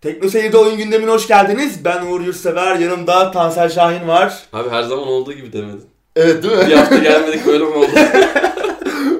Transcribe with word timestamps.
Tekno 0.00 0.28
Seyir'de 0.28 0.56
oyun 0.58 0.76
gündemine 0.78 1.10
hoş 1.10 1.28
geldiniz. 1.28 1.84
Ben 1.84 2.06
Uğur 2.06 2.20
Yurtsever, 2.20 2.76
yanımda 2.76 3.30
Tansel 3.30 3.68
Şahin 3.68 4.08
var. 4.08 4.42
Abi 4.52 4.68
her 4.70 4.82
zaman 4.82 5.08
olduğu 5.08 5.32
gibi 5.32 5.52
demedin. 5.52 5.84
Evet 6.16 6.42
değil 6.42 6.56
mi? 6.56 6.66
Bir 6.68 6.72
hafta 6.74 6.98
gelmedik 6.98 7.46
böyle 7.46 7.64
mi 7.64 7.70
oldu? 7.74 7.86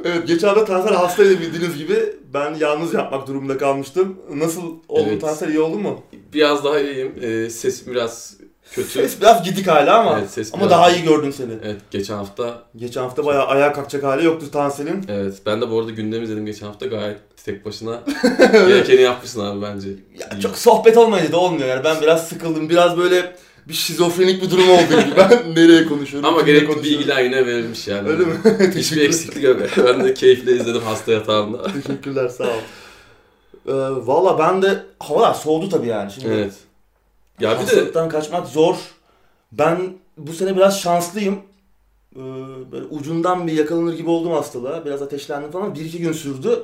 evet, 0.04 0.26
geçen 0.26 0.48
hafta 0.48 0.64
Tansel 0.64 0.94
hastaydı 0.94 1.40
bildiğiniz 1.40 1.76
gibi. 1.78 2.14
Ben 2.34 2.54
yalnız 2.54 2.94
yapmak 2.94 3.26
durumunda 3.28 3.58
kalmıştım. 3.58 4.16
Nasıl 4.34 4.62
oldun 4.88 5.08
Evet. 5.08 5.20
Tansel, 5.20 5.48
iyi 5.48 5.60
oldun 5.60 5.82
mu? 5.82 6.00
Biraz 6.34 6.64
daha 6.64 6.80
iyiyim. 6.80 7.14
Ee, 7.22 7.50
sesim 7.50 7.92
biraz 7.94 8.34
kötü. 8.72 8.88
Ses 8.88 9.20
biraz 9.20 9.44
gidik 9.44 9.66
hala 9.66 9.98
ama. 9.98 10.18
Evet, 10.18 10.30
ses 10.30 10.54
ama 10.54 10.60
biraz- 10.62 10.70
daha 10.70 10.90
iyi 10.90 11.04
gördüm 11.04 11.32
seni. 11.32 11.52
Evet 11.64 11.80
geçen 11.90 12.14
hafta. 12.14 12.62
Geçen 12.76 13.00
hafta 13.02 13.24
bayağı 13.24 13.46
ayağa 13.46 13.72
kalkacak 13.72 14.02
hali 14.04 14.24
yoktu 14.24 14.50
Tansel'in. 14.52 15.04
Evet 15.08 15.34
ben 15.46 15.60
de 15.60 15.70
bu 15.70 15.78
arada 15.78 15.90
gündem 15.90 16.22
izledim 16.22 16.46
geçen 16.46 16.66
hafta 16.66 16.86
gayet 16.86 17.18
tek 17.48 17.64
başına. 17.64 18.02
Gerekeni 18.52 19.02
yapmışsın 19.02 19.40
abi 19.40 19.62
bence. 19.62 19.88
Ya 20.18 20.40
çok 20.40 20.58
sohbet 20.58 20.96
olmayınca 20.96 21.32
da 21.32 21.36
olmuyor 21.36 21.68
yani. 21.68 21.84
Ben 21.84 22.00
biraz 22.00 22.28
sıkıldım. 22.28 22.68
Biraz 22.68 22.98
böyle 22.98 23.36
bir 23.68 23.74
şizofrenik 23.74 24.42
bir 24.42 24.50
durum 24.50 24.70
oldu 24.70 24.88
gibi. 24.90 25.16
Ben 25.16 25.54
nereye 25.54 25.86
konuşuyorum? 25.86 26.28
Ama 26.28 26.42
gerekli 26.42 26.82
bilgiler 26.82 27.22
yine 27.22 27.46
verilmiş 27.46 27.88
yani. 27.88 28.08
Öyle 28.08 28.24
mi? 28.24 28.34
Hiçbir 28.74 29.00
eksiklik 29.00 29.44
yok. 29.44 29.60
Ben 29.76 30.04
de 30.04 30.14
keyifle 30.14 30.52
izledim 30.52 30.82
hasta 30.82 31.12
yatağımda. 31.12 31.62
Teşekkürler 31.72 32.28
sağ 32.28 32.44
ol. 32.44 32.60
Ee, 33.68 33.72
Valla 34.06 34.38
ben 34.38 34.62
de 34.62 34.82
havalar 35.00 35.34
soğudu 35.34 35.68
tabii 35.68 35.86
yani. 35.86 36.12
Şimdi 36.12 36.28
Evet. 36.28 36.52
Ya 37.40 37.58
bir 37.60 37.66
de 37.66 38.08
kaçmak 38.08 38.46
zor. 38.46 38.76
Ben 39.52 39.78
bu 40.16 40.32
sene 40.32 40.56
biraz 40.56 40.80
şanslıyım. 40.80 41.34
Ee, 42.16 42.20
böyle 42.72 42.84
ucundan 42.84 43.46
bir 43.46 43.52
yakalanır 43.52 43.94
gibi 43.96 44.10
oldum 44.10 44.32
hastalığa. 44.32 44.84
Biraz 44.84 45.02
ateşlendim 45.02 45.50
falan. 45.50 45.74
Bir 45.74 45.80
iki 45.80 45.98
gün 45.98 46.12
sürdü. 46.12 46.62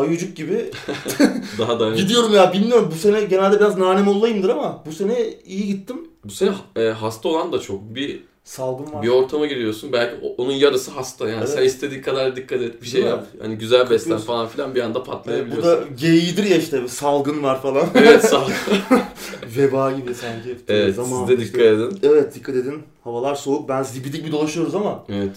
Ayucuk 0.00 0.36
gibi. 0.36 0.70
daha 1.58 1.80
da 1.80 1.90
Gidiyorum 1.90 2.34
ya 2.34 2.52
bilmiyorum. 2.52 2.88
Bu 2.94 2.98
sene 2.98 3.20
genelde 3.24 3.56
biraz 3.60 3.78
nanem 3.78 4.08
olayımdır 4.08 4.48
ama 4.48 4.82
bu 4.86 4.92
sene 4.92 5.16
iyi 5.46 5.66
gittim. 5.66 5.96
bu 6.24 6.30
sene 6.30 6.50
e, 6.76 6.82
hasta 6.88 7.28
olan 7.28 7.52
da 7.52 7.58
çok. 7.58 7.94
Bir 7.94 8.20
Salgın 8.44 8.92
var. 8.92 9.02
bir 9.02 9.08
ortama 9.08 9.46
giriyorsun 9.46 9.92
belki 9.92 10.16
onun 10.38 10.52
yarısı 10.52 10.90
hasta 10.90 11.28
yani 11.28 11.38
Evet. 11.38 11.48
sen 11.48 11.62
istediğin 11.62 12.02
kadar 12.02 12.36
dikkat 12.36 12.62
et 12.62 12.82
bir 12.82 12.86
şey 12.86 12.94
Değil 12.94 13.04
mi? 13.04 13.10
yap. 13.10 13.26
Hani 13.42 13.54
güzel 13.58 13.90
beslen 13.90 14.18
falan 14.18 14.48
filan 14.48 14.74
bir 14.74 14.80
anda 14.80 14.98
Ee, 14.98 15.02
bu 15.02 15.04
patlayabiliyorsun. 15.04 15.64
da 15.64 15.80
geyiğidir 16.00 16.44
ya 16.44 16.56
işte 16.56 16.82
bir 16.82 16.88
salgın 16.88 17.42
var 17.42 17.62
falan. 17.62 17.86
Evet 17.94 18.32
ol. 18.34 18.50
Veba 19.56 19.92
gibi 19.92 20.14
sanki. 20.14 20.56
Evet 20.68 20.94
Zaman 20.94 21.26
siz 21.26 21.38
de 21.38 21.44
dikkat 21.44 21.60
edin. 21.62 21.98
Evet 22.02 22.34
dikkat 22.34 22.56
edin. 22.56 22.82
Havalar 23.04 23.34
soğuk. 23.34 23.68
Ben 23.68 23.82
zibidik 23.82 24.26
bir 24.26 24.32
dolaşıyoruz 24.32 24.74
ama. 24.74 25.04
Evet. 25.08 25.36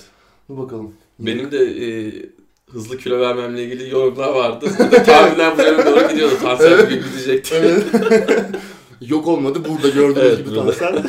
Dur 0.49 0.58
bakalım. 0.58 0.93
Benim 1.19 1.52
de 1.52 1.58
e, 1.58 1.86
hızlı 2.73 2.97
kilo 2.97 3.19
vermemle 3.19 3.64
ilgili 3.64 3.89
yorumlar 3.89 4.27
vardı. 4.30 4.66
Burada 4.80 5.03
tahminler 5.03 5.58
bu 5.58 5.61
yöne 5.61 5.86
doğru 5.86 6.08
gidiyordu. 6.09 6.36
Tansel 6.41 6.72
Evet. 6.72 6.89
bir 6.89 7.03
gidecekti. 7.03 7.55
Evet. 7.55 7.83
Yok 9.02 9.27
olmadı. 9.27 9.59
Burada 9.69 9.89
gördüğünüz 9.89 10.25
Evet, 10.27 10.38
gibi 10.38 10.50
burada. 10.55 10.72
Tansel. 10.72 11.03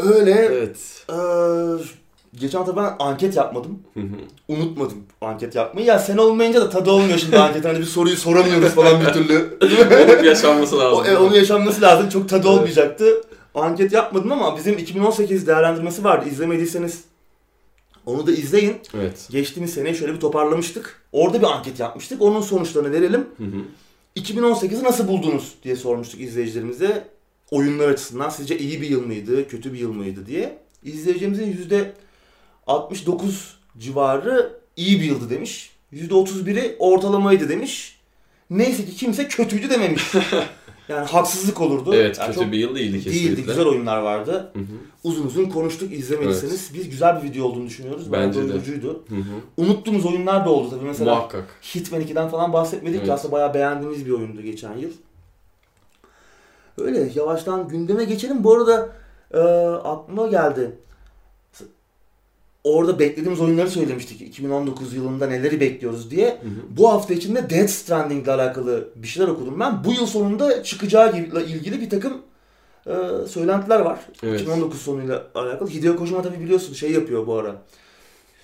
Öyle. 0.00 0.30
Evet. 0.30 0.76
eee, 1.10 1.84
geçen 2.40 2.58
hafta 2.58 2.76
ben 2.76 2.96
anket 2.98 3.36
yapmadım. 3.36 3.78
Hı 3.94 4.00
hı. 4.00 4.04
Unutmadım 4.48 4.98
anket 5.20 5.54
yapmayı. 5.54 5.86
Ya 5.86 5.98
sen 5.98 6.16
olmayınca 6.16 6.60
da 6.60 6.70
tadı 6.70 6.90
olmuyor 6.90 7.18
şimdi 7.18 7.38
anket. 7.38 7.64
Hani 7.64 7.78
bir 7.78 7.84
soruyu 7.84 8.16
soramıyoruz 8.16 8.68
falan 8.68 9.00
bir 9.00 9.06
türlü. 9.12 9.58
Onun 10.14 10.24
yaşanması 10.24 10.78
lazım. 10.78 10.98
o, 10.98 11.04
e, 11.04 11.16
onun 11.16 11.34
yaşanması 11.34 11.80
lazım. 11.82 12.08
Çok 12.08 12.28
tadı 12.28 12.46
Evet. 12.48 12.58
olmayacaktı. 12.58 13.22
Anket 13.54 13.92
yapmadım 13.92 14.32
ama 14.32 14.56
bizim 14.56 14.78
2018 14.78 15.46
değerlendirmesi 15.46 16.04
vardı. 16.04 16.28
İzlemediyseniz 16.30 17.04
onu 18.08 18.26
da 18.26 18.32
izleyin. 18.32 18.76
Evet. 18.94 19.28
Geçtiğimiz 19.30 19.74
sene 19.74 19.94
şöyle 19.94 20.14
bir 20.14 20.20
toparlamıştık. 20.20 21.02
Orada 21.12 21.40
bir 21.40 21.46
anket 21.46 21.80
yapmıştık. 21.80 22.22
Onun 22.22 22.40
sonuçlarını 22.40 22.92
verelim. 22.92 23.26
Hı 23.36 23.44
hı. 23.44 23.62
2018'i 24.16 24.84
nasıl 24.84 25.08
buldunuz 25.08 25.54
diye 25.62 25.76
sormuştuk 25.76 26.20
izleyicilerimize. 26.20 27.08
Oyunlar 27.50 27.88
açısından 27.88 28.28
sizce 28.28 28.58
iyi 28.58 28.80
bir 28.80 28.90
yıl 28.90 29.06
mıydı, 29.06 29.48
kötü 29.48 29.72
bir 29.72 29.78
yıl 29.78 29.92
mıydı 29.92 30.26
diye. 30.26 30.58
İzleyicilerimizin 30.84 31.46
yüzde 31.46 31.92
69 32.66 33.58
civarı 33.78 34.58
iyi 34.76 35.00
bir 35.00 35.04
yıldı 35.04 35.30
demiş. 35.30 35.70
Yüzde 35.90 36.14
31'i 36.14 36.76
ortalamaydı 36.78 37.48
demiş. 37.48 37.98
Neyse 38.50 38.84
ki 38.84 38.96
kimse 38.96 39.28
kötüydü 39.28 39.70
dememiş. 39.70 40.02
yani 40.88 41.06
haksızlık 41.06 41.60
olurdu. 41.60 41.94
Evet 41.94 42.18
Yani 42.18 42.26
kötü 42.26 42.38
çok 42.40 42.52
bir 42.52 42.58
yıl 42.58 42.74
değildi 42.74 43.02
kesinlikle. 43.02 43.28
değildi. 43.36 43.42
Güzel 43.46 43.66
oyunlar 43.66 43.98
vardı. 44.02 44.50
Hı 44.52 44.58
hı. 44.58 44.64
Uzun 45.04 45.26
uzun 45.26 45.44
konuştuk 45.44 45.92
izlemediyseniz. 45.92 46.70
Biz 46.74 46.90
güzel 46.90 47.22
bir 47.22 47.28
video 47.30 47.44
olduğunu 47.46 47.66
düşünüyoruz. 47.66 48.12
Bence 48.12 48.42
de. 48.42 48.48
doyurucuydu. 48.48 49.04
Hı 49.08 49.14
hı. 49.14 49.22
Unuttuğumuz 49.56 50.06
oyunlar 50.06 50.44
da 50.46 50.50
oldu 50.50 50.70
tabii. 50.70 50.84
Mesela 50.84 51.14
Muhakkak. 51.14 51.44
Hitman 51.74 52.00
2'den 52.02 52.28
falan 52.28 52.52
bahsetmedik 52.52 52.94
ki 52.98 53.00
Evet. 53.04 53.10
aslında 53.10 53.32
bayağı 53.32 53.54
beğendiğimiz 53.54 54.06
bir 54.06 54.10
oyundu 54.12 54.42
geçen 54.42 54.76
yıl. 54.76 54.90
Öyle 56.78 57.10
yavaştan 57.14 57.68
gündeme 57.68 58.04
geçelim. 58.04 58.44
Bu 58.44 58.54
arada 58.54 58.88
e, 59.34 59.38
aklıma 59.88 60.26
geldi. 60.26 60.78
Orada 62.64 62.98
beklediğimiz 62.98 63.40
oyunları 63.40 63.70
söylemiştik. 63.70 64.20
2019 64.22 64.94
yılında 64.94 65.26
neleri 65.26 65.60
bekliyoruz 65.60 66.10
diye. 66.10 66.26
Hı 66.26 66.30
hı. 66.30 66.76
Bu 66.76 66.92
hafta 66.92 67.14
içinde 67.14 67.50
Death 67.50 67.70
Stranding 67.70 68.24
ile 68.24 68.32
alakalı 68.32 68.88
bir 68.96 69.08
şeyler 69.08 69.28
okudum 69.28 69.60
ben. 69.60 69.84
Bu 69.84 69.92
yıl 69.92 70.06
sonunda 70.06 70.62
çıkacağı 70.62 71.16
ile 71.16 71.44
ilgili 71.44 71.80
bir 71.80 71.90
takım 71.90 72.22
e, 72.86 72.92
söylentiler 73.28 73.80
var. 73.80 73.98
Evet. 74.22 74.40
2019 74.40 74.82
sonuyla 74.82 75.26
alakalı. 75.34 75.70
Hideo 75.70 75.96
Kojima 75.96 76.22
tabii 76.22 76.40
biliyorsun 76.40 76.74
şey 76.74 76.92
yapıyor 76.92 77.26
bu 77.26 77.34
ara. 77.34 77.62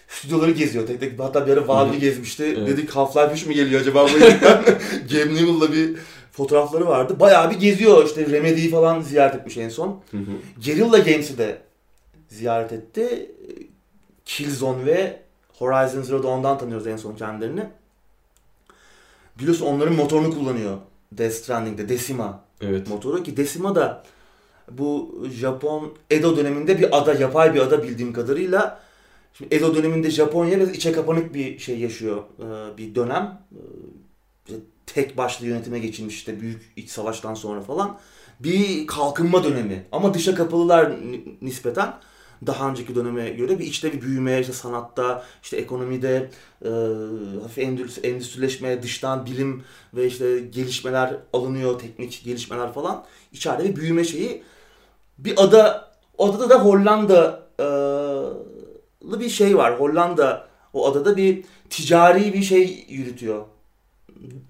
Stüdyoları 0.08 0.50
geziyor 0.50 0.86
tek 0.86 1.00
tek. 1.00 1.20
Hatta 1.20 1.46
bir 1.46 1.52
ara 1.52 1.68
Valve'i 1.68 2.00
gezmişti. 2.00 2.44
Evet. 2.58 2.68
Dedik 2.68 2.90
Half-Life 2.90 3.32
3 3.32 3.46
mü 3.46 3.54
geliyor 3.54 3.80
acaba 3.80 4.06
bu? 4.06 4.18
Gabe 5.14 5.34
Newell'la 5.34 5.72
bir 5.72 5.96
fotoğrafları 6.32 6.86
vardı. 6.86 7.20
Bayağı 7.20 7.50
bir 7.50 7.56
geziyor. 7.56 8.06
İşte 8.06 8.26
Remedy'yi 8.26 8.70
falan 8.70 9.00
ziyaret 9.00 9.34
etmiş 9.34 9.56
en 9.56 9.68
son. 9.68 10.00
Hı 10.10 10.16
hı. 10.16 10.62
Guerrilla 10.64 10.98
Games'i 10.98 11.38
de 11.38 11.58
ziyaret 12.28 12.72
etti. 12.72 13.30
Killzone 14.24 14.86
ve 14.86 15.22
Horizon 15.58 16.02
Zero 16.02 16.22
Dawn'dan 16.22 16.58
tanıyoruz 16.58 16.86
en 16.86 16.96
son 16.96 17.14
kendilerini. 17.14 17.66
Biliyorsun 19.38 19.66
onların 19.66 19.94
motorunu 19.94 20.34
kullanıyor 20.34 20.78
Death 21.12 21.34
Stranding'de. 21.34 21.88
Decima 21.88 22.44
Evet. 22.60 22.88
motoru 22.88 23.22
ki 23.22 23.36
Decima 23.36 23.74
da 23.74 24.04
bu 24.70 25.18
Japon 25.30 25.92
Edo 26.10 26.36
döneminde 26.36 26.78
bir 26.78 26.98
ada, 26.98 27.14
yapay 27.14 27.54
bir 27.54 27.60
ada 27.60 27.82
bildiğim 27.82 28.12
kadarıyla. 28.12 28.80
Şimdi 29.34 29.54
Edo 29.54 29.74
döneminde 29.74 30.10
Japonya 30.10 30.56
biraz 30.56 30.70
içe 30.70 30.92
kapanık 30.92 31.34
bir 31.34 31.58
şey 31.58 31.78
yaşıyor. 31.78 32.22
Ee, 32.38 32.78
bir 32.78 32.94
dönem. 32.94 33.40
Ee, 33.52 33.58
işte 34.46 34.60
tek 34.86 35.16
başlı 35.16 35.46
yönetime 35.46 35.78
geçilmiş 35.78 36.14
işte 36.14 36.40
büyük 36.40 36.72
iç 36.76 36.90
savaştan 36.90 37.34
sonra 37.34 37.60
falan. 37.60 37.98
Bir 38.40 38.86
kalkınma 38.86 39.44
dönemi. 39.44 39.86
Ama 39.92 40.14
dışa 40.14 40.34
kapalılar 40.34 40.90
ni- 40.90 41.24
nispeten 41.42 41.94
daha 42.46 42.70
önceki 42.70 42.94
döneme 42.94 43.30
göre 43.30 43.58
bir 43.58 43.64
içte 43.66 43.92
bir 43.92 44.00
büyüme, 44.02 44.40
işte 44.40 44.52
sanatta, 44.52 45.24
işte 45.42 45.56
ekonomide, 45.56 46.30
e, 46.64 46.68
hafif 47.42 47.58
endüstri- 47.58 48.06
endüstrileşme, 48.06 48.82
dıştan 48.82 49.26
bilim 49.26 49.62
ve 49.94 50.06
işte 50.06 50.38
gelişmeler 50.40 51.16
alınıyor, 51.32 51.78
teknik 51.78 52.22
gelişmeler 52.24 52.72
falan. 52.72 53.04
İçeride 53.32 53.64
bir 53.64 53.76
büyüme 53.76 54.04
şeyi. 54.04 54.42
Bir 55.18 55.44
ada, 55.44 55.90
adada 56.18 56.50
da 56.50 56.64
Hollanda'lı 56.64 58.40
bir 59.20 59.28
şey 59.28 59.56
var. 59.56 59.80
Hollanda 59.80 60.46
o 60.72 60.90
adada 60.90 61.16
bir 61.16 61.44
ticari 61.70 62.32
bir 62.34 62.42
şey 62.42 62.86
yürütüyor. 62.88 63.44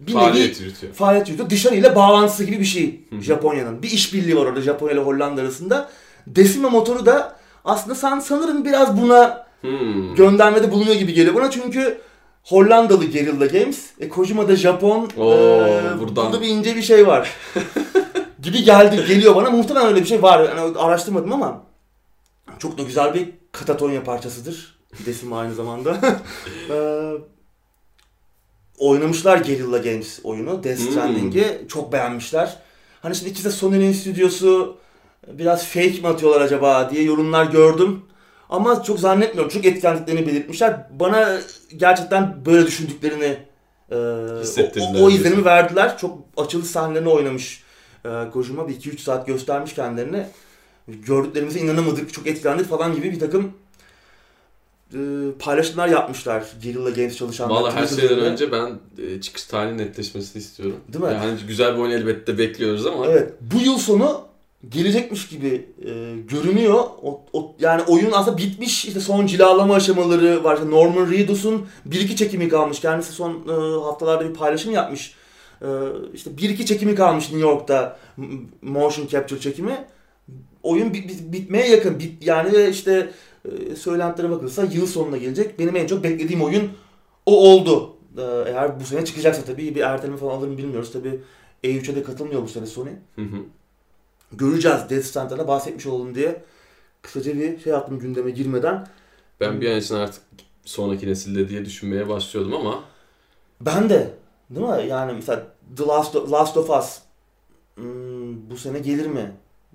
Bir 0.00 0.12
nevi- 0.12 0.18
Faaliyet 0.18 0.60
yürütüyor. 0.60 0.92
faaliyet 0.92 1.28
yürütüyor. 1.28 1.50
Dışarıyla 1.50 1.94
bağlantısı 1.94 2.44
gibi 2.44 2.60
bir 2.60 2.64
şey. 2.64 3.00
Japonya'nın. 3.20 3.82
Bir 3.82 3.90
işbirliği 3.90 4.36
var 4.36 4.46
orada 4.46 4.60
Japonya 4.60 4.92
ile 4.92 5.00
Hollanda 5.00 5.40
arasında. 5.40 5.90
Decima 6.26 6.70
motoru 6.70 7.06
da 7.06 7.33
aslında 7.64 7.94
san, 7.94 8.20
sanırım 8.20 8.64
biraz 8.64 9.02
buna 9.02 9.44
Hmm. 9.60 10.14
göndermede 10.14 10.72
bulunuyor 10.72 10.94
gibi 10.96 11.12
geliyor 11.12 11.34
bana 11.34 11.50
çünkü 11.50 12.00
Hollandalı 12.42 13.10
Guerrilla 13.10 13.46
Games, 13.46 13.84
e, 14.00 14.08
Kojima 14.08 14.48
da 14.48 14.56
Japon. 14.56 15.10
Oo, 15.16 15.32
e, 15.34 16.00
buradan. 16.00 16.26
Burada 16.26 16.40
bir 16.40 16.48
ince 16.48 16.76
bir 16.76 16.82
şey 16.82 17.06
var. 17.06 17.30
gibi 18.42 18.62
geldi, 18.64 19.04
geliyor 19.08 19.34
bana. 19.34 19.50
Muhtemelen 19.50 19.86
öyle 19.88 20.00
bir 20.00 20.06
şey 20.06 20.22
var. 20.22 20.40
Yani 20.48 20.78
araştırmadım 20.78 21.32
ama 21.32 21.62
çok 22.58 22.78
da 22.78 22.82
güzel 22.82 23.14
bir 23.14 23.30
Katatonya 23.52 24.04
parçasıdır. 24.04 24.78
Decima 25.06 25.38
aynı 25.40 25.54
zamanda. 25.54 25.96
e, 26.70 26.76
oynamışlar 28.78 29.38
Guerrilla 29.38 29.78
Games 29.78 30.20
oyunu. 30.24 30.64
Death 30.64 30.78
Hmm. 30.80 30.90
Stranding'i 30.90 31.44
çok 31.68 31.92
beğenmişler. 31.92 32.56
Hani 33.02 33.14
şimdi 33.14 33.30
ikisi 33.30 33.44
de 33.44 33.50
Sony'nin 33.50 33.92
stüdyosu 33.92 34.76
biraz 35.32 35.66
fake 35.66 36.00
mi 36.00 36.08
atıyorlar 36.08 36.40
acaba 36.40 36.90
diye 36.90 37.02
yorumlar 37.02 37.44
gördüm. 37.44 38.02
Ama 38.50 38.82
çok 38.82 39.00
zannetmiyorum. 39.00 39.50
Çok 39.50 39.64
etkilendiklerini 39.64 40.26
belirtmişler. 40.26 40.86
Bana 40.90 41.40
gerçekten 41.76 42.46
böyle 42.46 42.66
düşündüklerini 42.66 43.38
e, 43.90 43.96
o, 44.80 45.04
o, 45.04 45.10
izlenimi 45.10 45.44
verdiler. 45.44 45.98
Çok 45.98 46.18
açılış 46.36 46.66
sahnelerini 46.66 47.08
oynamış 47.08 47.62
e, 48.04 48.30
Kojima. 48.32 48.68
Bir 48.68 48.74
2-3 48.74 48.98
saat 48.98 49.26
göstermiş 49.26 49.74
kendilerini. 49.74 50.26
Gördüklerimize 50.88 51.60
inanamadık, 51.60 52.12
çok 52.12 52.26
etkilendik 52.26 52.66
falan 52.66 52.94
gibi 52.94 53.12
bir 53.12 53.20
takım 53.20 53.52
e, 54.94 54.98
paylaşımlar 55.38 55.88
yapmışlar 55.88 56.44
Guerrilla 56.62 56.90
Games 56.90 57.16
çalışanlar. 57.16 57.54
Valla 57.54 57.74
her 57.74 57.86
şeyden 57.86 58.18
önce 58.18 58.52
ben 58.52 58.78
e, 58.98 59.20
çıkış 59.20 59.44
tarihinin 59.44 59.78
netleşmesini 59.78 60.42
istiyorum. 60.42 60.76
Değil 60.92 61.04
mi? 61.04 61.12
Yani 61.12 61.38
güzel 61.48 61.74
bir 61.74 61.80
oyun 61.80 61.90
elbette 61.90 62.38
bekliyoruz 62.38 62.86
ama 62.86 63.06
Evet. 63.06 63.32
Bu 63.40 63.60
yıl 63.60 63.78
sonu 63.78 64.33
gelecekmiş 64.70 65.28
gibi 65.28 65.66
e, 65.84 65.90
görünüyor. 66.28 66.74
O, 67.02 67.20
o- 67.32 67.54
yani 67.60 67.82
oyun 67.82 68.10
aslında 68.12 68.38
bitmiş. 68.38 68.84
İşte 68.84 69.00
son 69.00 69.26
cilalama 69.26 69.74
aşamaları 69.74 70.44
var. 70.44 70.54
İşte 70.54 70.70
Norman 70.70 71.10
Reedus'un 71.10 71.66
1-2 71.90 72.16
çekimi 72.16 72.48
kalmış. 72.48 72.80
Kendisi 72.80 73.12
son 73.12 73.32
e, 73.48 73.82
haftalarda 73.84 74.28
bir 74.28 74.34
paylaşım 74.34 74.72
yapmış. 74.72 75.14
E, 75.62 75.68
işte 76.14 76.30
1-2 76.30 76.64
çekimi 76.64 76.94
kalmış 76.94 77.24
New 77.24 77.48
York'ta 77.48 77.96
motion 78.62 79.06
capture 79.06 79.40
çekimi. 79.40 79.84
Oyun 80.62 80.94
bit- 80.94 81.08
bit- 81.08 81.32
bitmeye 81.32 81.68
yakın. 81.70 81.98
Bit, 81.98 82.26
yani 82.26 82.68
işte 82.70 83.10
e, 83.70 83.76
söylentilere 83.76 84.30
bakılırsa 84.32 84.64
yıl 84.64 84.86
sonuna 84.86 85.16
gelecek. 85.16 85.58
Benim 85.58 85.76
en 85.76 85.86
çok 85.86 86.04
beklediğim 86.04 86.42
oyun 86.42 86.68
o 87.26 87.50
oldu. 87.52 87.96
E, 88.18 88.22
eğer 88.22 88.80
bu 88.80 88.84
sene 88.84 89.04
çıkacaksa 89.04 89.42
tabii 89.42 89.74
bir 89.74 89.80
erteleme 89.80 90.16
falan 90.18 90.34
alır 90.38 90.48
mı 90.48 90.58
bilmiyoruz. 90.58 90.92
Tabii 90.92 91.20
E3'e 91.64 91.96
de 91.96 92.02
katılmıyor 92.02 92.42
bu 92.42 92.48
sene 92.48 92.66
Sony 92.66 92.88
Hı 93.16 93.22
hı. 93.22 93.36
Göreceğiz. 94.36 94.80
Death 94.90 95.04
Strand'da 95.04 95.48
bahsetmiş 95.48 95.86
olalım 95.86 96.14
diye 96.14 96.42
kısaca 97.02 97.34
bir 97.34 97.60
şey 97.60 97.72
yaptım 97.72 97.98
gündeme 97.98 98.30
girmeden. 98.30 98.86
ben 99.40 99.60
bir 99.60 99.70
an 99.70 99.78
için 99.78 99.94
artık 99.94 100.22
sonraki 100.64 101.08
nesilde 101.08 101.48
diye 101.48 101.64
düşünmeye 101.64 102.08
başlıyordum 102.08 102.54
ama 102.54 102.84
Ben 103.60 103.90
de 103.90 104.10
değil 104.50 104.66
mi? 104.66 104.88
Yani 104.88 105.12
mesela 105.12 105.46
The 105.76 105.86
Last 105.86 106.16
of, 106.16 106.32
Last 106.32 106.56
of 106.56 106.70
Us 106.70 106.98
hmm, 107.74 108.50
bu 108.50 108.56
sene 108.56 108.78
gelir 108.78 109.06
mi? 109.06 109.32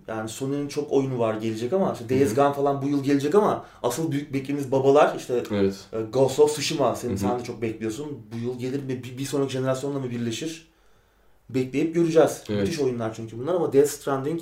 Yani 0.07 0.29
Sony'nin 0.29 0.67
çok 0.67 0.91
oyunu 0.91 1.19
var 1.19 1.33
gelecek 1.33 1.73
ama 1.73 1.93
işte 1.93 2.09
Days. 2.09 2.35
Gone 2.35 2.53
falan 2.53 2.81
bu 2.81 2.87
yıl 2.87 3.03
gelecek 3.03 3.35
ama 3.35 3.65
asıl 3.83 4.11
büyük 4.11 4.33
beklediğimiz 4.33 4.71
babalar 4.71 5.15
işte 5.17 5.43
evet. 5.51 5.75
e, 5.93 6.01
Ghost 6.01 6.39
of 6.39 6.51
Tsushima 6.51 6.95
senin 6.95 7.15
sen 7.15 7.39
de 7.39 7.43
çok 7.43 7.61
bekliyorsun. 7.61 8.21
Bu 8.33 8.37
yıl 8.37 8.59
gelir 8.59 8.83
mi? 8.83 9.03
Bir, 9.03 9.17
bir 9.17 9.25
sonraki 9.25 9.51
jenerasyonla 9.51 9.99
mı 9.99 10.09
birleşir? 10.09 10.68
Bekleyip 11.49 11.95
göreceğiz. 11.95 12.43
Evet. 12.49 12.61
Müthiş 12.61 12.79
oyunlar 12.79 13.13
çünkü 13.15 13.39
bunlar 13.39 13.53
ama 13.55 13.73
Death 13.73 13.89
Stranding 13.89 14.41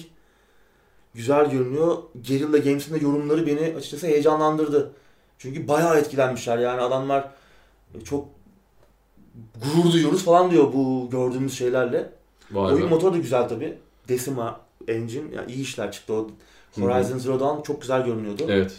güzel 1.14 1.52
görünüyor. 1.52 1.98
Guerrilla 2.28 2.58
Games'in 2.58 2.94
de 2.94 3.04
yorumları 3.04 3.48
beni 3.48 3.76
açıkçası 3.78 4.08
heyecanlandırdı. 4.08 4.92
Çünkü 5.38 5.68
bayağı 5.68 5.98
etkilenmişler. 5.98 6.58
Yani 6.58 6.82
adamlar 6.82 7.32
çok 8.04 8.26
gurur 9.56 9.92
duyuyoruz 9.94 10.24
falan 10.26 10.52
diyor 10.52 10.74
bu 10.74 11.08
gördüğümüz 11.12 11.54
şeylerle. 11.58 12.10
Var 12.52 12.72
Oyun 12.72 12.84
mı? 12.84 12.90
motoru 12.90 13.14
da 13.14 13.18
güzel 13.18 13.50
tabi. 13.50 13.78
Decima 14.08 14.62
Engine. 14.88 15.36
Yani 15.36 15.52
iyi 15.52 15.62
işler 15.62 15.92
çıktı 15.92 16.14
o. 16.14 16.30
Horizon 16.80 17.18
Zero 17.18 17.40
Dawn 17.40 17.62
çok 17.62 17.82
güzel 17.82 18.06
görünüyordu. 18.06 18.44
Evet. 18.50 18.72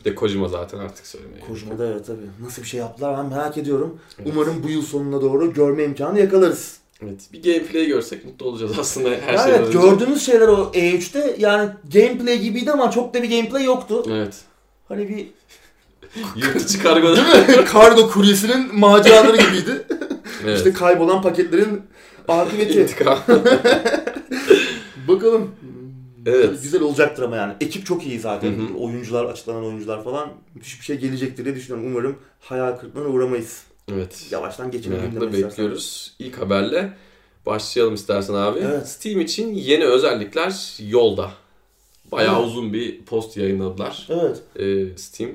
Bir 0.00 0.10
de 0.10 0.14
Kojima 0.14 0.48
zaten 0.48 0.78
artık 0.78 1.06
söylemeye. 1.06 1.32
gerek 1.34 1.48
yok. 1.48 1.58
Kojima'da 1.58 1.86
evet 1.86 2.06
tabii. 2.06 2.26
Nasıl 2.42 2.62
bir 2.62 2.66
şey 2.68 2.80
yaptılar 2.80 3.18
ben 3.18 3.26
merak 3.26 3.58
ediyorum. 3.58 3.98
Evet. 4.18 4.28
Umarım 4.32 4.62
bu 4.62 4.68
yıl 4.68 4.82
sonuna 4.82 5.20
doğru 5.22 5.52
görme 5.52 5.84
imkanı 5.84 6.18
yakalarız. 6.20 6.78
Evet. 7.02 7.20
Bir 7.32 7.42
gameplay 7.42 7.86
görsek 7.86 8.24
mutlu 8.24 8.46
olacağız 8.46 8.78
aslında 8.78 9.10
her 9.10 9.32
Ya 9.32 9.38
şeyden 9.38 9.58
evet, 9.58 9.68
önce. 9.68 9.78
gördüğünüz 9.78 10.26
şeyler 10.26 10.48
o 10.48 10.70
E3'te 10.74 11.36
yani 11.38 11.70
gameplay 11.94 12.38
gibiydi 12.38 12.72
ama 12.72 12.90
çok 12.90 13.14
da 13.14 13.22
bir 13.22 13.30
gameplay 13.30 13.64
yoktu. 13.64 14.02
Evet. 14.10 14.34
Hani 14.88 15.08
bir 15.08 15.26
Yırtıcı 16.36 16.82
kargoda. 16.82 17.24
kargo 17.64 18.10
kuryesinin 18.10 18.78
maceraları 18.78 19.36
gibiydi. 19.36 19.86
evet. 20.44 20.56
İşte 20.58 20.72
kaybolan 20.72 21.22
paketlerin 21.22 21.82
akıbeti. 22.28 22.80
İntikam. 22.80 23.18
Bakalım. 25.08 25.50
Evet. 26.26 26.62
Güzel 26.62 26.82
olacaktır 26.82 27.22
ama 27.22 27.36
yani. 27.36 27.52
Ekip 27.60 27.86
çok 27.86 28.06
iyi 28.06 28.20
zaten. 28.20 28.52
Hı 28.52 28.62
hı. 28.62 28.78
Oyuncular, 28.78 29.24
açıklanan 29.24 29.64
oyuncular 29.64 30.04
falan. 30.04 30.28
Bir 30.54 30.64
şey 30.64 30.96
gelecektir 30.96 31.44
diye 31.44 31.54
düşünüyorum. 31.56 31.90
Umarım 31.92 32.16
hayal 32.40 32.72
kırıklığına 32.76 33.08
uğramayız. 33.08 33.62
Evet. 33.92 34.26
Yavaştan 34.30 34.70
geçelim 34.70 34.92
Merakla 34.92 35.10
gündeme 35.12 35.26
istersen. 35.30 35.50
bekliyoruz. 35.50 36.14
İlk 36.18 36.38
haberle 36.40 36.92
başlayalım 37.46 37.94
istersen 37.94 38.34
abi. 38.34 38.58
Evet. 38.58 38.88
Steam 38.88 39.20
için 39.20 39.54
yeni 39.54 39.84
özellikler 39.84 40.76
yolda. 40.88 41.30
Bayağı 42.12 42.36
Evet. 42.38 42.46
uzun 42.46 42.72
bir 42.72 43.02
post 43.02 43.36
yayınladılar. 43.36 44.08
Evet. 44.10 44.42
Ee, 44.58 44.96
Steam 44.98 45.30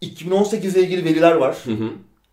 2018 0.00 0.76
ile 0.76 0.82
ilgili 0.82 1.04
veriler 1.04 1.32
var. 1.32 1.56
hı 1.64 1.70
hı. 1.72 1.88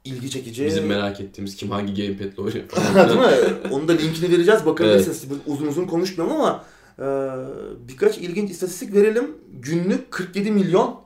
İlgi 0.06 0.30
çekici. 0.30 0.66
bizim 0.66 0.86
merak 0.86 1.19
ettiğimiz 1.22 1.56
kim 1.56 1.72
hangi 1.72 1.94
gamepad'le 1.94 2.38
oynuyor 2.39 2.63
falan. 2.69 3.10
Değil 3.10 3.19
mi? 3.19 3.54
Onun 3.72 3.88
da 3.88 3.92
linkini 3.94 4.31
vereceğiz. 4.31 4.66
Bakabilirsiniz. 4.66 5.25
Uzun 5.48 5.68
uzun 5.68 5.86
konuşmuyorum 5.86 6.36
ama 6.42 6.66
e, 7.00 7.06
birkaç 7.88 8.18
ilginç 8.18 8.51
istatistik 8.51 8.94
verelim. 8.94 9.31
Günlük 9.54 10.12
47 10.12 10.51
milyon 10.51 11.00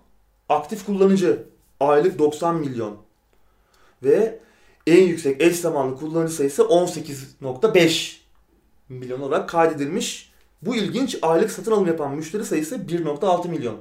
aktif 0.50 0.86
kullanıcı. 0.86 1.44
Aylık 1.80 2.20
90 2.20 2.56
milyon. 2.56 2.98
Ve 4.04 4.40
en 4.88 5.04
yüksek 5.04 5.42
eş 5.42 5.56
zamanlı 5.56 5.96
kullanıcı 5.98 6.34
sayısı 6.34 6.62
18.5 6.62 8.18
milyon 8.90 9.22
olarak 9.22 9.50
kaydedilmiş. 9.50 10.32
Bu 10.62 10.76
ilginç. 10.76 11.18
Aylık 11.22 11.52
satın 11.52 11.72
alım 11.72 11.88
yapan 11.88 12.16
müşteri 12.16 12.46
sayısı 12.46 12.76
1.6 12.76 13.48
milyon. 13.50 13.78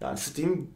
Yani 0.00 0.18
Steam 0.18 0.66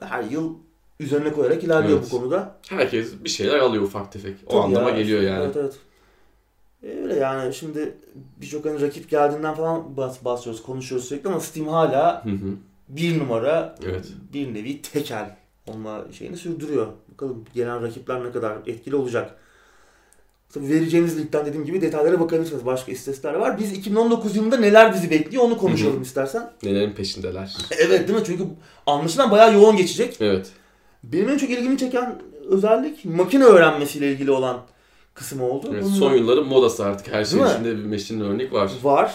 her 0.00 0.22
yıl 0.22 0.54
üzerine 1.00 1.32
koyarak 1.32 1.64
ilerliyor 1.64 1.98
Evet. 1.98 2.12
bu 2.12 2.18
konuda. 2.18 2.56
Herkes 2.68 3.12
bir 3.24 3.28
şeyler 3.28 3.58
alıyor 3.58 3.82
ufak 3.82 4.12
tefek. 4.12 4.36
O 4.46 4.50
Tabii 4.50 4.60
anlama 4.62 4.90
ya. 4.90 4.96
geliyor 4.96 5.22
yani. 5.22 5.44
Evet 5.44 5.56
evet. 5.56 5.76
Öyle 6.82 7.14
yani 7.14 7.54
şimdi 7.54 7.94
birçok 8.40 8.64
hani 8.64 8.80
rakip 8.80 9.10
geldiğinden 9.10 9.54
falan 9.54 9.80
bahs- 9.96 10.24
bahsediyoruz, 10.24 10.62
konuşuyoruz 10.62 11.08
sürekli 11.08 11.28
ama 11.28 11.40
Steam 11.40 11.66
hala 11.68 12.24
Hı 12.24 12.30
hı. 12.30 12.54
bir 12.88 13.18
numara, 13.18 13.74
Evet. 13.84 14.06
bir 14.32 14.54
nevi 14.54 14.82
tekel 14.82 15.36
olma 15.66 16.04
şeyini 16.12 16.36
sürdürüyor. 16.36 16.86
Bakalım 17.18 17.44
gelen 17.54 17.82
rakipler 17.82 18.24
ne 18.24 18.32
kadar 18.32 18.56
etkili 18.66 18.96
olacak. 18.96 19.34
Tabii 20.52 20.68
vereceğimiz 20.68 21.18
linkten 21.18 21.46
dediğim 21.46 21.66
gibi 21.66 21.80
detaylara 21.80 22.20
bakabilirsiniz. 22.20 22.66
Başka 22.66 22.92
istatistikler 22.92 23.34
var. 23.34 23.58
Biz 23.58 23.72
2019 23.72 24.36
yılında 24.36 24.56
neler 24.56 24.94
bizi 24.94 25.10
bekliyor 25.10 25.44
onu 25.44 25.58
konuşalım 25.58 25.94
Hı 25.94 25.98
hı. 25.98 26.02
istersen. 26.02 26.50
Nelerin 26.62 26.92
peşindeler. 26.92 27.56
Evet 27.78 28.08
değil 28.08 28.18
mi? 28.18 28.24
Çünkü 28.26 28.44
anlaşılan 28.86 29.30
bayağı 29.30 29.54
yoğun 29.54 29.76
geçecek. 29.76 30.16
Evet. 30.20 30.50
Benim 31.04 31.28
en 31.28 31.38
çok 31.38 31.50
ilgimi 31.50 31.78
çeken 31.78 32.22
özellik 32.48 33.04
makine 33.04 33.44
öğrenmesiyle 33.44 34.12
ilgili 34.12 34.30
olan 34.30 34.60
kısım 35.14 35.40
oldu. 35.42 35.70
evet. 35.72 35.86
Son 35.86 36.14
yılların 36.14 36.46
modası 36.46 36.84
artık. 36.84 37.14
Her 37.14 37.24
şey 37.24 37.40
mi? 37.40 37.48
içinde 37.48 37.78
bir 37.78 37.84
machine 37.84 38.24
learning 38.24 38.52
var. 38.52 38.70
var. 38.82 39.14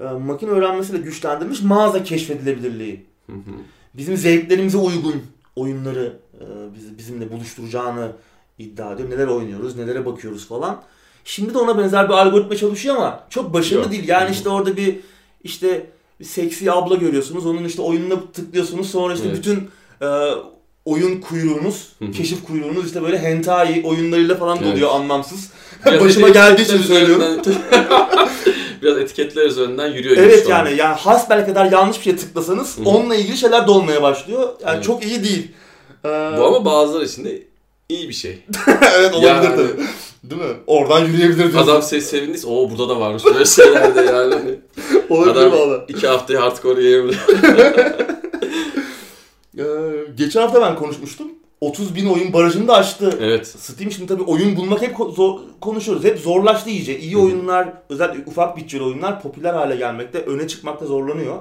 Ee, 0.00 0.04
makine 0.04 0.50
öğrenmesiyle 0.50 0.98
güçlendirilmiş 0.98 1.62
mağaza 1.62 2.02
keşfedilebilirliği. 2.02 3.06
Hı 3.26 3.32
hı. 3.32 3.52
Bizim 3.94 4.16
zevklerimize 4.16 4.78
uygun 4.78 5.22
oyunları 5.56 6.16
e, 6.29 6.29
bizi 6.74 6.98
bizimle 6.98 7.32
buluşturacağını 7.32 8.12
iddia 8.58 8.92
ediyor. 8.92 9.10
Neler 9.10 9.26
oynuyoruz, 9.26 9.76
nelere 9.76 10.06
bakıyoruz 10.06 10.48
falan. 10.48 10.82
Şimdi 11.24 11.54
de 11.54 11.58
ona 11.58 11.78
benzer 11.78 12.08
bir 12.08 12.14
algoritma 12.14 12.56
çalışıyor 12.56 12.96
ama 12.96 13.24
çok 13.30 13.54
başarılı 13.54 13.82
Yok. 13.82 13.92
değil. 13.92 14.08
Yani 14.08 14.30
işte 14.30 14.48
orada 14.48 14.76
bir 14.76 14.96
işte 15.44 15.86
bir 16.20 16.24
seksi 16.24 16.72
abla 16.72 16.94
görüyorsunuz. 16.94 17.46
Onun 17.46 17.64
işte 17.64 17.82
oyununa 17.82 18.20
tıklıyorsunuz. 18.32 18.90
Sonra 18.90 19.14
işte 19.14 19.26
Evet. 19.28 19.38
bütün 19.38 19.70
e, 20.02 20.06
oyun 20.84 21.20
kuyruğunuz, 21.20 21.88
Hı 21.98 22.04
hı. 22.04 22.12
keşif 22.12 22.44
kuyruğunuz 22.44 22.86
işte 22.86 23.02
böyle 23.02 23.18
hentai 23.18 23.82
oyunlarıyla 23.84 24.34
falan 24.36 24.58
Evet. 24.62 24.72
doluyor 24.72 24.90
anlamsız. 24.90 25.50
Biraz 25.86 26.00
Başıma 26.04 26.28
geldiği 26.28 26.62
için 26.62 26.78
söylüyorum. 26.78 27.24
Biraz 28.82 28.98
etiketler 28.98 29.46
üzerinden 29.46 29.88
yürüyor 29.92 30.16
Evet 30.16 30.48
yani 30.48 30.76
yani 30.76 30.94
hasbel 30.94 31.46
kadar 31.46 31.72
yanlış 31.72 31.98
bir 31.98 32.02
şey 32.04 32.16
tıklasanız 32.16 32.78
Hı 32.78 32.82
hı. 32.82 32.88
onunla 32.88 33.14
ilgili 33.14 33.36
şeyler 33.36 33.66
dolmaya 33.66 34.02
başlıyor. 34.02 34.48
Yani 34.66 34.74
Evet. 34.74 34.84
çok 34.84 35.04
iyi 35.04 35.24
değil. 35.24 35.52
Bu 36.04 36.46
ama 36.46 36.64
bazıları 36.64 37.04
için 37.04 37.24
de 37.24 37.42
iyi 37.88 38.08
bir 38.08 38.14
şey. 38.14 38.38
evet 38.98 39.14
olabilir 39.14 39.28
Yani- 39.28 39.46
tabii. 39.56 39.82
Değil 40.24 40.42
mi? 40.42 40.56
Oradan 40.66 41.04
yürüyebilir 41.04 41.38
diyorsun. 41.38 41.58
Adam 41.58 41.82
se 41.82 42.00
sevindiyse 42.00 42.46
o 42.46 42.70
burada 42.70 42.88
da 42.88 43.00
varmış 43.00 43.24
böyle 43.24 43.44
şeyler 43.44 43.94
de 43.94 44.00
yani. 44.00 44.34
olabilir 45.10 45.30
Adam 45.36 45.52
valla. 45.52 45.84
iki 45.88 46.06
haftaya 46.06 46.42
hardcore 46.42 46.82
yiyebilir. 46.82 47.18
Ee, 49.58 49.62
geçen 50.16 50.40
hafta 50.40 50.60
ben 50.60 50.76
konuşmuştum. 50.76 51.28
30 51.60 51.94
bin 51.94 52.06
oyun 52.06 52.32
barajını 52.32 52.68
da 52.68 52.74
aştı. 52.76 53.18
Evet. 53.20 53.46
Steam 53.46 53.90
şimdi 53.90 54.06
tabii 54.06 54.22
oyun 54.22 54.56
bulmak 54.56 54.82
hep 54.82 54.96
zor, 55.16 55.38
konuşuyoruz. 55.60 56.04
Hep 56.04 56.18
zorlaştı 56.18 56.70
iyice. 56.70 56.98
İyi 56.98 57.16
oyunlar, 57.16 57.68
özellikle 57.88 58.30
ufak 58.30 58.56
bütçeli 58.56 58.82
oyunlar 58.82 59.22
popüler 59.22 59.54
hale 59.54 59.76
gelmekte, 59.76 60.18
öne 60.18 60.48
çıkmakta 60.48 60.86
zorlanıyor. 60.86 61.36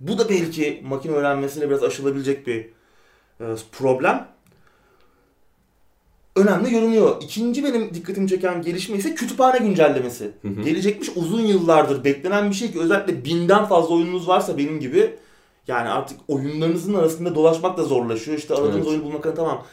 Bu 0.00 0.18
da 0.18 0.28
belki 0.28 0.82
makine 0.88 1.12
öğrenmesiyle 1.12 1.70
biraz 1.70 1.82
aşılabilecek 1.82 2.46
bir 2.46 2.66
problem. 3.72 4.28
Önemli 6.36 6.70
görünüyor. 6.70 7.16
İkinci 7.20 7.64
benim 7.64 7.94
dikkatimi 7.94 8.28
çeken 8.28 8.62
gelişme 8.62 8.96
ise 8.96 9.14
kütüphane 9.14 9.58
güncellemesi. 9.58 10.30
Hı 10.42 10.48
hı. 10.48 10.62
Gelecekmiş 10.62 11.10
uzun 11.16 11.40
yıllardır 11.40 12.04
beklenen 12.04 12.50
bir 12.50 12.54
şey 12.54 12.72
ki 12.72 12.80
özellikle 12.80 13.24
binden 13.24 13.64
fazla 13.64 13.94
oyununuz 13.94 14.28
varsa 14.28 14.58
benim 14.58 14.80
gibi 14.80 15.14
yani 15.68 15.88
artık 15.88 16.20
oyunlarınızın 16.28 16.94
arasında 16.94 17.34
dolaşmak 17.34 17.78
da 17.78 17.82
zorlaşıyor. 17.82 18.38
İşte 18.38 18.54
aradığınız 18.54 18.76
Evet. 18.76 18.86
oyunu 18.86 19.04
bulmak 19.04 19.36
tamam 19.36 19.64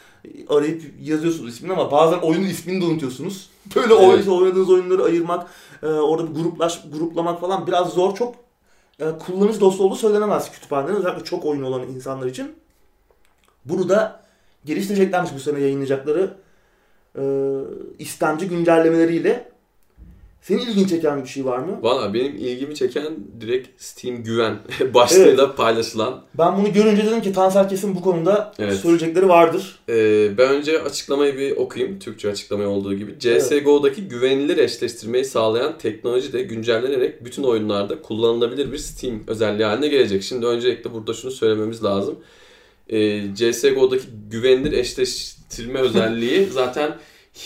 arayıp 0.48 0.82
yazıyorsunuz 1.02 1.54
ismini 1.54 1.72
ama 1.72 1.90
bazen 1.90 2.18
oyunun 2.18 2.46
ismini 2.46 2.80
de 2.80 2.84
unutuyorsunuz. 2.84 3.50
Böyle 3.76 3.94
Evet. 3.94 4.28
oyun, 4.28 4.40
oynadığınız 4.40 4.70
oyunları 4.70 5.04
ayırmak, 5.04 5.46
e, 5.82 5.86
orada 5.86 6.30
bir 6.30 6.40
gruplaş, 6.40 6.80
gruplamak 6.92 7.40
falan 7.40 7.66
biraz 7.66 7.92
zor. 7.92 8.14
Çok 8.14 8.34
e, 8.98 9.04
kullanıcı 9.26 9.60
dostu 9.60 9.84
olduğu 9.84 9.96
söylenemez 9.96 10.52
kütüphanenin. 10.52 10.96
Özellikle 10.96 11.24
çok 11.24 11.44
oyun 11.44 11.62
olan 11.62 11.82
insanlar 11.82 12.26
için. 12.26 12.52
Bunu 13.64 13.88
da 13.88 14.20
geliştireceklermiş 14.64 15.30
bu 15.34 15.38
sene 15.38 15.60
yayınlayacakları 15.60 16.34
e, 17.18 17.22
istemci 17.98 18.48
güncellemeleriyle. 18.48 19.50
Senin 20.42 20.58
ilgini 20.60 20.88
çeken 20.88 21.22
bir 21.22 21.28
şey 21.28 21.44
var 21.44 21.58
mı? 21.58 21.78
Valla 21.82 22.14
benim 22.14 22.36
ilgimi 22.36 22.74
çeken 22.74 23.04
direkt 23.40 23.82
Steam 23.82 24.22
güven 24.22 24.56
başlığıyla 24.94 25.54
paylaşılan. 25.54 26.22
Ben 26.38 26.56
bunu 26.56 26.72
görünce 26.72 27.06
dedim 27.06 27.20
ki 27.22 27.32
Tansel 27.32 27.68
kesin 27.68 27.96
bu 27.96 28.00
konuda 28.00 28.52
Evet. 28.58 28.74
söyleyecekleri 28.74 29.28
vardır. 29.28 29.78
Ee, 29.88 30.38
ben 30.38 30.48
önce 30.48 30.82
açıklamayı 30.82 31.38
bir 31.38 31.56
okuyayım. 31.56 31.98
Türkçe 31.98 32.30
açıklamayı 32.30 32.68
olduğu 32.68 32.94
gibi. 32.94 33.18
CSGO'daki 33.18 34.08
güvenilir 34.08 34.56
eşleştirmeyi 34.56 35.24
sağlayan 35.24 35.78
teknoloji 35.78 36.32
de 36.32 36.42
güncellenerek 36.42 37.24
bütün 37.24 37.42
oyunlarda 37.42 38.02
kullanılabilir 38.02 38.72
bir 38.72 38.78
Steam 38.78 39.20
özelliği 39.26 39.64
haline 39.64 39.88
gelecek. 39.88 40.22
Şimdi 40.22 40.46
öncelikle 40.46 40.92
burada 40.92 41.14
şunu 41.14 41.30
söylememiz 41.30 41.84
lazım. 41.84 42.18
Ee, 42.92 43.22
CSGO'daki 43.34 44.04
güvenilir 44.30 44.72
eşleştirme 44.72 45.78
özelliği 45.80 46.46
zaten 46.46 46.96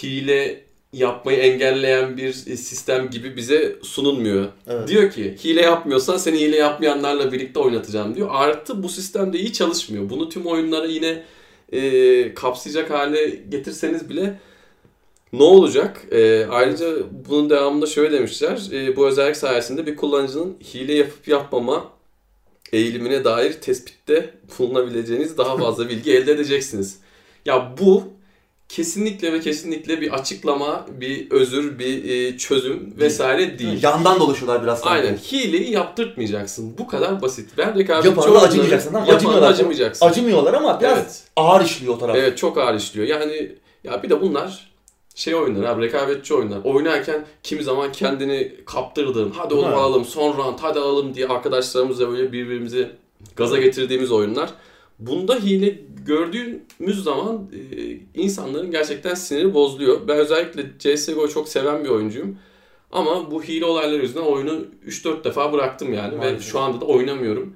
hile 0.03 0.65
yapmayı 0.93 1.39
engelleyen 1.39 2.17
bir 2.17 2.33
sistem 2.33 3.11
gibi 3.11 3.37
bize 3.37 3.77
sunulmuyor. 3.83 4.47
Evet. 4.67 4.89
Diyor 4.89 5.11
ki 5.11 5.37
hile 5.45 5.63
yapmıyorsan 5.63 6.17
seni 6.17 6.41
hile 6.41 6.57
yapmayanlarla 6.57 7.33
birlikte 7.33 7.61
oynatacağım 7.61 8.15
diyor. 8.15 8.29
Artı 8.33 8.83
bu 8.83 8.89
sistemde 8.89 9.39
iyi 9.39 9.53
çalışmıyor. 9.53 10.11
Bunu 10.11 10.29
tüm 10.29 10.47
oyunlara 10.47 10.87
yine 10.87 11.23
e, 11.73 12.35
kapsayacak 12.35 12.91
hale 12.91 13.27
getirseniz 13.49 14.09
bile 14.09 14.39
ne 15.33 15.43
olacak? 15.43 16.07
E, 16.11 16.47
ayrıca 16.47 16.87
bunun 17.29 17.51
devamında 17.51 17.87
şöyle 17.87 18.17
demişler. 18.17 18.61
E, 18.73 18.97
bu 18.97 19.07
özellik 19.07 19.37
sayesinde 19.37 19.87
bir 19.87 19.97
kullanıcının 19.97 20.57
hile 20.75 20.95
yapıp 20.95 21.29
yapmama 21.29 21.94
eğilimine 22.73 23.25
dair 23.25 23.53
tespitte 23.53 24.31
bulunabileceğiniz 24.59 25.39
daha 25.39 25.57
fazla 25.57 25.89
bilgi 25.89 26.13
elde 26.13 26.33
edeceksiniz. 26.33 26.99
Ya 27.47 27.73
bu 27.81 28.05
kesinlikle 28.69 29.33
ve 29.33 29.41
kesinlikle 29.41 30.01
bir 30.01 30.11
açıklama, 30.15 30.87
bir 31.01 31.31
özür, 31.31 31.79
bir 31.79 32.05
e, 32.05 32.39
çözüm 32.39 32.95
vesaire 32.99 33.59
değil. 33.59 33.83
Yandan 33.83 34.21
dolaşıyorlar 34.21 34.63
biraz 34.63 34.81
sanki. 34.81 35.07
Aynen. 35.07 35.17
Hileyi 35.17 35.71
yaptırtmayacaksın. 35.71 36.79
Bu 36.79 36.87
kadar 36.87 37.23
basit. 37.23 37.51
Ben 37.59 37.79
rekabetçi 37.79 38.09
Yapana 38.09 38.27
da 38.27 38.31
oyunları- 38.31 38.49
acımayacaksın 38.49 38.95
da 38.95 38.99
acımıyorlar. 39.03 39.51
acımayacaksın. 39.51 40.07
Acımıyorlar 40.07 40.55
ama 40.55 40.81
biraz 40.81 40.99
Evet. 40.99 41.23
ağır 41.37 41.65
işliyor 41.65 41.95
o 41.95 41.99
taraf. 41.99 42.17
Evet 42.17 42.39
çok 42.39 42.59
ağır 42.59 42.75
işliyor. 42.75 43.07
Yani 43.07 43.53
ya 43.85 44.03
bir 44.03 44.11
de 44.11 44.21
bunlar 44.21 44.74
şey 45.15 45.35
oyunlar 45.35 45.63
abi 45.65 45.83
rekabetçi 45.83 46.35
oyunlar. 46.35 46.59
Oynarken 46.65 47.25
kimi 47.43 47.63
zaman 47.63 47.93
kendini 47.93 48.53
kaptırdığın 48.67 49.31
hadi 49.31 49.55
oğlum 49.55 49.65
Ha. 49.65 49.77
alalım 49.77 50.05
son 50.05 50.37
round 50.39 50.59
hadi 50.61 50.79
alalım 50.79 51.15
diye 51.15 51.27
arkadaşlarımızla 51.29 52.09
böyle 52.11 52.33
birbirimizi 52.33 52.91
gaza 53.37 53.59
getirdiğimiz 53.59 54.13
oyunlar. 54.13 54.51
Bunda 54.99 55.35
hile 55.37 55.79
gördüğümüz 56.07 57.05
zaman 57.05 57.51
e, 57.77 57.99
insanların 58.23 58.71
gerçekten 58.71 59.15
siniri 59.15 59.55
bozuluyor. 59.55 60.09
Ben 60.09 60.17
özellikle 60.17 60.63
CSGO 60.79 61.29
çok 61.29 61.49
seven 61.49 61.85
bir 61.85 61.89
oyuncuyum. 61.89 62.39
Ama 62.93 63.31
bu 63.31 63.43
hile 63.43 63.65
olayları 63.65 64.03
yüzünden 64.03 64.27
oyunu 64.27 64.65
3-4 64.87 65.25
defa 65.25 65.53
bıraktım 65.53 65.93
yani 65.95 66.13
ve 66.13 66.17
Maalesef. 66.17 66.43
şu 66.53 66.61
anda 66.61 66.81
da 66.81 66.85
oynamıyorum. 66.85 67.55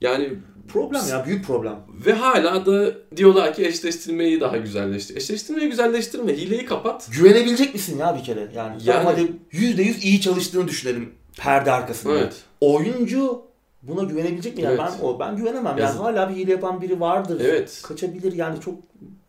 Yani 0.00 0.32
Problem 0.68 1.02
ya 1.10 1.26
büyük 1.26 1.44
problem. 1.46 1.76
ve 2.06 2.12
hala 2.12 2.66
da 2.66 2.92
diyorlar 3.16 3.54
ki 3.54 3.66
eşleştirmeyi 3.66 4.40
daha 4.40 4.56
güzelleştir. 4.56 5.16
Eşleştirmeyi 5.16 5.68
güzelleştirme, 5.70 6.32
hileyi 6.36 6.64
kapat. 6.64 7.08
Güvenebilecek 7.12 7.74
misin 7.74 7.98
ya 7.98 8.16
bir 8.18 8.24
kere? 8.24 8.48
Yani, 8.54 8.76
Yani- 8.84 9.04
hadi 9.04 9.32
%100 9.52 10.02
iyi 10.04 10.20
çalıştığını 10.20 10.68
düşünelim 10.68 11.12
perde 11.38 11.72
arkasında. 11.72 12.12
Evet. 12.18 12.34
Oyuncu 12.60 13.42
buna 13.82 14.02
güvenebilecek 14.02 14.56
mi? 14.56 14.62
Yani 14.62 14.76
Evet. 14.80 14.92
ben 15.00 15.04
o 15.06 15.18
ben 15.20 15.36
güvenemem. 15.36 15.78
Yani 15.78 15.98
hala 15.98 16.30
bir 16.30 16.34
hile 16.34 16.50
yapan 16.50 16.80
biri 16.82 17.00
vardır. 17.00 17.40
Evet. 17.44 17.80
Kaçabilir 17.84 18.32
yani 18.32 18.60
çok 18.60 18.74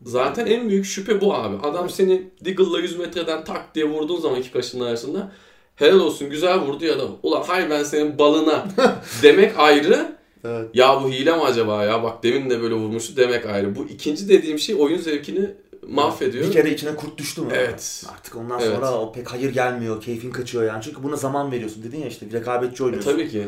Zaten 0.05 0.45
en 0.45 0.69
büyük 0.69 0.85
şüphe 0.85 1.21
bu 1.21 1.33
abi. 1.35 1.55
Adam 1.67 1.89
seni 1.89 2.23
Deagle'la 2.45 2.79
100 2.79 2.97
metreden 2.99 3.43
tak 3.43 3.75
diye 3.75 3.85
vurduğun 3.85 4.19
zaman 4.19 4.39
iki 4.39 4.51
kaşının 4.51 4.85
arasında 4.85 5.31
helal 5.75 5.99
olsun 5.99 6.29
güzel 6.29 6.59
vurdu 6.59 6.85
ya 6.85 6.99
da 6.99 7.03
ulan 7.23 7.43
hay 7.47 7.69
ben 7.69 7.83
senin 7.83 8.17
balına 8.19 8.65
demek 9.23 9.59
ayrı. 9.59 10.18
Evet. 10.43 10.69
Ya 10.73 11.01
bu 11.03 11.09
hile 11.09 11.35
mi 11.35 11.41
acaba 11.43 11.83
ya 11.83 12.03
bak 12.03 12.23
demin 12.23 12.49
de 12.49 12.61
böyle 12.61 12.75
vurmuştu 12.75 13.15
demek 13.17 13.45
ayrı. 13.45 13.75
Bu 13.75 13.85
ikinci 13.85 14.29
dediğim 14.29 14.59
şey 14.59 14.75
oyun 14.79 14.97
zevkini 14.97 15.49
mahvediyor. 15.87 16.45
Bir 16.47 16.51
kere 16.51 16.71
içine 16.73 16.95
kurt 16.95 17.17
düştü 17.17 17.41
mü? 17.41 17.47
Evet. 17.53 18.03
Artık 18.13 18.35
ondan 18.35 18.59
Evet. 18.61 18.75
sonra 18.75 18.99
o 18.99 19.11
pek 19.11 19.31
hayır 19.33 19.53
gelmiyor, 19.53 20.01
keyfin 20.01 20.31
kaçıyor 20.31 20.63
yani. 20.63 20.83
Çünkü 20.83 21.03
buna 21.03 21.15
zaman 21.15 21.51
veriyorsun 21.51 21.83
dedin 21.83 21.99
ya 21.99 22.07
işte 22.07 22.27
bir 22.27 22.33
rekabetçi 22.33 22.83
E, 22.83 22.85
oynuyorsun. 22.85 23.11
tabii 23.11 23.29
ki. 23.29 23.47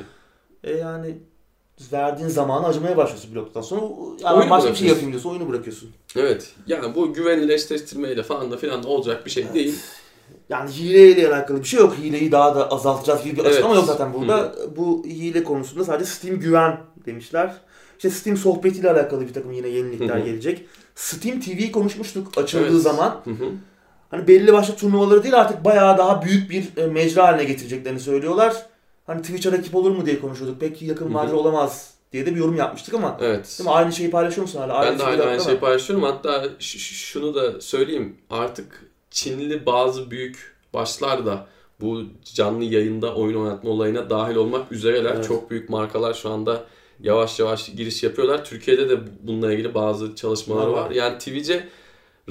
E 0.64 0.72
yani 0.74 1.18
verdiğin 1.94 2.30
zamanı 2.30 2.68
acımaya 2.68 2.98
başlıyorsun 2.98 3.32
bir 3.32 3.40
noktadan 3.40 3.62
sonra. 3.62 3.82
Yani 4.24 4.38
Oyunu 4.38 4.50
başka 4.50 4.70
bir 4.72 4.76
şey 4.76 4.88
yapayım 4.88 5.12
diyorsun, 5.12 5.30
oyunu 5.30 5.50
bırakıyorsun. 5.50 5.90
Evet. 6.16 6.50
Yani 6.68 6.96
bu 6.96 7.14
güvenilir 7.14 7.50
eşleştirmeyle 7.54 8.24
falan 8.24 8.52
da 8.52 8.58
filan 8.58 8.84
da 8.84 8.88
olacak 8.88 9.26
bir 9.26 9.32
şey 9.32 9.54
değil. 9.54 9.80
Yani 10.52 10.72
hileyle 10.72 11.28
alakalı 11.28 11.60
bir 11.60 11.68
şey 11.68 11.80
yok. 11.80 11.96
Hileyi 11.98 12.32
daha 12.32 12.56
da 12.56 12.72
azaltacağız 12.72 13.24
gibi 13.24 13.36
bir 13.38 13.42
Evet. 13.42 13.52
açıklama 13.52 13.76
yok 13.76 13.86
zaten 13.86 14.14
burada. 14.14 14.56
Bu 14.78 15.04
hile 15.06 15.44
konusunda 15.44 15.84
sadece 15.86 16.06
Steam 16.06 16.40
güven 16.40 16.78
demişler. 17.06 17.54
İşte 17.98 18.10
Steam 18.10 18.38
sohbetiyle 18.38 18.92
alakalı 18.92 19.28
bir 19.28 19.34
takım 19.34 19.52
yine 19.52 19.68
yenilikler 19.68 20.16
Hı 20.16 20.22
hı. 20.22 20.26
gelecek. 20.26 20.66
Steam 20.96 21.40
TV 21.40 21.72
konuşmuştuk 21.72 22.38
açıldığı 22.38 22.72
Evet. 22.72 22.82
zaman. 22.82 23.22
Hı 23.24 23.30
hı. 23.30 23.46
Hani 24.12 24.28
belli 24.28 24.54
başlı 24.54 24.76
turnuvaları 24.76 25.24
değil 25.24 25.40
artık 25.42 25.66
bayağı 25.66 25.98
daha 25.98 26.22
büyük 26.26 26.50
bir 26.50 26.78
e, 26.78 26.88
mecra 26.88 27.24
haline 27.28 27.44
getireceklerini 27.44 28.00
söylüyorlar. 28.00 28.66
Hani 29.08 29.22
Twitch'e 29.22 29.52
rakip 29.52 29.76
olur 29.76 29.92
mu 29.92 30.06
diye 30.06 30.20
konuşuyorduk. 30.20 30.60
Pek 30.60 30.82
yakın 30.82 31.06
Hı 31.06 31.10
hı. 31.10 31.14
vadede 31.14 31.36
olamaz 31.36 31.94
diye 32.14 32.26
de 32.26 32.32
bir 32.36 32.40
yorum 32.40 32.56
yapmıştık 32.56 32.94
ama. 32.94 33.18
Evet. 33.22 33.56
Değil 33.60 33.70
mi? 33.70 33.76
Aynı 33.76 33.94
şeyi 33.94 34.12
paylaşıyor 34.12 34.42
musun 34.48 34.60
hala? 34.60 34.82
Ben 34.86 35.00
de 35.00 35.04
aynı, 35.04 35.24
aynı 35.24 35.44
şeyi 35.44 35.60
paylaşıyorum. 35.60 36.06
Hatta 36.06 36.44
şunu 36.60 37.36
da 37.36 37.62
söyleyeyim. 37.62 38.18
Artık 38.30 38.91
Çinli 39.12 39.66
bazı 39.66 40.12
büyük 40.12 40.56
başlar 40.74 41.26
da 41.26 41.48
bu 41.82 42.04
canlı 42.24 42.64
yayında 42.64 43.16
oyun 43.16 43.36
oynatma 43.36 43.70
olayına 43.70 44.10
dahil 44.10 44.36
olmak 44.36 44.72
üzereler. 44.72 45.16
Evet. 45.16 45.28
Çok 45.28 45.52
büyük 45.52 45.70
markalar 45.70 46.14
şu 46.14 46.30
anda 46.30 46.64
yavaş 47.00 47.40
yavaş 47.40 47.70
giriş 47.76 48.04
yapıyorlar. 48.04 48.46
Türkiye'de 48.46 48.90
de 48.90 49.00
bununla 49.24 49.54
ilgili 49.54 49.74
bazı 49.74 50.16
çalışmalar 50.16 50.68
Var, 50.68 50.86
var. 50.86 50.92
Yani 50.92 51.18
Twitch'e 51.18 51.68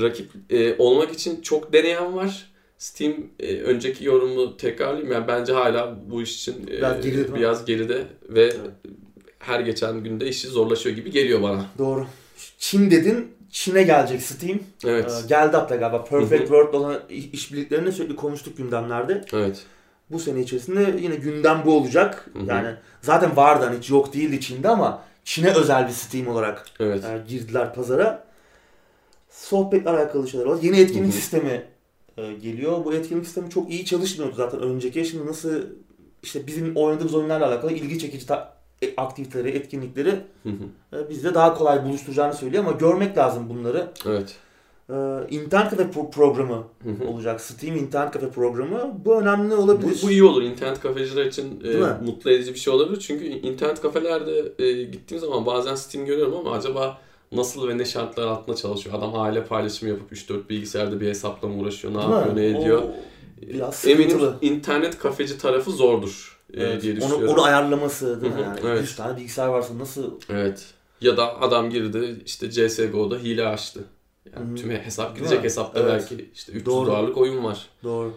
rakip 0.00 0.30
e, 0.50 0.74
olmak 0.78 1.12
için 1.12 1.40
çok 1.40 1.72
deneyen 1.72 2.16
var. 2.16 2.50
Steam 2.78 3.14
e, 3.40 3.56
önceki 3.56 4.04
yorumu 4.04 4.56
tekrarlayayım. 4.56 5.12
Yani 5.12 5.28
bence 5.28 5.52
hala 5.52 5.98
bu 6.10 6.22
iş 6.22 6.36
için 6.36 6.66
e, 6.66 6.78
Biraz 6.78 7.04
geride 7.04 7.34
biraz 7.34 7.64
geride 7.64 8.06
ve 8.28 8.52
her 9.38 9.60
geçen 9.60 10.04
günde 10.04 10.28
işi 10.28 10.48
zorlaşıyor 10.48 10.96
gibi 10.96 11.10
geliyor 11.10 11.42
bana. 11.42 11.66
Doğru. 11.78 12.06
Çin 12.58 12.90
dedin. 12.90 13.32
Çin'e 13.50 13.82
gelecek 13.82 14.22
Steam. 14.22 14.58
Evet. 14.84 15.10
Ee, 15.24 15.28
geldi 15.28 15.56
hatta 15.56 15.76
galiba. 15.76 16.04
Perfect. 16.04 16.40
World 16.40 16.74
olan 16.74 16.98
işbirliklerini 17.08 17.92
sürekli 17.92 18.16
konuştuk 18.16 18.56
gündemlerde. 18.56 19.24
Evet. 19.32 19.62
Bu 20.10 20.18
sene 20.18 20.40
içerisinde 20.40 20.96
yine 21.00 21.14
gündem 21.16 21.62
bu 21.66 21.76
olacak. 21.76 22.26
Hı 22.32 22.38
hı. 22.38 22.44
Yani 22.46 22.74
zaten 23.02 23.36
vardı 23.36 23.64
hani 23.64 23.78
hiç 23.78 23.90
yok 23.90 24.14
değildi 24.14 24.40
Çin'de 24.40 24.68
ama 24.68 25.02
Çin'e 25.24 25.50
özel 25.54 25.86
bir 25.88 25.92
Steam 25.92 26.28
olarak 26.28 26.64
Evet. 26.80 27.04
e, 27.04 27.22
girdiler 27.28 27.74
pazara. 27.74 28.24
Sohbetle 29.30 29.90
alakalı 29.90 30.28
şeyler 30.28 30.46
var. 30.46 30.58
Yeni 30.62 30.80
etkinlik 30.80 31.04
Hı 31.04 31.08
hı. 31.08 31.20
sistemi 31.20 31.64
e, 32.16 32.32
geliyor. 32.32 32.84
Bu 32.84 32.94
etkinlik 32.94 33.24
sistemi 33.24 33.50
çok 33.50 33.70
iyi 33.70 33.84
çalışmıyordu 33.84 34.34
zaten 34.36 34.60
önceki. 34.60 35.04
Şimdi 35.04 35.26
nasıl 35.26 35.62
işte 36.22 36.46
bizim 36.46 36.76
oynadığımız 36.76 37.14
oyunlarla 37.14 37.46
alakalı 37.46 37.72
ilgi 37.72 37.98
çekici 37.98 38.26
ta- 38.26 38.59
aktiviteleri, 38.96 39.48
etkinlikleri 39.48 40.14
e, 40.92 41.10
bizde 41.10 41.34
daha 41.34 41.54
kolay 41.54 41.84
buluşturacağını 41.84 42.34
söylüyor 42.34 42.64
ama 42.64 42.72
görmek 42.72 43.16
lazım 43.18 43.48
bunları. 43.48 43.90
Evet. 44.06 44.36
Ee, 44.90 44.94
internet 45.30 45.70
kafe 45.70 45.82
pro- 45.82 46.10
programı 46.10 46.64
olacak. 47.08 47.40
Steam 47.40 47.76
internet 47.76 48.10
kafe 48.12 48.30
programı. 48.30 48.92
Bu 49.04 49.20
önemli 49.20 49.50
Bu, 49.50 49.54
olabilir. 49.56 50.00
bu 50.02 50.10
iyi 50.10 50.24
olur. 50.24 50.42
İnternet 50.42 50.80
kafeciler 50.80 51.26
için 51.26 51.60
e, 51.64 51.68
mi? 51.76 51.86
mutlu 52.04 52.30
edici 52.30 52.54
bir 52.54 52.58
şey 52.58 52.72
olabilir. 52.72 53.00
Çünkü 53.00 53.24
internet 53.24 53.80
kafelerde 53.80 54.64
e, 54.64 54.82
gittiğim 54.82 55.20
zaman 55.20 55.46
bazen 55.46 55.74
Steam 55.74 56.06
görüyorum 56.06 56.34
ama 56.36 56.52
acaba 56.52 56.98
nasıl 57.32 57.68
ve 57.68 57.78
ne 57.78 57.84
şartlar 57.84 58.26
altında 58.26 58.56
çalışıyor? 58.56 58.98
Adam 58.98 59.14
aile 59.14 59.44
paylaşımı 59.44 59.90
yapıp 59.90 60.12
3-4 60.12 60.48
bilgisayarda 60.48 61.00
bir 61.00 61.08
hesapla 61.08 61.48
mı 61.48 61.60
uğraşıyor? 61.62 61.94
Ne 61.94 61.98
Değil 61.98 62.08
mi? 62.08 62.14
yapıyor? 62.14 62.36
Ne 62.36 62.46
ediyor? 62.60 62.82
O 62.82 62.90
biraz 63.54 63.86
Eminim 63.88 64.20
internet 64.42 64.98
kafeci 64.98 65.38
tarafı 65.38 65.70
zordur 65.70 66.39
e, 66.39 66.39
Evet. 66.54 66.82
diye 66.82 66.92
Onu, 66.92 67.00
düşünüyorum. 67.00 67.28
onu 67.28 67.42
ayarlaması 67.42 68.22
değil 68.22 68.34
mi? 68.34 68.40
Yani 68.42 68.60
evet. 68.64 68.80
100 68.82 68.96
tane 68.96 69.16
bilgisayar 69.16 69.48
varsa 69.48 69.78
nasıl 69.78 70.20
Evet. 70.28 70.66
Ya 71.00 71.16
da 71.16 71.40
adam 71.40 71.70
girdi 71.70 72.22
işte 72.26 72.50
CSGO'da 72.50 73.16
hile 73.18 73.46
açtı. 73.46 73.80
Yani 74.36 74.48
Hı 74.48 74.52
hı. 74.52 74.56
tüm 74.56 74.70
hesap 74.70 75.16
gidecek 75.16 75.44
hesapta 75.44 75.80
Evet. 75.80 75.90
belki 76.10 76.30
işte 76.34 76.52
300 76.52 76.66
Doğru. 76.66 76.86
dolarlık 76.86 77.16
oyun 77.16 77.44
var. 77.44 77.66
doğru. 77.84 78.14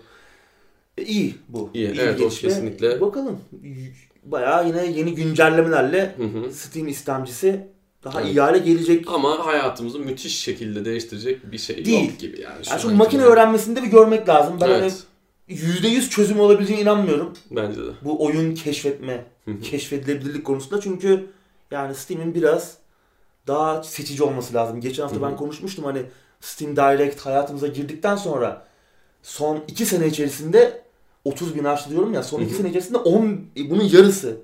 E, 0.98 1.04
iyi 1.04 1.36
bu. 1.50 1.70
İyi, 1.74 1.94
bir 1.94 1.98
evet, 2.00 2.16
o 2.16 2.18
gelişme. 2.20 2.50
kesinlikle. 2.50 3.02
Bakalım. 3.02 3.40
Bayağı 4.24 4.68
yine 4.68 4.86
yeni 4.86 5.16
güncellemelerle 5.16 6.16
Hı 6.18 6.24
hı. 6.24 6.54
Steam 6.54 6.88
istemcisi 6.88 7.68
daha 8.04 8.22
Evet. 8.22 8.32
iyi 8.34 8.42
hale 8.42 8.58
gelecek. 8.58 9.06
Ama 9.08 9.46
hayatımızı 9.46 10.00
müthiş 10.00 10.40
şekilde 10.40 10.86
değiştirecek 10.86 11.52
bir 11.52 11.58
şey 11.58 11.86
Değil. 11.86 12.10
yok 12.10 12.20
gibi 12.20 12.42
yani. 12.42 12.62
Yani 12.70 12.82
şu 12.82 12.96
makine 12.96 13.22
öğrenmesinde 13.24 13.84
bir 13.84 13.88
görmek 13.88 14.30
lazım. 14.30 14.58
Ben 14.62 14.70
evet, 14.70 14.82
hani 14.82 14.92
%100 15.56 16.10
çözüm 16.10 16.40
olabileceğine 16.40 16.82
inanmıyorum. 16.82 17.34
bence 17.52 17.82
de. 17.82 17.90
Bu 18.02 18.26
oyun 18.26 18.56
keşfetme, 18.56 19.26
keşfedilebilirlik 19.64 20.46
konusunda. 20.46 20.82
Çünkü 20.82 21.26
yani 21.72 21.96
Steam'in 21.96 22.36
biraz 22.36 22.78
daha 23.48 23.84
seçici 23.84 24.24
olması 24.24 24.54
lazım. 24.54 24.82
Geçen 24.82 25.04
hafta 25.04 25.22
ben 25.22 25.36
konuşmuştum 25.36 25.86
hani 25.86 26.02
Steam 26.42 26.76
Direct 26.76 27.22
hayatımıza 27.22 27.68
girdikten 27.68 28.16
sonra 28.16 28.68
son 29.24 29.60
2 29.68 29.86
sene 29.86 30.08
içerisinde 30.08 30.82
30 31.26 31.56
bin 31.56 31.64
diyorum 31.90 32.14
ya 32.14 32.24
son 32.24 32.40
Hı 32.40 32.44
2 32.44 32.54
hı. 32.54 32.58
sene 32.58 32.70
içerisinde 32.70 32.98
10 32.98 33.42
bunun 33.70 33.84
yarısı 33.84 34.38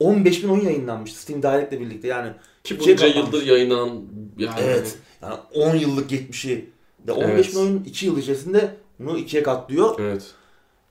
15 0.00 0.42
bin 0.44 0.48
oyun 0.48 0.64
yayınlanmış 0.64 1.12
Steam 1.12 1.42
Direct'le 1.42 1.80
birlikte 1.80 2.08
yani. 2.08 2.32
Ki 2.64 2.68
Şey 2.68 2.78
bunca 2.78 2.96
kalmamış. 2.96 3.16
yıldır 3.16 3.46
yayınlanan 3.46 4.02
yani 4.38 4.54
Evet. 4.62 4.98
Yani 5.22 5.34
10 5.54 5.76
yıllık 5.76 6.08
geçmişi 6.08 6.70
de 7.06 7.12
15 7.12 7.30
Evet. 7.30 7.52
bin 7.54 7.60
oyun 7.60 7.84
2 7.84 8.06
yıl 8.06 8.18
içerisinde 8.18 8.76
bunu 8.98 9.18
ikiye 9.18 9.42
katlıyor. 9.42 10.00
Evet. 10.00 10.34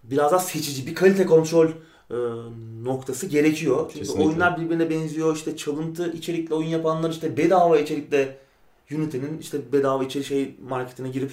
Biraz 0.04 0.32
daha 0.32 0.40
seçici 0.40 0.88
bir 0.88 0.96
kalite 0.96 1.26
kontrol 1.26 1.68
e, 2.12 2.16
noktası 2.84 3.28
gerekiyor. 3.28 3.80
Çünkü 3.88 4.00
Kesinlikle. 4.00 4.28
oyunlar 4.28 4.62
birbirine 4.62 4.90
benziyor. 4.90 5.36
İşte 5.36 5.58
çalıntı 5.58 6.12
içerikle 6.12 6.56
oyun 6.56 6.68
yapanlar 6.68 7.10
işte 7.10 7.38
bedava 7.38 7.80
içerikle 7.80 8.38
Unity'nin 8.92 9.38
işte 9.38 9.72
bedava 9.72 10.04
içerik 10.04 10.26
şey 10.26 10.56
marketine 10.70 11.10
girip 11.10 11.32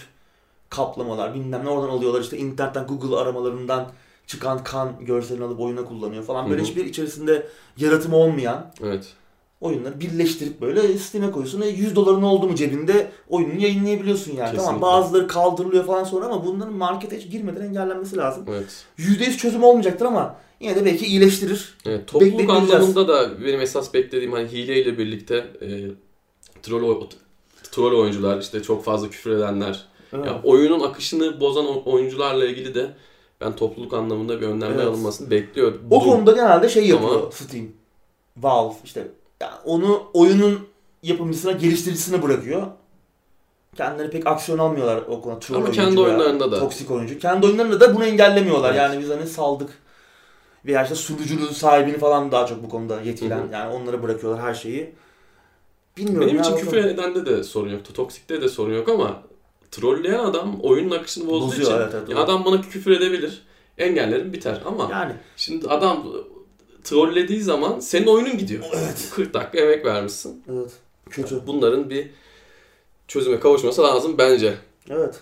kaplamalar 0.68 1.34
bilmem 1.34 1.64
ne 1.64 1.68
oradan 1.68 1.88
alıyorlar 1.88 2.20
işte 2.20 2.38
internetten 2.38 2.86
Google 2.86 3.16
aramalarından 3.16 3.92
çıkan 4.26 4.64
kan 4.64 5.04
görselini 5.04 5.44
alıp 5.44 5.60
oyuna 5.60 5.84
kullanıyor 5.84 6.24
falan. 6.24 6.50
Böyle 6.50 6.62
Hı 6.62 6.64
hı. 6.64 6.68
hiçbir 6.68 6.84
içerisinde 6.84 7.46
yaratım 7.76 8.12
olmayan 8.14 8.72
Evet. 8.82 9.12
Oyunları 9.60 10.00
birleştirip 10.00 10.60
böyle 10.60 10.98
Steam'e 10.98 11.30
koyuyorsun. 11.30 11.60
E 11.60 11.68
100 11.68 11.96
doların 11.96 12.22
oldu 12.22 12.48
mu 12.48 12.54
cebinde 12.54 13.10
oyununu 13.28 13.60
yayınlayabiliyorsun 13.62 14.30
yani. 14.32 14.38
Tamam 14.46 14.56
Kesinlikle. 14.56 14.82
bazıları 14.82 15.26
kaldırılıyor 15.28 15.84
falan 15.84 16.04
sonra 16.04 16.26
ama 16.26 16.46
bunların 16.46 16.74
markete 16.74 17.18
hiç 17.20 17.30
girmeden 17.30 17.60
engellenmesi 17.64 18.16
lazım. 18.16 18.44
Evet. 18.48 18.84
%100 18.98 19.36
çözüm 19.36 19.64
olmayacaktır 19.64 20.06
ama 20.06 20.36
yine 20.60 20.76
de 20.76 20.84
belki 20.84 21.06
iyileştirir. 21.06 21.74
Evet, 21.86 22.06
topluluk 22.08 22.50
anlamında 22.50 23.08
da 23.08 23.44
benim 23.44 23.60
esas 23.60 23.94
beklediğim 23.94 24.32
hani 24.32 24.48
hileyle 24.48 24.98
birlikte 24.98 25.36
e, 25.62 25.68
troll, 26.62 27.06
troll 27.72 28.00
oyuncular, 28.00 28.40
işte 28.40 28.62
çok 28.62 28.84
fazla 28.84 29.10
küfür 29.10 29.30
edenler, 29.30 29.86
Evet. 30.12 30.26
ya 30.26 30.40
oyunun 30.44 30.80
akışını 30.80 31.40
bozan 31.40 31.66
oyuncularla 31.86 32.46
ilgili 32.46 32.74
de 32.74 32.90
ben 33.40 33.56
topluluk 33.56 33.94
anlamında 33.94 34.40
bir 34.40 34.46
önlemler 34.46 34.74
Evet. 34.74 34.86
alınmasını 34.86 35.30
bekliyorum. 35.30 35.82
o 35.90 36.00
konuda 36.00 36.32
genelde 36.32 36.68
şey 36.68 36.86
yapıyor 36.88 37.20
Ama- 37.22 37.30
Steam. 37.32 37.66
Valve 38.36 38.74
işte 38.84 39.08
yani 39.40 39.54
onu 39.64 40.02
oyunun 40.12 40.68
yapımcısına, 41.02 41.52
geliştiricisine 41.52 42.22
bırakıyor. 42.22 42.66
Kendileri 43.76 44.10
pek 44.10 44.26
aksiyon 44.26 44.58
almıyorlar 44.58 45.02
o 45.08 45.20
konuda. 45.20 45.40
Troll 45.40 45.56
Ama 45.56 45.64
oyuncu 45.64 45.82
kendi 45.82 46.00
oyunlarında 46.00 46.52
da. 46.52 46.58
Toksik 46.58 46.90
oyuncu. 46.90 47.18
Kendi 47.18 47.46
oyunlarında 47.46 47.80
da 47.80 47.94
bunu 47.94 48.04
engellemiyorlar. 48.04 48.70
Evet. 48.70 48.78
Yani 48.78 49.00
biz 49.00 49.10
hani 49.10 49.26
saldık. 49.26 49.70
Veya 50.66 50.82
işte 50.82 50.94
sunucunun 50.94 51.46
sahibini 51.46 51.98
falan 51.98 52.32
daha 52.32 52.46
çok 52.46 52.62
bu 52.62 52.68
konuda 52.68 53.00
yetkilen. 53.00 53.38
Hı 53.38 53.42
hı. 53.42 53.52
Yani 53.52 53.74
onlara 53.74 54.02
bırakıyorlar 54.02 54.42
her 54.42 54.54
şeyi. 54.54 54.94
Bilmiyorum 55.96 56.28
Benim 56.28 56.36
ya, 56.36 56.42
için 56.42 56.56
küfür 56.56 56.76
edende 56.76 57.26
de 57.26 57.44
sorun 57.44 57.70
yok. 57.70 57.94
Toksikte 57.94 58.42
de 58.42 58.48
sorun 58.48 58.74
yok 58.74 58.88
ama 58.88 59.22
trolleyen 59.70 60.18
adam 60.18 60.60
oyunun 60.60 60.96
akışını 60.96 61.26
bozduğu 61.28 61.46
Bozuyor, 61.46 61.68
için 61.68 61.76
evet, 61.76 61.94
evet, 61.94 62.08
ya 62.08 62.18
adam 62.18 62.44
bana 62.44 62.60
küfür 62.60 62.90
edebilir. 62.90 63.42
Engellerim 63.78 64.32
biter 64.32 64.60
ama 64.66 64.88
Yani 64.92 65.12
şimdi 65.36 65.68
adam 65.68 66.06
trollediği 66.84 67.40
zaman 67.42 67.80
senin 67.80 68.06
oyunun 68.06 68.38
gidiyor. 68.38 68.64
Evet. 68.74 69.08
40 69.14 69.34
dakika 69.34 69.58
emek 69.58 69.84
vermişsin. 69.86 70.42
evet. 70.52 70.70
Kötü. 71.10 71.40
Bunların 71.46 71.90
bir 71.90 72.10
çözüme 73.08 73.40
kavuşması 73.40 73.82
lazım 73.82 74.14
bence. 74.18 74.54
Evet. 74.90 75.20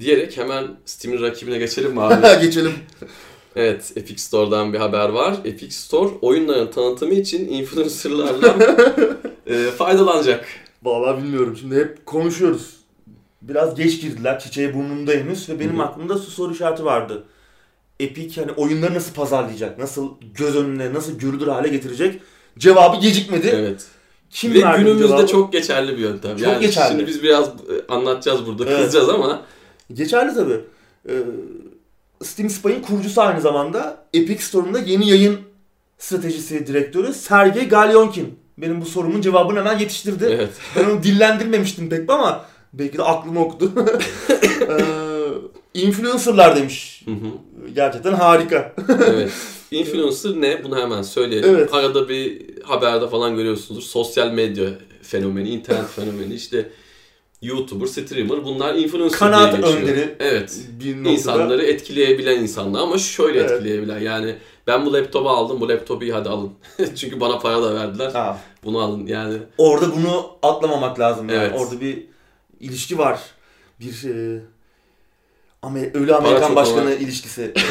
Diyerek 0.00 0.36
hemen 0.36 0.76
Steam'in 0.84 1.22
rakibine 1.22 1.58
geçelim 1.58 1.92
mi 1.92 2.00
abi? 2.02 2.40
Geçelim. 2.44 2.72
evet, 3.56 3.92
Epic 3.96 4.18
Store'dan 4.22 4.72
bir 4.72 4.78
haber 4.78 5.08
var. 5.08 5.36
Epic 5.44 5.70
Store 5.74 6.10
oyunların 6.22 6.70
tanıtımı 6.70 7.14
için 7.14 7.48
influencerlarla 7.48 8.56
e, 9.46 9.54
faydalanacak. 9.70 10.44
Vallahi 10.82 11.22
bilmiyorum. 11.22 11.56
Şimdi 11.60 11.76
hep 11.76 12.06
konuşuyoruz. 12.06 12.76
Biraz 13.42 13.74
geç 13.74 14.00
girdiler. 14.00 14.38
Çiçeği 14.38 14.74
burnumda 14.74 15.12
henüz 15.12 15.48
ve 15.48 15.60
benim 15.60 15.74
Hı 15.78 15.82
hı. 15.82 15.86
aklımda 15.86 16.18
su 16.18 16.30
soru 16.30 16.52
işareti 16.52 16.84
vardı. 16.84 17.24
Epic 18.02 18.40
hani 18.40 18.52
oyunları 18.52 18.94
nasıl 18.94 19.14
pazarlayacak? 19.14 19.78
Nasıl 19.78 20.08
göz 20.34 20.56
önüne, 20.56 20.94
nasıl 20.94 21.18
görülür 21.18 21.46
hale 21.46 21.68
getirecek? 21.68 22.20
Cevabı 22.58 23.00
gecikmedi. 23.00 23.52
Evet. 23.54 23.84
Kim 24.30 24.54
Ve 24.54 24.58
günümüzde 24.78 25.06
cevabı? 25.08 25.26
çok 25.26 25.52
geçerli 25.52 25.92
bir 25.92 26.02
yöntem. 26.02 26.36
Çok 26.36 26.46
yani 26.48 26.60
geçerli. 26.60 26.88
şimdi 26.90 27.06
biz 27.06 27.22
biraz 27.22 27.48
e, 27.48 27.52
anlatacağız 27.88 28.46
burada, 28.46 28.64
Evet. 28.66 28.76
kızacağız 28.78 29.08
ama 29.08 29.42
Geçerli 29.92 30.34
tabii. 30.34 30.60
Ee, 31.08 31.12
Steam 32.22 32.50
Spy'in 32.50 32.82
kurucusu 32.82 33.20
aynı 33.20 33.40
zamanda 33.40 34.04
Epic 34.14 34.42
Store'un 34.44 34.74
da 34.74 34.78
yeni 34.78 35.08
yayın 35.08 35.38
stratejisi 35.98 36.66
direktörü 36.66 37.14
Sergey 37.14 37.68
Galyonkin. 37.68 38.38
Benim 38.58 38.80
bu 38.80 38.86
sorumun 38.86 39.20
cevabını 39.20 39.58
hemen 39.58 39.78
yetiştirdi. 39.78 40.28
evet. 40.30 40.50
Ben 40.76 40.84
onu 40.84 41.02
dillendirmemiştim 41.02 41.88
pek 41.88 42.10
ama 42.10 42.44
belki 42.72 42.98
de 42.98 43.02
aklımı 43.02 43.40
okudu. 43.44 43.72
ee, 44.68 45.80
influencerlar 45.80 46.56
demiş. 46.56 47.02
Hı 47.04 47.10
hı. 47.10 47.16
Gerçekten 47.74 48.12
harika. 48.12 48.74
evet. 49.06 49.32
Influencer 49.70 50.30
ne? 50.30 50.64
Bunu 50.64 50.78
hemen 50.78 51.02
söyleyelim. 51.02 51.54
Evet. 51.56 51.74
Arada 51.74 52.08
bir 52.08 52.42
haberde 52.64 53.08
falan 53.08 53.36
görüyorsunuzdur. 53.36 53.82
Sosyal 53.88 54.30
medya 54.32 54.68
fenomeni, 55.02 55.48
internet 55.48 55.86
fenomeni, 55.96 56.34
işte 56.34 56.70
YouTuber, 57.42 57.86
streamer 57.86 58.44
bunlar 58.44 58.74
influencer 58.74 59.18
Kanaat 59.18 59.52
diye 59.52 59.62
geçiyor. 59.62 59.82
önderi 59.82 60.14
Evet. 60.20 60.58
bir 60.80 60.96
noktada. 60.96 61.12
İnsanları 61.12 61.62
etkileyebilen 61.64 62.40
insanlar 62.42 62.80
ama 62.80 62.98
şöyle 62.98 63.38
Evet. 63.40 63.50
etkileyebilen 63.50 63.98
yani 64.00 64.34
ben 64.66 64.86
bu 64.86 64.92
laptopu 64.92 65.28
aldım 65.28 65.60
bu 65.60 65.68
laptopu 65.68 66.04
iyi 66.04 66.12
hadi 66.12 66.28
alın. 66.28 66.50
Çünkü 66.96 67.20
bana 67.20 67.38
para 67.38 67.62
da 67.62 67.74
verdiler. 67.74 68.10
Ha, 68.12 68.40
Bunu 68.64 68.78
alın 68.78 69.06
yani. 69.06 69.38
orada 69.58 69.96
bunu 69.96 70.26
atlamamak 70.42 71.00
lazım 71.00 71.28
yani. 71.28 71.38
Evet. 71.42 71.60
Orada 71.60 71.80
bir 71.80 72.04
ilişki 72.60 72.98
var. 72.98 73.20
Bir 73.80 74.04
e, 74.08 74.40
Amer- 75.62 75.94
ölü 75.96 76.14
Amerikan 76.14 76.56
başkanı 76.56 76.80
ama. 76.80 76.90
ilişkisi. 76.90 77.52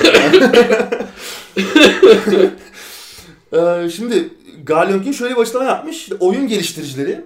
Ee, 3.54 3.89
şimdi 3.89 4.30
Galyonkin 4.63 5.12
şöyle 5.12 5.36
bir 5.36 5.41
açıklama 5.41 5.65
yapmış. 5.65 6.10
Oyun 6.19 6.47
geliştiricileri 6.47 7.21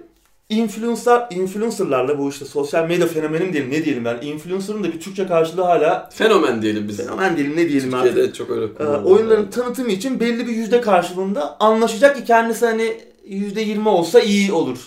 influencer 0.48 1.26
influencerlarla 1.30 2.18
bu 2.18 2.28
işte 2.30 2.44
sosyal 2.44 2.86
medya 2.88 3.06
fenomeni 3.06 3.44
mi 3.44 3.52
diyelim 3.52 3.70
ne 3.70 3.84
diyelim 3.84 4.04
yani 4.06 4.24
influencer'ın 4.24 4.84
da 4.84 4.92
bir 4.92 5.00
Türkçe 5.00 5.26
karşılığı 5.26 5.62
hala 5.62 6.08
Fenomen 6.12 6.62
diyelim 6.62 6.88
biz. 6.88 6.96
fenomen 6.96 7.36
diyelim 7.36 7.56
ne 7.56 7.68
diyelim 7.68 7.94
artık. 7.94 8.08
Türkiye'de 8.08 8.32
çok 8.32 8.50
öyle 8.50 8.64
Ee, 8.80 8.84
oyunların 8.84 9.50
tanıtımı 9.50 9.90
için 9.90 10.20
belli 10.20 10.46
bir 10.46 10.52
yüzde 10.52 10.80
karşılığında 10.80 11.56
anlaşacak 11.60 12.16
ki 12.16 12.24
kendisi 12.24 12.66
hani 12.66 13.00
yüzde 13.26 13.60
yirmi 13.60 13.88
olsa 13.88 14.20
iyi 14.20 14.52
olur 14.52 14.78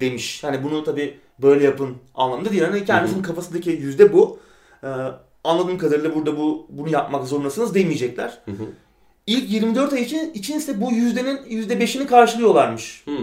demiş. 0.00 0.44
Hani 0.44 0.64
bunu 0.64 0.84
tabi 0.84 1.14
böyle 1.42 1.64
yapın 1.64 1.96
anlamında 2.14 2.50
değil. 2.50 2.62
Hani 2.62 2.84
kendisinin 2.84 3.22
Hı 3.22 3.26
kafasındaki 3.26 3.70
yüzde 3.70 4.12
bu. 4.12 4.38
Ee, 4.84 4.88
anladığım 5.44 5.78
kadarıyla 5.78 6.14
burada 6.14 6.36
bu 6.36 6.66
bunu 6.68 6.88
yapmak 6.88 7.26
zorundasınız 7.26 7.74
demeyecekler. 7.74 8.38
Hı 8.44 8.50
hı. 8.50 8.64
İlk 9.26 9.50
24 9.50 9.92
ay 9.92 10.02
için, 10.02 10.32
için 10.34 10.58
ise 10.58 10.80
bu 10.80 10.92
yüzdenin 10.92 11.40
yüzde 11.48 11.80
beşini 11.80 12.06
karşılıyorlarmış. 12.06 13.02
Hmm. 13.04 13.14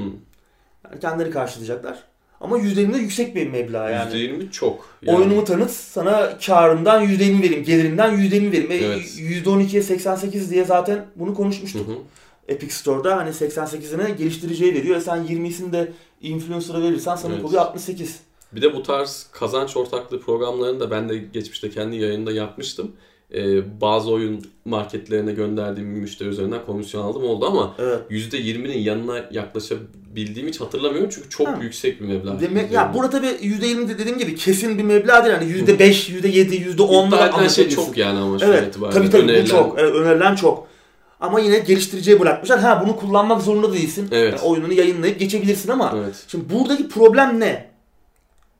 Yani 0.86 1.00
kendileri 1.02 1.32
karşılayacaklar. 1.32 2.04
Ama 2.42 2.58
yüzde 2.58 2.94
de 2.94 2.98
yüksek 2.98 3.36
bir 3.36 3.48
meblağ 3.50 3.90
yani. 3.90 4.14
%20 4.14 4.52
çok. 4.52 4.90
Yani. 5.02 5.18
Oyunumu 5.18 5.46
tanıt 5.46 5.72
sana 5.72 6.38
karından 6.46 7.04
%20 7.06 7.42
vereyim, 7.44 7.64
gelirimden 7.64 8.18
%20 8.18 8.52
vereyim. 8.52 8.72
E, 8.72 8.76
Evet. 8.76 9.06
%12'ye 9.46 9.82
88 9.84 10.52
diye 10.52 10.66
zaten 10.66 11.06
bunu 11.16 11.30
Hı 11.32 11.36
konuşmuştuk. 11.36 11.88
hı. 11.88 11.92
Epic 12.48 12.74
Store'da 12.74 13.18
hani 13.18 13.30
88'ine 13.30 14.16
geliştiriciye 14.16 14.74
veriyor. 14.74 14.98
E 14.98 15.02
sen 15.02 15.18
20'sini 15.28 15.74
de 15.74 15.92
influencer'a 16.22 16.82
verirsen 16.82 17.16
sana 17.16 17.34
Evet. 17.34 17.44
kalıyor 17.44 17.62
68. 17.62 18.20
Bir 18.56 18.62
de 18.62 18.76
bu 18.76 18.84
tarz 18.84 19.28
kazanç 19.32 19.78
ortaklığı 19.78 20.20
programlarını 20.20 20.80
da 20.80 20.92
ben 20.92 21.10
de 21.10 21.18
geçmişte 21.18 21.70
kendi 21.70 21.96
yayında 21.96 22.32
yapmıştım. 22.32 22.92
Ee, 23.34 23.82
bazı 23.82 24.12
oyun 24.12 24.46
marketlerine 24.66 25.32
gönderdiğim 25.32 25.90
müşteri 25.90 26.30
üzerinden 26.30 26.66
komisyon 26.66 27.02
aldım 27.04 27.24
oldu 27.24 27.46
ama 27.46 27.76
Evet. 27.80 28.00
%20'nin 28.10 28.78
yanına 28.78 29.26
yaklaşabildiğimi 29.32 30.50
hiç 30.52 30.62
hatırlamıyorum 30.62 31.10
çünkü 31.14 31.30
çok 31.30 31.48
Ha. 31.48 31.60
yüksek 31.62 32.02
bir 32.02 32.06
meblağ. 32.06 32.40
Demek 32.40 32.72
ya 32.72 32.92
burada 32.94 33.10
tabii 33.10 33.28
%20 33.42 33.90
de 33.90 33.98
dediğim 34.00 34.18
gibi 34.18 34.36
kesin 34.36 34.78
bir 34.78 34.84
meblağ 34.84 35.26
değil. 35.26 35.36
Hani 35.36 35.52
%5, 35.52 36.10
%7, 36.10 36.56
%10 36.56 37.08
İddia 37.08 37.20
da 37.20 37.30
edilen 37.30 37.48
şey 37.48 37.70
çok 37.70 37.98
yani 37.98 38.20
ama 38.20 38.40
şu 38.40 38.46
Evet. 38.46 38.68
itibariyle. 38.68 39.00
Tabii 39.00 39.10
tabii 39.10 39.22
Önerilen- 39.32 39.44
bu 39.46 39.50
çok. 39.50 39.80
Evet, 39.80 39.96
önerilen 39.96 40.36
çok. 40.36 40.68
Ama 41.20 41.40
yine 41.40 41.60
geliştiriciye 41.60 42.20
bırakmışlar. 42.20 42.60
Ha 42.60 42.84
bunu 42.86 42.96
kullanmak 42.96 43.42
zorunda 43.42 43.74
değilsin. 43.74 44.08
Evet. 44.12 44.34
Yani 44.34 44.42
oyununu 44.42 44.74
yayınlayıp 44.74 45.20
geçebilirsin 45.20 45.70
ama 45.72 45.94
Evet. 45.98 46.24
şimdi 46.28 46.54
buradaki 46.54 46.88
problem 46.88 47.40
ne? 47.40 47.69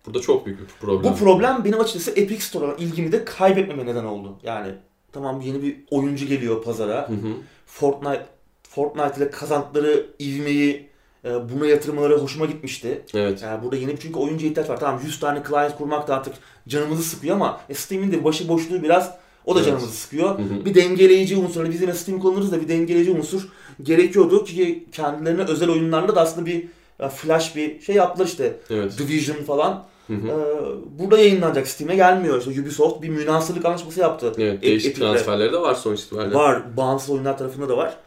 Burada 0.10 0.22
çok 0.22 0.46
büyük 0.46 0.60
bir 0.60 0.66
problem. 0.82 1.04
Bu 1.04 1.16
problem 1.18 1.64
benim 1.66 1.80
açıkçası 1.80 2.12
Epic 2.12 2.42
Store'a 2.42 2.76
ilgimi 2.76 3.12
de 3.12 3.26
kaybetmeme 3.26 3.86
neden 3.86 4.04
oldu. 4.04 4.38
Yani 4.44 4.72
tamam 5.12 5.42
yeni 5.42 5.64
bir 5.64 5.76
oyuncu 5.92 6.26
geliyor 6.26 6.64
pazara. 6.64 7.10
Hı 7.10 7.14
hı. 7.14 7.34
Fortnite 7.66 8.26
Fortnite 8.64 9.14
ile 9.18 9.32
kazandıkları 9.32 10.06
ivmeyi 10.20 10.90
e, 11.26 11.30
buna 11.50 11.66
yatırmaları 11.66 12.18
hoşuma 12.18 12.46
gitmişti. 12.46 13.02
Evet. 13.14 13.42
Yani 13.42 13.64
burada 13.64 13.76
yeni 13.76 14.00
çünkü 14.00 14.20
oyuncuya 14.20 14.52
ihtiyaç 14.52 14.70
var. 14.70 14.80
Tamam 14.80 15.02
100 15.06 15.20
tane 15.20 15.44
client 15.50 15.78
kurmak 15.78 16.08
da 16.08 16.16
artık 16.16 16.34
canımızı 16.68 17.04
sıkıyor 17.04 17.36
ama 17.36 17.62
e, 17.70 17.74
Steam'in 17.74 18.12
de 18.12 18.24
başıboşluğu 18.24 18.84
biraz 18.84 19.16
o 19.46 19.56
da 19.56 19.60
Evet. 19.60 19.68
canımızı 19.68 19.92
sıkıyor. 19.92 20.40
Hı 20.40 20.44
hı. 20.44 20.66
Bir 20.66 20.76
dengeleyici 20.76 21.38
unsur. 21.38 21.62
Hani 21.62 21.74
biz 21.74 21.82
yine 21.82 21.94
Steam 21.94 22.20
kullanırız 22.20 22.52
da 22.52 22.62
bir 22.62 22.68
dengeleyici 22.68 23.12
unsur 23.12 23.50
gerekiyordu 23.84 24.44
ki 24.44 24.86
kendilerine 24.92 25.42
özel 25.42 25.70
oyunlarla 25.70 26.16
da 26.16 26.22
aslında 26.22 26.46
bir 26.46 26.68
Ya 27.00 27.10
Flash 27.10 27.56
bir 27.56 27.82
şey 27.82 27.96
yaptılar 27.96 28.28
işte. 28.28 28.60
Evet. 28.70 28.98
Division 28.98 29.44
falan. 29.44 29.86
Hı 30.10 30.14
hı. 30.14 30.28
Ee, 30.28 31.00
burada 31.00 31.18
yayınlanacak. 31.20 31.68
Steam'e 31.68 31.96
gelmiyor. 31.96 32.40
İşte 32.48 32.62
Ubisoft 32.62 33.02
bir 33.02 33.10
münasırlık 33.10 33.66
anlaşması 33.66 34.00
yaptı. 34.00 34.34
Evet, 34.38 34.62
değişik 34.62 34.92
Epic'le. 34.92 35.00
transferleri 35.06 35.54
de 35.54 35.62
var 35.62 35.76
sonuç 35.76 36.00
itibariyle. 36.02 36.36
Var. 36.36 36.78
Bağımsız 36.78 37.10
oyunlar 37.10 37.38
tarafında 37.38 37.70
da 37.70 37.78
var. 37.78 37.98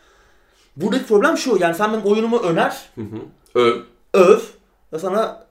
Buradaki 0.76 1.06
problem 1.06 1.36
şu. 1.36 1.56
Yani 1.60 1.74
sen 1.74 1.92
benim 1.92 2.04
oyunumu 2.04 2.38
öner, 2.38 2.76
Hı 2.94 3.00
hı. 3.00 3.18
Öv. 3.54 3.76
öv 4.14 4.38
ve 4.92 4.98
sana 4.98 5.46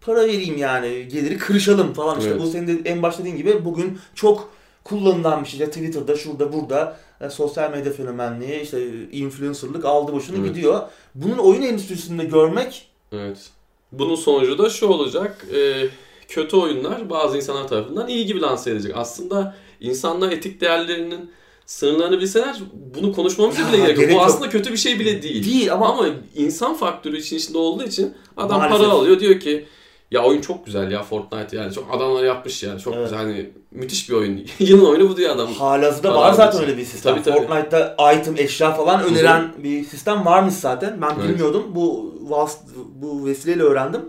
para 0.00 0.20
vereyim 0.20 0.56
yani. 0.58 1.08
Geliri 1.08 1.38
kırışalım 1.38 1.92
falan. 1.92 2.18
İşte 2.18 2.30
Evet. 2.30 2.40
bu 2.42 2.46
senin 2.46 2.84
de 2.84 2.90
en 2.90 3.02
başta 3.02 3.20
dediğin 3.22 3.36
gibi 3.36 3.64
bugün 3.64 3.98
çok 4.14 4.50
kullanılan 4.84 5.42
bir 5.44 5.48
şey. 5.48 5.60
İşte 5.60 5.70
Twitter'da, 5.70 6.16
şurada, 6.16 6.52
burada 6.52 6.96
e, 7.20 7.30
sosyal 7.30 7.70
medya 7.70 7.92
fenomenliği, 7.92 8.60
işte 8.60 9.08
influencerlık 9.10 9.84
aldı 9.84 10.12
başını 10.12 10.36
Evet. 10.38 10.48
gidiyor. 10.48 10.80
Bunun 11.14 11.38
oyun 11.38 11.62
endüstrisinde 11.62 12.24
görmek 12.24 12.88
Evet. 13.12 13.50
Bunun 13.98 14.14
sonucu 14.14 14.58
da 14.58 14.70
şu 14.70 14.86
olacak. 14.86 15.46
e, 15.56 15.86
kötü 16.28 16.56
oyunlar 16.56 17.10
bazı 17.10 17.36
insanlar 17.36 17.68
tarafından 17.68 18.08
iyi 18.08 18.26
gibi 18.26 18.40
lanse 18.40 18.70
edilecek. 18.70 18.92
Aslında 18.96 19.54
insanlar 19.80 20.32
etik 20.32 20.60
değerlerinin 20.60 21.30
sınırlarını 21.66 22.20
bilseler 22.20 22.56
bunu 22.94 23.12
konuşmamıza 23.12 23.68
bile 23.72 23.76
gerek 23.82 23.98
yok. 23.98 24.08
Bu 24.08 24.12
yok. 24.12 24.22
aslında 24.26 24.48
kötü 24.50 24.72
bir 24.72 24.76
şey 24.76 25.00
bile 25.00 25.22
değil. 25.22 25.44
değil 25.44 25.72
ama, 25.72 25.88
Ama 25.88 26.06
insan 26.36 26.74
faktörü 26.74 27.18
için 27.18 27.36
içinde 27.36 27.58
olduğu 27.58 27.84
için 27.84 28.14
adam 28.36 28.58
Maalesef. 28.58 28.80
para 28.80 28.90
alıyor 28.92 29.20
diyor 29.20 29.40
ki 29.40 29.64
ya 30.10 30.22
oyun 30.24 30.40
çok 30.40 30.66
güzel 30.66 30.90
ya 30.90 31.02
Fortnite 31.02 31.56
yani 31.56 31.72
çok 31.72 31.94
adamlar 31.94 32.24
yapmış 32.24 32.62
yani 32.62 32.80
çok 32.80 32.94
Evet. 32.94 33.04
güzel 33.04 33.18
hani 33.18 33.50
müthiş 33.70 34.10
bir 34.10 34.14
oyun. 34.14 34.40
Yılın 34.58 34.84
oyunu 34.84 35.08
bu 35.08 35.16
diyor 35.16 35.34
adam. 35.34 35.52
halihazırda 35.52 36.14
var 36.14 36.32
zaten 36.32 36.60
öyle 36.62 36.76
bir 36.76 36.84
sistem. 36.84 37.14
Tabii, 37.14 37.24
tabii. 37.24 37.46
Fortnite'da 37.46 37.96
item, 38.14 38.34
eşya 38.36 38.72
falan 38.74 39.04
öneren 39.04 39.52
bir 39.58 39.84
sistem 39.84 40.26
varmış 40.26 40.54
zaten. 40.54 41.02
Ben 41.02 41.14
Evet. 41.20 41.28
bilmiyordum. 41.28 41.62
Bu 41.74 42.14
vas 42.30 42.58
bu 42.94 43.26
vesileyle 43.26 43.62
öğrendim. 43.62 44.00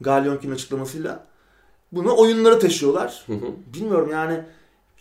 Galyonkin 0.00 0.50
açıklamasıyla. 0.50 1.26
Bunu 1.92 2.16
oyunlara 2.18 2.58
taşıyorlar. 2.58 3.22
Hı 3.26 3.32
hı. 3.32 3.46
Bilmiyorum 3.74 4.08
yani 4.12 4.40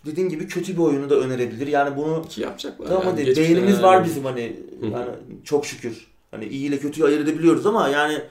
dediğin 0.05 0.29
gibi 0.29 0.47
kötü 0.47 0.73
bir 0.73 0.81
oyunu 0.81 1.09
da 1.09 1.15
önerebilir. 1.15 1.67
Yani 1.67 1.97
bunu 1.97 2.27
Ki 2.29 2.41
yapacaklar. 2.41 2.87
tamam 2.87 3.03
yani. 3.07 3.11
hadi 3.11 3.35
beynimiz 3.35 3.83
var 3.83 4.05
bizim 4.05 4.25
hani 4.25 4.59
Hı 4.79 4.85
hı. 4.85 4.89
yani 4.91 5.09
çok 5.43 5.65
şükür. 5.65 6.07
Hani 6.31 6.45
iyi 6.45 6.67
ile 6.69 6.79
kötüyü 6.79 7.07
ayırt 7.07 7.21
edebiliyoruz 7.21 7.65
ama 7.65 7.87
yani 7.87 8.21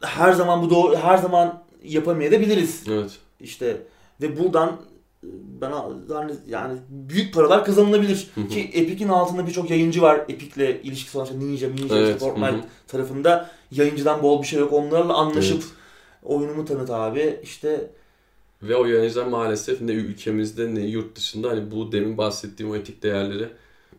her 0.00 0.32
zaman 0.32 0.62
bu 0.62 0.70
doğru 0.70 0.96
her 0.96 1.16
zaman 1.16 1.62
yapamayabiliriz. 1.84 2.82
Evet. 2.88 3.18
İşte 3.40 3.76
ve 4.22 4.38
buradan 4.38 4.76
e, 5.24 5.28
bana 5.60 5.84
yani, 6.10 6.32
yani 6.48 6.78
büyük 6.88 7.34
paralar 7.34 7.64
kazanılabilir. 7.64 8.30
Hı 8.34 8.40
hı. 8.40 8.48
Ki 8.48 8.60
Epic'in 8.74 9.08
altında 9.08 9.46
birçok 9.46 9.70
yayıncı 9.70 10.02
var. 10.02 10.20
Epic'le 10.28 10.80
ilişkisi 10.84 11.18
olan 11.18 11.26
işte 11.26 11.38
Ninja, 11.38 11.68
Ninja, 11.68 11.82
işte 11.84 11.96
Evet, 11.98 12.20
Fortnite 12.20 12.52
hı 12.52 12.56
hı. 12.56 12.62
tarafında 12.88 13.50
yayıncıdan 13.70 14.22
bol 14.22 14.42
bir 14.42 14.46
şey 14.46 14.60
yok. 14.60 14.72
Onlarla 14.72 15.14
anlaşıp 15.14 15.56
Evet. 15.62 15.72
oyunumu 16.22 16.64
tanıt 16.64 16.90
abi. 16.90 17.40
İşte 17.42 17.90
Ve 18.62 18.76
o 18.76 18.86
yayıncılar 18.86 19.26
maalesef 19.26 19.80
ne 19.80 19.92
ülkemizde 19.92 20.74
ne 20.74 20.80
yurt 20.80 21.16
dışında 21.16 21.50
hani 21.50 21.70
bu 21.70 21.92
demin 21.92 22.18
bahsettiğim 22.18 22.72
o 22.72 22.76
etik 22.76 23.02
değerleri 23.02 23.48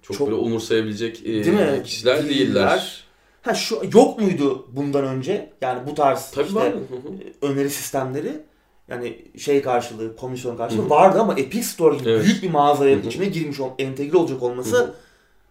çok, 0.01 0.17
Çok- 0.17 0.27
böyle 0.27 0.39
umursayabilecek 0.39 1.21
e, 1.21 1.25
Değil 1.25 1.47
mi? 1.47 1.81
kişiler 1.83 2.17
değiller. 2.17 2.29
Değiller. 2.29 3.03
ha 3.41 3.53
şu 3.53 3.81
yok 3.93 4.19
muydu 4.19 4.67
bundan 4.71 5.05
önce? 5.05 5.49
Yani 5.61 5.87
bu 5.87 5.95
tarz 5.95 6.31
Tabii 6.31 6.45
işte 6.47 6.59
var. 6.59 6.73
Öneri 7.41 7.69
sistemleri 7.69 8.31
yani 8.87 9.25
şey 9.37 9.61
karşılığı, 9.61 10.15
komisyon 10.15 10.57
karşılığı 10.57 10.81
Hı 10.81 10.85
hı. 10.85 10.89
vardı 10.89 11.19
ama 11.21 11.33
Epic 11.33 11.63
Store 11.63 11.97
gibi 11.97 12.09
Evet. 12.09 12.25
büyük 12.25 12.43
bir 12.43 12.49
mağazaya 12.49 12.95
Hı 12.97 13.01
hı. 13.01 13.07
içine 13.07 13.25
girmiş 13.25 13.59
ol, 13.59 13.69
entegre 13.79 14.17
olacak 14.17 14.43
olması 14.43 14.77
Hı 14.77 14.83
hı. 14.83 14.93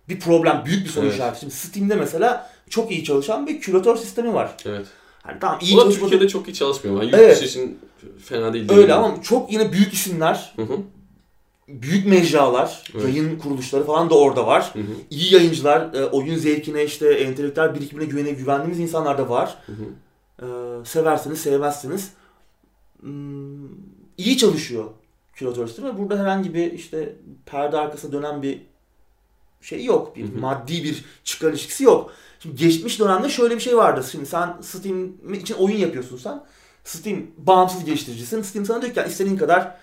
bir 0.08 0.20
problem, 0.20 0.62
büyük 0.66 0.84
bir 0.84 0.90
soru 0.90 1.04
Evet. 1.04 1.14
işareti. 1.14 1.40
Şimdi 1.40 1.54
Steam'de 1.54 1.94
mesela 1.94 2.50
çok 2.70 2.90
iyi 2.90 3.04
çalışan 3.04 3.46
bir 3.46 3.60
küratör 3.60 3.96
sistemi 3.96 4.34
var. 4.34 4.56
Evet. 4.66 4.86
Hani 5.22 5.38
tamam 5.40 5.58
iyi 5.62 5.76
O 5.76 5.86
da. 5.86 5.90
Türkiye'de 5.90 6.28
çok 6.28 6.48
iyi 6.48 6.54
çalışmıyor. 6.54 7.02
Yani 7.02 7.10
Evet. 7.16 7.42
için 7.42 7.78
fena 8.24 8.52
değil. 8.52 8.64
Öyle 8.64 8.68
diyebilirim. 8.76 8.98
ama 8.98 9.22
çok 9.22 9.52
yine 9.52 9.72
büyük 9.72 9.92
isimler, 9.94 10.52
Hı 10.56 10.62
hı. 10.62 10.76
büyük 11.68 12.06
mecralar, 12.06 12.84
Evet. 12.94 13.04
yayın 13.04 13.38
kuruluşları 13.38 13.84
falan 13.84 14.10
da 14.10 14.14
orada 14.18 14.46
var. 14.46 14.70
Hı 14.72 14.78
hı. 14.78 14.82
İyi 15.10 15.34
yayıncılar, 15.34 15.94
e, 15.94 16.04
oyun 16.06 16.36
zevkine 16.36 16.84
işte 16.84 17.08
entelektüel 17.12 17.74
birikimine 17.74 18.04
güvene 18.06 18.30
güvendiğimiz 18.30 18.80
insanlar 18.80 19.18
da 19.18 19.28
var. 19.28 19.56
Hı 19.66 19.72
hı. 19.72 19.84
Ee, 20.42 20.84
seversiniz, 20.84 21.40
sevmezsiniz. 21.40 22.10
Hmm, 23.02 23.68
iyi 24.18 24.36
çalışıyor 24.38 24.84
küratör 25.32 25.66
sistemi. 25.66 25.88
ve 25.88 25.98
Burada 25.98 26.18
herhangi 26.18 26.54
bir 26.54 26.72
işte 26.72 27.16
perde 27.46 27.78
arkasında 27.78 28.12
dönen 28.12 28.42
bir 28.42 28.62
şey 29.60 29.84
yok. 29.84 30.16
Bir 30.16 30.28
Hı 30.28 30.36
hı. 30.36 30.40
maddi 30.40 30.84
bir 30.84 31.04
çıkar 31.24 31.50
ilişkisi 31.50 31.84
yok. 31.84 32.12
Şimdi 32.40 32.56
geçmiş 32.56 33.00
dönemde 33.00 33.28
şöyle 33.28 33.54
bir 33.54 33.60
şey 33.60 33.76
vardı. 33.76 34.04
Şimdi 34.10 34.26
sen 34.26 34.56
Steam 34.60 35.34
için 35.34 35.54
oyun 35.54 35.76
yapıyorsun 35.76 36.16
sen. 36.16 36.44
Steam 36.84 37.22
bağımsız 37.38 37.84
geliştiricisin. 37.84 38.42
Steam 38.42 38.64
sana 38.64 38.82
diyor 38.82 38.94
ki 38.94 38.98
"Ya 38.98 39.06
istediğin 39.06 39.36
kadar 39.36 39.76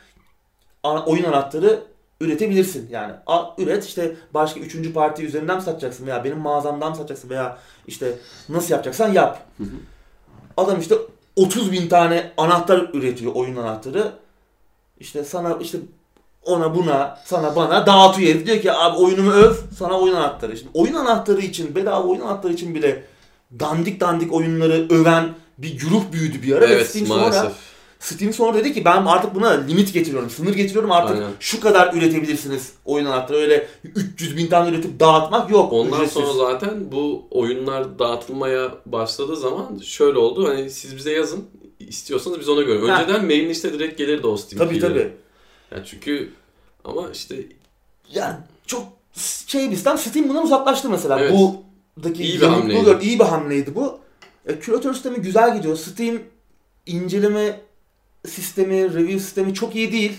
oyun 0.84 1.24
anahtarı 1.24 1.84
üretebilirsin. 2.22 2.90
Yani 2.92 3.14
üret 3.58 3.86
işte 3.86 4.16
başka 4.34 4.60
üçüncü 4.60 4.94
parti 4.94 5.26
üzerinden 5.26 5.56
mi 5.56 5.62
satacaksın 5.62 6.08
veya 6.08 6.24
benim 6.24 6.38
mağazamdan 6.38 6.90
mı 6.90 6.96
satacaksın 6.96 7.30
veya 7.30 7.58
işte 7.88 8.18
nasıl 8.50 8.72
yapacaksan 8.72 9.14
yap. 9.14 9.48
Hı 9.58 9.64
hı. 9.64 9.68
Adam 10.58 10.80
işte 10.80 10.96
30 11.40 11.72
bin 11.72 11.90
tane 11.90 12.32
anahtar 12.38 12.90
üretiyor 12.94 13.32
oyun 13.36 13.56
anahtarı. 13.56 14.12
İşte 15.00 15.24
sana 15.24 15.58
işte 15.62 15.78
ona 16.46 16.76
buna 16.76 17.20
sana 17.26 17.56
bana 17.56 17.86
dağıtıyor 17.86 18.30
herif. 18.30 18.46
Diyor 18.46 18.62
ki 18.62 18.72
abi 18.72 18.98
oyunumu 18.98 19.32
öv 19.32 19.54
sana 19.78 20.00
oyun 20.00 20.16
anahtarı. 20.16 20.58
Şimdi 20.58 20.72
oyun 20.74 20.94
anahtarı 20.94 21.42
için 21.42 21.76
bedava 21.76 22.04
oyun 22.08 22.22
anahtarı 22.22 22.54
için 22.54 22.76
bile 22.76 23.04
dandik 23.60 24.00
dandik 24.00 24.34
oyunları 24.34 24.88
öven 24.90 25.30
bir 25.58 25.78
güruh 25.78 26.02
büyüdü 26.12 26.44
bir 26.44 26.56
ara. 26.56 26.70
ve 26.70 26.74
Evet 26.74 26.90
Steam 26.90 27.08
maalesef. 27.08 27.42
sonra 27.42 27.52
Steam 28.00 28.34
sonra 28.34 28.58
dedi 28.58 28.74
ki 28.74 28.86
ben 28.86 29.06
artık 29.06 29.36
buna 29.36 29.50
limit 29.50 29.94
getiriyorum, 29.94 30.30
sınır 30.30 30.54
getiriyorum 30.54 30.92
artık 30.92 31.16
Aynen. 31.16 31.32
şu 31.40 31.60
kadar 31.60 31.94
üretebilirsiniz 31.94 32.74
oyun 32.86 33.06
anahtarı. 33.06 33.38
Öyle 33.38 33.68
300 33.84 34.38
bin 34.38 34.48
tane 34.48 34.70
üretip 34.70 35.00
dağıtmak 35.00 35.52
yok. 35.52 35.74
Ondan 35.74 35.94
ücretsiz. 36.00 36.24
sonra 36.24 36.34
zaten 36.34 36.92
bu 36.92 37.28
oyunlar 37.32 38.00
dağıtılmaya 38.00 38.72
başladığı 38.86 39.36
zaman 39.36 39.78
şöyle 39.84 40.18
oldu. 40.18 40.48
Hani 40.48 40.70
siz 40.70 40.96
bize 40.98 41.12
yazın 41.12 41.46
istiyorsanız 41.80 42.40
biz 42.40 42.50
ona 42.50 42.62
göre. 42.62 42.92
Ha. 42.92 43.02
Önceden 43.02 43.26
mailin 43.26 43.50
işte 43.50 43.74
direkt 43.74 43.98
gelirdi 43.98 44.28
o 44.28 44.38
Steam 44.38 44.68
Tabii 44.68 44.80
tabii. 44.80 45.14
Yani 45.72 45.84
çünkü 45.86 46.30
ama 46.84 47.10
işte 47.14 47.36
Yani 48.14 48.36
çok 48.66 48.84
şey 49.48 49.72
bizden 49.72 49.96
Steam 49.96 50.30
bundan 50.30 50.44
uzaklaştı 50.44 50.90
mesela. 50.90 51.20
Evet. 51.20 51.32
Bu'daki 51.98 52.24
İyi 52.24 52.42
bir 52.42 52.46
hamleydi. 52.46 52.86
gör- 52.86 53.02
iyi 53.02 53.20
bir 53.20 53.26
hamleydi 53.26 53.76
bu. 53.76 54.00
E, 54.48 54.60
küratör 54.60 54.94
sistemi 54.94 55.18
güzel 55.18 55.58
gidiyor. 55.58 55.76
Steam 55.78 56.20
inceleme 56.86 57.62
sistemi, 58.28 58.84
review 58.94 59.20
sistemi 59.20 59.54
çok 59.54 59.76
iyi 59.76 59.92
değil. 59.92 60.12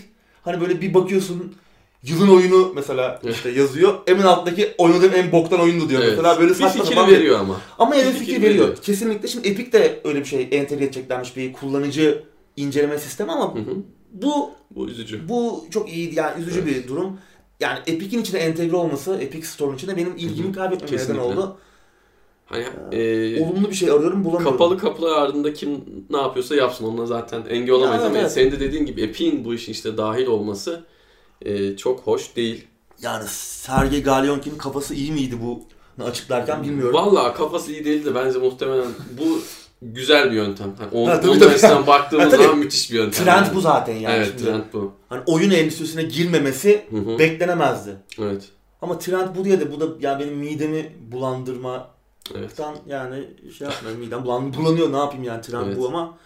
Hani 0.42 0.60
böyle 0.60 0.80
bir 0.80 0.94
bakıyorsun 0.94 1.54
yılın 2.02 2.28
oyunu 2.28 2.72
mesela 2.74 3.20
işte 3.30 3.50
yazıyor. 3.50 3.94
Hemen 4.06 4.22
alttaki 4.22 4.74
oynadığım 4.78 5.14
en 5.14 5.32
boktan 5.32 5.60
oyundu 5.60 5.88
diyor 5.88 6.00
evet. 6.02 6.10
mesela. 6.18 6.38
Böyle 6.40 6.50
bir 6.50 6.54
saçma 6.54 6.82
fikir 6.82 6.94
sapan 6.96 7.10
bir- 7.10 7.16
veriyor 7.16 7.40
ama. 7.40 7.60
Ama 7.78 7.96
evet 7.96 8.12
fikir 8.12 8.18
fikir 8.26 8.42
veriyor. 8.42 8.64
veriyor. 8.64 8.76
Kesinlikle. 8.82 9.28
Şimdi 9.28 9.48
Epic 9.48 9.72
de 9.72 10.00
öyle 10.04 10.20
bir 10.20 10.24
şey 10.24 10.48
entegre 10.52 10.84
edeceklermiş 10.84 11.36
bir 11.36 11.52
kullanıcı 11.52 12.22
inceleme 12.56 12.98
sistemi 12.98 13.32
ama 13.32 13.54
Hı 13.54 13.58
hı. 13.58 13.74
bu 14.12 14.50
Bu 14.70 14.88
üzücü. 14.88 15.28
bu 15.28 15.66
çok 15.70 15.92
iyi 15.92 16.14
yani 16.14 16.40
üzücü 16.42 16.60
Evet. 16.64 16.76
bir 16.84 16.88
durum. 16.88 17.18
Yani 17.60 17.78
Epic'in 17.86 18.20
içine 18.22 18.40
entegre 18.40 18.76
olması, 18.76 19.14
Epic 19.20 19.46
Store'un 19.46 19.76
içine 19.76 19.96
benim 19.96 20.16
ilgimi 20.16 20.52
kaybetmeme 20.52 20.86
neden 20.92 20.96
Kesinlikle. 20.98 21.22
oldu. 21.22 21.58
Hani 22.50 22.64
e, 22.92 23.44
Olumlu 23.44 23.68
bir 23.70 23.74
şey 23.74 23.90
arıyorum 23.90 24.24
bulamıyorum. 24.24 24.52
kapalı 24.58 24.78
kapılar 24.78 25.22
ardında 25.22 25.52
kim 25.52 25.84
ne 26.10 26.16
yapıyorsa 26.16 26.54
yapsın. 26.54 26.84
Onunla 26.84 27.06
zaten 27.06 27.42
engel 27.48 27.70
olamayız 27.74 28.02
Ya, 28.02 28.08
ama 28.10 28.18
evet. 28.18 28.32
senin 28.32 28.52
de 28.52 28.60
dediğin 28.60 28.86
gibi 28.86 29.02
Epic'in 29.02 29.44
bu 29.44 29.54
işin 29.54 29.72
işte 29.72 29.96
dahil 29.96 30.26
olması 30.26 30.84
e, 31.42 31.76
çok 31.76 32.00
hoş 32.00 32.36
değil. 32.36 32.66
Yani 33.02 33.24
Sergey 33.28 34.02
Galyonkin'in 34.02 34.58
kafası 34.58 34.94
iyi 34.94 35.12
miydi 35.12 35.36
bu 35.42 35.62
açıklarken 36.04 36.62
bilmiyorum. 36.62 36.94
Vallahi 36.94 37.34
kafası 37.36 37.72
iyi 37.72 37.84
değildi 37.84 38.10
bence 38.14 38.38
muhtemelen 38.38 38.86
bu 39.18 39.38
güzel 39.82 40.30
bir 40.30 40.36
yöntem. 40.36 40.74
Hani 40.78 40.90
on, 40.90 41.08
Ha, 41.08 41.20
tabii, 41.20 41.38
tabii. 41.38 41.86
baktığımız 41.86 42.32
Ha, 42.32 42.36
zaman 42.36 42.58
müthiş 42.58 42.90
bir 42.92 42.96
yöntem. 42.96 43.24
Trend 43.24 43.46
yani. 43.46 43.54
bu 43.54 43.60
zaten 43.60 43.94
yani. 43.94 44.14
evet 44.16 44.26
Şimdi 44.28 44.44
trend 44.44 44.62
bu. 44.72 44.92
Hani 45.08 45.22
oyun 45.26 45.50
endüstrisine 45.50 46.02
girmemesi 46.02 46.84
Hı 46.90 46.96
hı. 46.96 47.18
beklenemezdi. 47.18 47.90
evet. 48.22 48.48
Ama 48.82 48.98
trend 48.98 49.36
bu 49.36 49.44
diye 49.44 49.60
de 49.60 49.72
bu 49.72 49.80
da 49.80 49.86
yani 50.00 50.24
benim 50.24 50.36
midemi 50.36 50.92
bulandırma 51.12 51.88
Evet. 52.35 52.56
Tan 52.56 52.76
yani 52.87 53.24
şey 53.59 53.68
yapma 53.68 53.90
midem 53.90 54.24
bulan, 54.24 54.54
bulanıyor 54.54 54.92
ne 54.92 54.96
yapayım 54.96 55.24
yani 55.24 55.42
trend 55.42 55.66
Evet. 55.66 55.78
bu 55.78 55.88
ama 55.88 56.18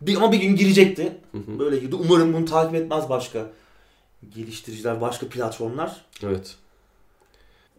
bir 0.00 0.16
ama 0.16 0.32
bir 0.32 0.38
gün 0.38 0.56
girecekti. 0.56 1.12
Hı 1.32 1.38
hı. 1.38 1.58
Böyle 1.58 1.76
girdi. 1.76 1.94
Umarım 1.94 2.34
bunu 2.34 2.44
takip 2.44 2.74
etmez 2.74 3.08
başka 3.08 3.50
geliştiriciler, 4.34 5.00
başka 5.00 5.28
platformlar. 5.28 6.04
Evet. 6.22 6.54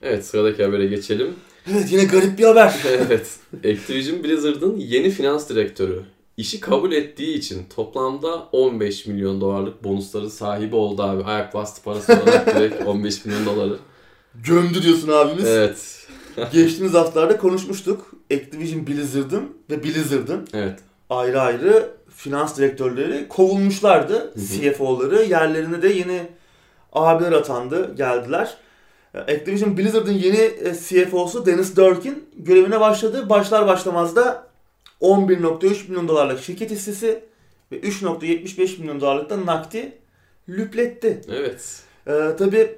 Evet 0.02 0.26
sıradaki 0.26 0.64
habere 0.64 0.88
geçelim. 0.88 1.36
Evet 1.72 1.92
yine 1.92 2.06
garip 2.06 2.40
bir 2.40 2.44
haber. 2.44 2.76
evet. 2.88 3.40
Activision 3.58 4.24
Blizzard'ın 4.24 4.78
yeni 4.78 5.10
finans 5.10 5.50
direktörü 5.50 6.04
işi 6.38 6.60
kabul 6.60 6.92
ettiği 6.92 7.38
için 7.38 7.66
toplamda 7.76 8.50
15 8.52 9.06
milyon 9.06 9.42
dolarlık 9.42 9.84
bonusları 9.84 10.30
sahibi 10.30 10.76
oldu 10.76 11.04
abi. 11.04 11.24
Ayak 11.24 11.54
bastı 11.54 11.84
parası 11.84 12.14
olarak 12.24 12.56
direkt 12.56 12.88
15 12.88 13.26
milyon 13.26 13.46
doları. 13.46 13.78
Gömdü 14.36 14.84
diyorsun 14.84 15.10
abimiz. 15.10 15.46
Evet. 15.46 16.03
Geçtiğimiz 16.54 16.94
haftalarda 16.94 17.38
konuşmuştuk. 17.38 18.12
Activision 18.34 18.88
Blizzard'ın 18.88 19.58
ve 19.70 19.84
Blizzard'ın 19.84 20.48
Evet. 20.54 20.80
ayrı 21.10 21.42
ayrı 21.42 21.90
finans 22.16 22.58
direktörleri 22.58 23.28
kovulmuşlardı. 23.28 24.34
CFO'ları. 24.38 25.24
Yerlerine 25.24 25.82
de 25.82 25.88
yeni 25.88 26.22
abiler 26.94 27.32
atandı, 27.32 27.96
geldiler. 27.96 28.58
Activision 29.14 29.78
Blizzard'ın 29.78 30.12
yeni 30.14 30.38
e, 30.38 30.74
CFO'su 30.88 31.46
Dennis 31.46 31.76
Durkin 31.76 32.30
görevine 32.38 32.80
başladı. 32.80 33.30
Başlar 33.30 33.68
başlamaz 33.68 34.16
da 34.16 34.48
11.3 35.02 35.90
milyon 35.90 36.08
dolarlık 36.08 36.40
şirket 36.44 36.72
hissesi 36.72 37.24
ve 37.72 37.80
3.75 37.80 38.80
milyon 38.80 39.02
dolarlık 39.02 39.30
da 39.30 39.46
nakdi 39.46 39.92
lüpletti. 40.50 41.22
Evet. 41.30 41.82
Ee, 42.08 42.12
tabii 42.38 42.76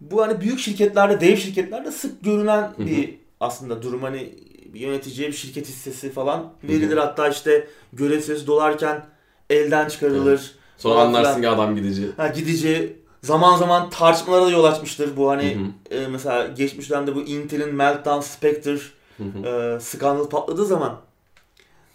bu 0.00 0.22
hani 0.22 0.40
büyük 0.40 0.58
şirketlerde, 0.58 1.20
dev 1.20 1.36
şirketlerde 1.36 1.90
sık 1.90 2.24
görülen 2.24 2.72
bir 2.78 3.14
aslında 3.40 3.82
durum. 3.82 4.02
Hani 4.02 4.34
bir 4.74 4.80
yöneticiye 4.80 5.28
bir 5.28 5.32
şirket 5.32 5.68
hissesi 5.68 6.12
falan 6.12 6.52
verilir. 6.64 6.96
Hatta 6.96 7.28
işte 7.28 7.68
görev 7.92 8.20
süresi 8.20 8.46
dolarken 8.46 9.06
elden 9.50 9.88
çıkarılır. 9.88 10.54
Sonra 10.78 10.94
Falan 10.94 11.06
anlarsın 11.06 11.40
ki 11.40 11.48
adam 11.48 11.76
gidici. 11.76 12.08
Ha, 12.16 12.28
gidici 12.28 12.96
zaman 13.22 13.56
zaman 13.56 13.90
tartışmalara 13.90 14.46
da 14.46 14.50
yol 14.50 14.64
açmıştır. 14.64 15.16
Bu 15.16 15.30
hani 15.30 15.56
Hı 15.90 15.94
hı. 15.94 16.00
e, 16.00 16.06
mesela 16.06 16.46
geçmiş 16.46 16.90
dönemde 16.90 17.14
bu 17.14 17.22
Intel'in 17.22 17.74
Meltdown 17.74 18.20
Spectre 18.20 18.78
Hı 19.16 19.24
hı. 19.24 19.48
e, 19.48 19.80
skandal 19.80 20.28
patladığı 20.28 20.66
zaman 20.66 21.00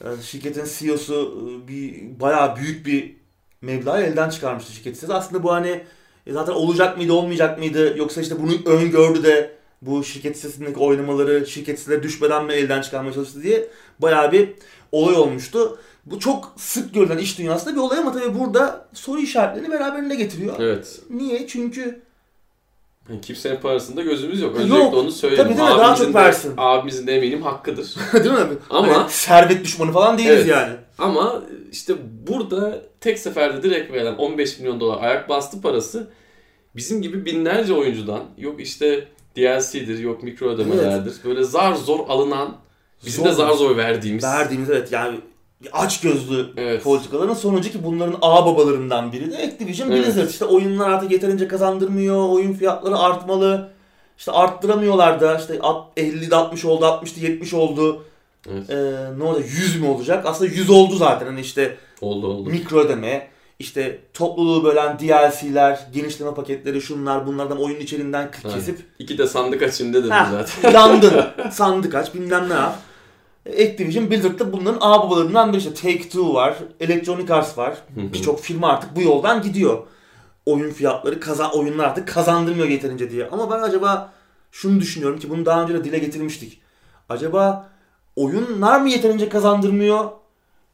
e, 0.01 0.07
şirketin 0.21 0.65
CEO'su 0.77 1.41
e, 1.41 1.67
bir 1.67 2.01
bayağı 2.19 2.55
büyük 2.55 2.85
bir 2.85 3.15
meblağı 3.61 4.01
elden 4.01 4.29
çıkarmıştı 4.29 4.73
şirket 4.73 4.95
hissesi. 4.95 5.13
Aslında 5.13 5.43
bu 5.43 5.51
hani 5.53 5.83
zaten 6.31 6.53
olacak 6.53 6.97
mıydı 6.97 7.13
olmayacak 7.13 7.57
mıydı 7.59 7.97
yoksa 7.97 8.21
işte 8.21 8.35
bunu 8.43 8.51
öngördü 8.75 9.23
de 9.23 9.51
bu 9.81 10.03
şirket 10.03 10.35
hissesindeki 10.35 10.79
oynamaları 10.79 11.47
şirket 11.47 11.77
hisseleri 11.79 12.03
düşmeden 12.03 12.45
mi 12.45 12.53
elden 12.53 12.81
çıkarmaya 12.81 13.13
çalıştı 13.13 13.43
diye 13.43 13.67
bayağı 13.99 14.31
bir 14.31 14.49
olay 14.91 15.15
olmuştu. 15.15 15.79
Bu 16.05 16.19
çok 16.19 16.53
sık 16.57 16.93
görülen 16.93 17.17
iş 17.17 17.37
dünyasında 17.39 17.75
bir 17.75 17.79
olay 17.79 17.99
ama 17.99 18.11
tabii 18.11 18.39
burada 18.39 18.87
soru 18.93 19.19
işaretlerini 19.19 19.71
beraberinde 19.71 20.15
getiriyor. 20.15 20.55
Evet. 20.59 20.99
Niye? 21.09 21.47
Çünkü 21.47 22.01
Yani 23.09 23.21
kimsenin 23.21 23.55
parasında 23.59 24.01
gözümüz 24.01 24.41
yok. 24.41 24.51
Yok. 24.55 24.59
Öncelikle 24.61 24.97
onu 24.97 25.11
söyleyeyim. 25.11 25.43
Tabii 25.43 25.57
değil 25.57 25.69
mi? 25.69 25.75
Daha 25.77 25.85
Abimizin 25.85 26.05
çok 26.05 26.13
de- 26.13 26.19
versin. 26.19 26.53
Abimizin 26.57 27.07
de 27.07 27.15
eminim 27.17 27.41
hakkıdır. 27.41 27.95
değil 28.13 28.31
mi? 28.31 28.39
Ama- 28.69 28.97
Hani 28.97 29.09
servet 29.11 29.63
düşmanı 29.63 29.91
falan 29.91 30.17
değiliz 30.17 30.35
Evet. 30.35 30.47
yani. 30.47 30.73
Ama 30.97 31.41
işte 31.71 31.93
burada 32.27 32.81
tek 32.99 33.19
seferde 33.19 33.63
direkt 33.63 33.91
verilen 33.93 34.15
15 34.15 34.59
milyon 34.59 34.79
dolar 34.79 35.03
ayak 35.03 35.29
bastı 35.29 35.61
parası 35.61 36.07
bizim 36.75 37.01
gibi 37.01 37.25
binlerce 37.25 37.73
oyuncudan 37.73 38.23
yok 38.37 38.61
işte 38.61 39.07
DLC'dir 39.37 39.99
yok 39.99 40.23
mikro 40.23 40.47
ödemelerdir. 40.49 41.13
Böyle 41.25 41.43
zar 41.43 41.73
zor 41.75 41.99
alınan 42.09 42.55
bizim 43.05 43.25
de 43.25 43.31
Zor. 43.31 43.47
zar 43.47 43.53
zor 43.53 43.77
verdiğimiz. 43.77 44.23
Verdiğimiz 44.23 44.69
evet 44.69 44.91
yani 44.91 45.17
aç 45.71 46.01
gözlü 46.01 46.45
Evet. 46.57 46.83
politikaların 46.83 47.33
sonucu 47.33 47.71
ki 47.71 47.83
bunların 47.83 48.15
ağ 48.21 48.45
babalarından 48.45 49.11
biri 49.11 49.31
de 49.31 49.37
Activision 49.37 49.91
Evet. 49.91 50.05
Blizzard. 50.05 50.29
İşte 50.29 50.45
oyunlar 50.45 50.89
artık 50.89 51.11
yeterince 51.11 51.47
kazandırmıyor, 51.47 52.29
oyun 52.29 52.53
fiyatları 52.53 52.97
artmalı. 52.97 53.69
İşte 54.17 54.31
arttıramıyorlar 54.31 55.21
da 55.21 55.37
işte 55.37 55.59
alt- 55.61 55.97
50'de 55.97 56.35
60 56.35 56.65
oldu, 56.65 56.85
60'da 56.85 57.21
70 57.27 57.53
oldu. 57.53 58.05
Evet. 58.51 58.69
Ee, 58.69 59.19
ne 59.19 59.23
olacak? 59.23 59.49
100 59.49 59.81
mü 59.81 59.87
olacak? 59.87 60.25
Aslında 60.25 60.51
100 60.51 60.69
oldu 60.69 60.95
zaten. 60.95 61.25
Hani 61.25 61.41
işte 61.41 61.77
Oldu 62.01 62.27
oldu. 62.27 62.49
mikro 62.49 62.79
ödeme, 62.79 63.27
işte 63.59 63.99
topluluğu 64.13 64.63
bölen 64.63 64.99
DLC'ler, 64.99 65.79
genişleme 65.93 66.33
paketleri, 66.33 66.81
şunlar 66.81 67.27
bunlardan 67.27 67.57
oyun 67.61 67.79
içeriğinden 67.79 68.31
k- 68.31 68.37
Evet. 68.43 68.53
kesip 68.55 68.79
İki 68.99 69.17
de 69.17 69.27
sandık 69.27 69.61
açın 69.63 69.93
dedim 69.93 70.09
Ha, 70.11 70.29
zaten. 70.31 70.71
yandın. 70.79 71.23
Sandık 71.51 71.95
aç 71.95 72.13
bilmem 72.13 72.49
ne 72.49 72.53
yap. 72.53 72.75
Activision 73.49 74.11
Blizzard'da 74.11 74.53
bunların 74.53 74.77
ağ 74.81 74.99
babalarından 75.03 75.53
biri 75.53 75.57
işte 75.57 75.73
Take-Two 75.73 76.33
var, 76.33 76.55
Electronic 76.79 77.33
Arts 77.33 77.57
var. 77.57 77.77
Birçok 77.89 78.39
firma 78.39 78.67
artık 78.67 78.95
bu 78.95 79.01
yoldan 79.01 79.41
gidiyor. 79.41 79.77
Oyun 80.45 80.69
fiyatları, 80.71 81.19
kazan, 81.19 81.57
oyunlar 81.57 81.83
artık 81.85 82.07
kazandırmıyor 82.07 82.67
yeterince 82.67 83.11
diye. 83.11 83.27
Ama 83.31 83.51
ben 83.51 83.59
acaba 83.61 84.13
şunu 84.51 84.79
düşünüyorum 84.81 85.19
ki 85.19 85.29
bunu 85.29 85.45
daha 85.45 85.63
önce 85.63 85.73
de 85.73 85.83
dile 85.83 85.97
getirmiştik. 85.99 86.61
Acaba 87.09 87.69
oyunlar 88.15 88.81
mı 88.81 88.89
yeterince 88.89 89.29
kazandırmıyor? 89.29 90.11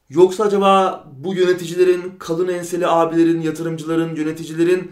Yoksa 0.09 0.43
acaba 0.43 1.03
bu 1.17 1.33
yöneticilerin, 1.33 2.15
kalın 2.19 2.47
enseli 2.47 2.87
abilerin, 2.87 3.41
yatırımcıların, 3.41 4.15
yöneticilerin 4.15 4.91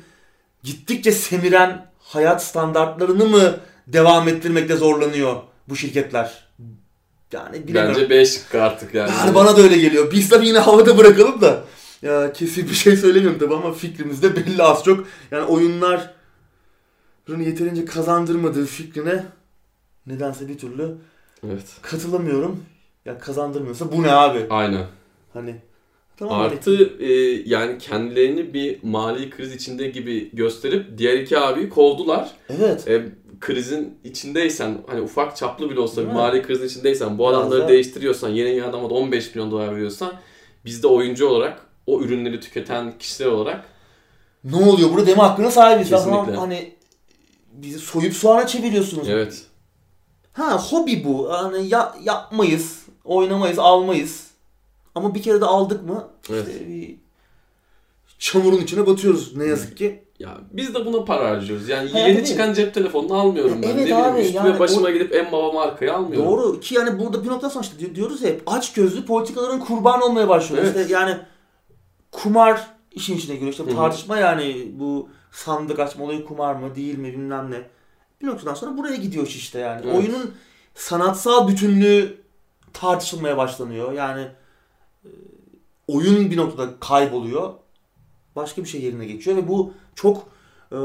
gittikçe 0.63 1.11
semiren 1.11 1.85
hayat 1.99 2.43
standartlarını 2.43 3.25
mı 3.25 3.57
devam 3.87 4.27
ettirmekte 4.27 4.75
zorlanıyor 4.75 5.35
bu 5.69 5.75
şirketler? 5.75 6.47
Yani 7.31 7.67
bilemiyorum. 7.67 7.95
Bence 7.95 8.09
5 8.09 8.33
şıkkı 8.33 8.61
artık 8.61 8.93
yani. 8.93 9.11
Yani 9.19 9.35
bana 9.35 9.57
da 9.57 9.61
öyle 9.61 9.77
geliyor. 9.77 10.11
Biz 10.11 10.29
tabii 10.29 10.47
yine 10.47 10.59
havada 10.59 10.97
bırakalım 10.97 11.41
da. 11.41 11.63
Ya 12.01 12.33
kesin 12.33 12.69
bir 12.69 12.73
şey 12.73 12.97
söylemiyorum 12.97 13.39
tabii 13.39 13.55
ama 13.55 13.73
fikrimiz 13.73 14.23
de 14.23 14.35
belli 14.35 14.63
az 14.63 14.83
çok. 14.83 15.07
Yani 15.31 15.43
oyunların 15.43 16.09
yeterince 17.39 17.85
kazandırmadığı 17.85 18.65
fikrine 18.65 19.25
nedense 20.07 20.47
bir 20.47 20.57
türlü 20.57 20.97
Evet. 21.45 21.65
katılamıyorum. 21.81 22.63
Ya 23.05 23.17
kazandırmıyorsa 23.19 23.91
bu 23.91 24.03
ne 24.03 24.11
abi? 24.11 24.45
Aynen. 24.49 24.85
Hani 25.33 25.55
tamam 26.17 26.39
hani- 26.39 26.47
Artı 26.53 27.03
e, 27.03 27.11
yani 27.45 27.77
kendilerini 27.77 28.53
bir 28.53 28.83
mali 28.83 29.29
kriz 29.29 29.55
içinde 29.55 29.87
gibi 29.87 30.29
gösterip 30.35 30.97
diğer 30.97 31.13
iki 31.19 31.37
abiyi 31.39 31.69
kovdular. 31.69 32.31
Evet. 32.49 32.87
E, 32.87 33.05
krizin 33.39 33.97
içindeysen 34.03 34.77
hani 34.87 35.01
ufak 35.01 35.37
çaplı 35.37 35.69
bile 35.69 35.79
olsa 35.79 35.95
Değil 35.95 36.07
bir 36.07 36.13
mi? 36.13 36.17
mali 36.17 36.41
krizin 36.41 36.65
içindeysen 36.67 37.17
bu 37.17 37.23
Biraz 37.29 37.39
adamları 37.41 37.61
da- 37.63 37.67
değiştiriyorsan 37.67 38.29
yeni 38.29 38.63
adama 38.63 38.89
da 38.89 38.93
15 38.93 39.35
milyon 39.35 39.51
dolar 39.51 39.75
veriyorsan 39.75 40.13
biz 40.65 40.83
de 40.83 40.87
oyuncu 40.87 41.27
olarak 41.27 41.61
o 41.87 42.01
ürünleri 42.01 42.39
tüketen 42.39 42.97
kişiler 42.99 43.27
olarak 43.27 43.65
Ne 44.43 44.55
oluyor 44.55 44.89
burada 44.93 45.07
deme 45.07 45.21
hakkına 45.21 45.51
sahibiz. 45.51 45.89
Kesinlikle. 45.89 46.11
Tamam 46.11 46.35
hani 46.35 46.73
bizi 47.53 47.79
soyup 47.79 48.13
soğana 48.13 48.47
çeviriyorsunuz. 48.47 49.09
evet 49.09 49.43
Ha 50.37 50.57
hobi 50.63 51.03
bu. 51.05 51.31
Hani 51.33 51.67
ya, 51.69 51.95
yapmayız, 52.03 52.85
oynamayız, 53.05 53.59
almayız. 53.59 54.27
Ama 54.95 55.15
bir 55.15 55.21
kere 55.21 55.41
de 55.41 55.45
aldık 55.45 55.83
mı 55.89 56.07
Evet. 56.29 56.47
işte 56.47 56.67
bir 56.67 56.95
çamurun 58.19 58.57
içine 58.57 58.87
batıyoruz 58.87 59.35
ne 59.37 59.45
yazık 59.45 59.77
ki. 59.77 60.03
ya 60.19 60.37
biz 60.51 60.73
de 60.75 60.85
buna 60.85 61.03
para 61.05 61.29
harcıyoruz. 61.29 61.69
Yani 61.69 61.89
Ha, 61.89 61.99
yeni 61.99 62.25
çıkan 62.25 62.53
cep 62.53 62.73
telefonunu 62.73 63.13
almıyorum 63.13 63.61
ben. 63.63 63.67
Evet 63.67 63.75
ne 63.75 63.81
bileyim 63.85 63.97
abi, 64.03 64.21
üstüme 64.21 64.47
yani 64.49 64.59
başıma 64.59 64.87
o- 64.87 64.91
gidip 64.91 65.15
en 65.15 65.31
baba 65.31 65.51
markayı 65.51 65.93
almıyorum. 65.93 66.29
Doğru 66.31 66.59
ki 66.59 66.75
yani 66.75 66.99
burada 66.99 67.23
bir 67.23 67.29
noktadan 67.29 67.49
sonra 67.53 67.63
işte 67.63 67.79
di- 67.79 67.95
diyoruz 67.95 68.21
hep 68.23 68.41
aç 68.47 68.73
gözlü 68.73 69.05
politikaların 69.05 69.59
kurbanı 69.59 70.05
olmaya 70.05 70.27
başlıyor. 70.29 70.63
Evet. 70.63 70.75
İşte 70.77 70.93
yani 70.93 71.17
kumar 72.11 72.67
işin 72.91 73.17
içine 73.17 73.35
giriyor. 73.35 73.51
İşte 73.51 73.75
tartışma 73.75 74.17
yani 74.17 74.71
bu 74.79 75.09
sandık 75.31 75.79
açma 75.79 76.05
olayı 76.05 76.25
kumar 76.25 76.55
mı 76.55 76.75
değil 76.75 76.97
mi 76.97 77.07
bilmem 77.13 77.51
ne. 77.51 77.61
Bir 78.21 78.27
noktadan 78.27 78.53
sonra 78.53 78.77
buraya 78.77 78.95
gidiyor 78.95 79.27
iş 79.27 79.35
işte 79.35 79.59
yani. 79.59 79.81
Evet. 79.85 79.95
Oyunun 79.95 80.35
sanatsal 80.75 81.47
bütünlüğü 81.47 82.17
tartışılmaya 82.73 83.37
başlanıyor. 83.37 83.91
Yani 83.91 84.27
e, 85.05 85.09
oyun 85.87 86.31
bir 86.31 86.37
noktada 86.37 86.79
kayboluyor. 86.79 87.53
Başka 88.35 88.63
bir 88.63 88.67
şey 88.67 88.81
yerine 88.81 89.05
geçiyor 89.05 89.37
ve 89.37 89.47
bu 89.47 89.73
çok 89.95 90.27
e, 90.71 90.77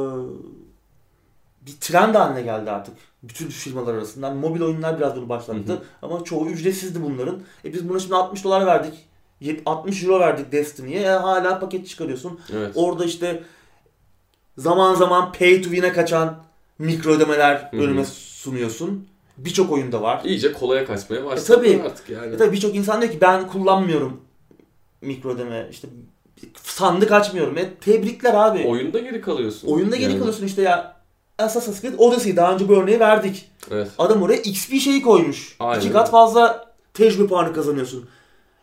bir 1.67 1.73
trend 1.81 2.15
haline 2.15 2.43
geldi 2.43 2.71
artık. 2.71 2.95
Bütün 3.23 3.49
firmalar 3.49 3.95
arasından. 3.95 4.37
Mobil 4.37 4.61
oyunlar 4.63 4.99
biraz 4.99 5.17
bunu 5.17 5.29
başlattı. 5.29 5.73
Hı 5.73 5.73
hı. 5.73 5.83
Ama 6.03 6.25
çoğu 6.25 6.49
ücretsizdi 6.49 7.03
bunların. 7.03 7.43
E 7.65 7.73
biz 7.73 7.89
buna 7.89 7.99
şimdi 7.99 8.15
60 8.15 8.45
dolar 8.45 8.67
verdik. 8.67 8.95
Yet- 9.41 9.63
60 9.67 10.03
euro 10.05 10.21
verdik 10.21 10.53
Destiny'ye. 10.53 11.03
E 11.03 11.09
hala 11.09 11.61
paket 11.61 11.89
çıkarıyorsun. 11.89 12.41
Evet. 12.53 12.73
Orada 12.75 13.05
işte 13.05 13.43
zaman 14.59 14.95
zaman 14.95 15.33
pay 15.33 15.63
to 15.63 15.71
win'e 15.71 15.93
kaçan 15.93 16.43
mikro 16.83 17.11
ödemeler 17.11 17.69
önüme 17.73 18.05
sunuyorsun. 18.05 19.07
Birçok 19.37 19.73
oyunda 19.73 20.03
var. 20.03 20.21
İyice 20.25 20.53
kolaya 20.53 20.87
kaçmaya 20.87 21.25
başladı 21.25 21.47
tabii. 21.47 21.83
artık 21.87 22.09
yani. 22.11 22.35
E 22.35 22.37
tabii 22.37 22.53
birçok 22.53 22.75
insan 22.75 23.01
diyor 23.03 23.13
ki 23.13 23.21
ben 23.21 23.47
kullanmıyorum 23.47 24.21
mikro 25.03 25.31
ödeme. 25.31 25.69
İşte 25.71 25.89
sandık 26.63 27.13
açmıyorum. 27.13 27.59
E 27.59 27.75
tebrikler 27.75 28.35
abi. 28.35 28.65
Oyunda 28.67 28.99
geri 28.99 29.21
kalıyorsun. 29.21 29.69
Oyunda 29.69 29.97
geri 29.97 30.11
Yani. 30.11 30.19
kalıyorsun 30.19 30.47
işte 30.47 30.63
ya. 30.63 30.97
Assassin's 31.39 31.81
Creed 31.81 31.95
Odyssey 31.99 32.37
daha 32.37 32.55
önce 32.55 32.69
bu 32.69 32.73
örneği 32.73 33.01
verdik. 33.01 33.51
Evet. 33.71 33.89
Adam 33.99 34.23
oraya 34.23 34.37
XP 34.37 34.81
şeyi 34.81 35.03
koymuş. 35.03 35.57
Aynen. 35.61 35.81
İki 35.81 35.93
kat 35.93 36.11
fazla 36.11 36.75
tecrübe 36.95 37.27
puanı 37.27 37.53
kazanıyorsun. 37.53 38.09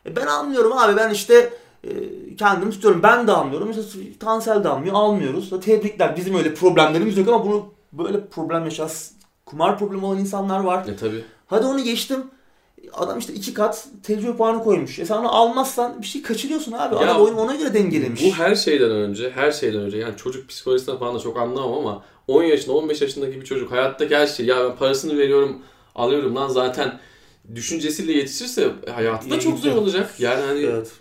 E 0.05 0.15
ben 0.15 0.27
almıyorum 0.27 0.77
abi 0.77 0.97
ben 0.97 1.09
işte 1.09 1.53
e, 1.83 1.89
kendim 2.37 2.71
tutuyorum. 2.71 3.03
Ben 3.03 3.27
de 3.27 3.31
almıyorum. 3.31 3.71
İşte 3.71 3.83
Tansel 4.19 4.63
de 4.63 4.69
almıyor. 4.69 4.95
Almıyoruz. 4.95 5.49
Tebrikler. 5.49 6.17
Bizim 6.17 6.35
öyle 6.35 6.53
problemlerimiz 6.53 7.17
yok 7.17 7.27
ama 7.27 7.45
bunu 7.45 7.65
böyle 7.93 8.25
problem 8.25 8.65
yaşayan 8.65 8.89
kumar 9.45 9.79
problemi 9.79 10.05
olan 10.05 10.19
insanlar 10.19 10.59
var. 10.59 10.87
E 10.87 10.95
tabii. 10.95 11.23
Hadi 11.47 11.65
onu 11.65 11.83
geçtim. 11.83 12.23
Adam 12.93 13.19
işte 13.19 13.33
iki 13.33 13.53
kat 13.53 13.87
tecrübe 14.03 14.35
puanı 14.37 14.63
koymuş. 14.63 14.99
E 14.99 15.05
sen 15.05 15.17
onu 15.17 15.35
almazsan 15.35 16.01
bir 16.01 16.07
şey 16.07 16.21
kaçırıyorsun 16.21 16.71
abi. 16.71 16.95
Ya, 16.95 17.01
Adam 17.01 17.21
oyunu 17.21 17.39
ona 17.41 17.55
göre 17.55 17.73
dengelemiş. 17.73 18.23
Bu 18.23 18.31
her 18.33 18.55
şeyden 18.55 18.91
önce, 18.91 19.31
her 19.31 19.51
şeyden 19.51 19.81
önce 19.81 19.97
yani 19.97 20.17
çocuk 20.17 20.49
psikolojisinden 20.49 20.97
falan 20.99 21.15
da 21.15 21.19
çok 21.19 21.37
anlamam 21.37 21.73
ama 21.73 22.03
10 22.27 22.43
yaşında, 22.43 22.73
15 22.73 23.01
yaşındaki 23.01 23.41
bir 23.41 23.45
çocuk 23.45 23.71
hayattaki 23.71 24.15
her 24.15 24.27
şeyi 24.27 24.49
ya 24.49 24.69
ben 24.69 24.75
parasını 24.75 25.17
veriyorum 25.17 25.61
alıyorum 25.95 26.35
lan 26.35 26.47
zaten 26.47 26.99
düşüncesiyle 27.55 28.11
yetişirse 28.11 28.71
hayatı 28.93 29.29
da 29.29 29.39
çok 29.39 29.59
zor 29.59 29.71
olacak. 29.75 30.15
Yani 30.19 30.41
hani 30.41 30.59
Evet. 30.59 30.91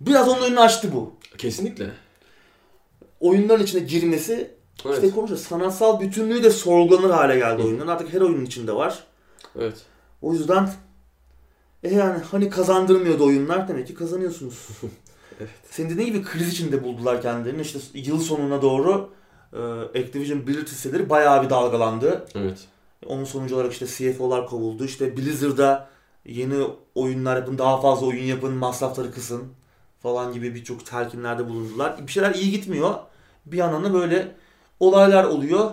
Biraz 0.00 0.28
onun 0.28 0.42
önünü 0.42 0.60
açtı 0.60 0.88
bu. 0.94 1.12
kesinlikle. 1.38 1.90
Oyunların 3.20 3.64
içine 3.64 3.80
girmesi 3.80 4.50
Evet. 4.86 4.94
işte 4.94 5.10
konuşuyoruz. 5.10 5.46
Sanatsal 5.46 6.00
bütünlüğü 6.00 6.42
de 6.42 6.50
sorgulanır 6.50 7.10
hale 7.10 7.36
geldi 7.36 7.62
oyunların. 7.62 7.88
Artık 7.88 8.12
her 8.12 8.20
oyunun 8.20 8.44
içinde 8.44 8.72
var. 8.72 9.04
Evet. 9.58 9.82
O 10.22 10.32
yüzden 10.32 10.70
e 11.82 11.94
yani 11.94 12.20
hani 12.30 12.50
kazandırmıyordu 12.50 13.26
oyunlar 13.26 13.68
demek 13.68 13.86
ki 13.86 13.94
kazanıyorsunuz. 13.94 14.68
Evet. 15.40 15.50
Senin 15.70 15.90
dediğin 15.90 16.06
gibi 16.12 16.22
kriz 16.22 16.48
içinde 16.48 16.84
buldular 16.84 17.22
kendilerini. 17.22 17.62
İşte 17.62 17.78
yıl 17.94 18.20
sonuna 18.20 18.62
doğru 18.62 19.10
e, 19.52 19.58
Activision 20.00 20.46
Blizzard 20.46 20.66
hisseleri 20.66 21.10
bayağı 21.10 21.42
bir 21.42 21.50
dalgalandı. 21.50 22.26
Evet. 22.34 22.58
Onun 23.06 23.24
sonucu 23.24 23.56
olarak 23.56 23.72
işte 23.72 23.86
CFO'lar 23.86 24.46
kovuldu. 24.46 24.84
İşte 24.84 25.16
Blizzard'a 25.16 25.88
yeni 26.24 26.66
oyunlar 26.94 27.36
yapın, 27.36 27.58
daha 27.58 27.80
fazla 27.80 28.06
oyun 28.06 28.24
yapın, 28.24 28.52
masrafları 28.52 29.12
kısın 29.12 29.42
falan 30.02 30.32
gibi 30.32 30.54
birçok 30.54 30.86
telkinlerde 30.86 31.48
bulundular. 31.48 32.06
Bir 32.06 32.12
şeyler 32.12 32.34
iyi 32.34 32.50
gitmiyor. 32.50 32.94
Bir 33.46 33.56
yandan 33.56 33.84
da 33.84 33.94
böyle 33.94 34.34
olaylar 34.80 35.24
oluyor. 35.24 35.70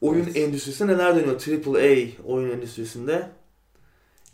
Oyun 0.00 0.24
Evet. 0.24 0.36
endüstrisinde 0.36 0.92
neler 0.92 1.16
dönüyor? 1.16 1.66
AAA 1.66 2.24
oyun 2.32 2.50
endüstrisinde 2.50 3.28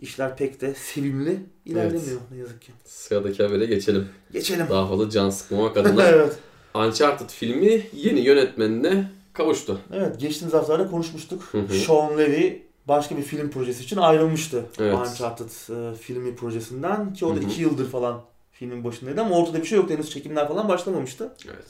işler 0.01 0.37
pek 0.37 0.61
de 0.61 0.75
sevimli 0.75 1.41
ilerlemiyor 1.65 2.21
ne 2.31 2.39
yazık 2.39 2.63
ki. 2.63 2.73
Sıradaki 2.85 3.43
habere 3.43 3.67
geçelim. 3.67 4.09
Geçelim. 4.33 4.67
Daha 4.71 4.87
fazla 4.89 5.11
can 5.11 5.31
sıkmamak 5.31 5.77
adına 5.77 6.03
evet. 6.09 6.37
Uncharted 6.75 7.29
filmi 7.31 7.87
yeni 7.93 8.21
yönetmenine 8.21 9.11
kavuştu. 9.33 9.81
Evet, 9.93 10.21
geçtiğimiz 10.21 10.55
haftalarda 10.55 10.91
konuşmuştuk. 10.91 11.43
Hı 11.53 11.59
hı. 11.59 11.75
Sean 11.75 12.19
Levy 12.19 12.59
başka 12.89 13.17
bir 13.17 13.23
film 13.23 13.51
projesi 13.51 13.85
için 13.85 13.97
ayrılmıştı. 13.97 14.65
Evet. 14.79 14.95
Uncharted 14.95 15.45
e, 15.93 15.95
filmi 15.97 16.37
projesinden 16.37 17.13
ki 17.15 17.27
o 17.27 17.31
da 17.31 17.35
Hı 17.35 17.41
hı. 17.41 17.45
iki 17.45 17.63
yıldır 17.63 17.89
falan 17.91 18.23
filmin 18.53 18.85
başındaydı 18.85 19.21
ama 19.21 19.37
ortada 19.37 19.59
bir 19.61 19.67
şey 19.67 19.79
yoktu. 19.79 19.95
Henüz 19.95 20.11
çekimler 20.11 20.49
falan 20.49 20.69
başlamamıştı. 20.69 21.33
Evet. 21.47 21.65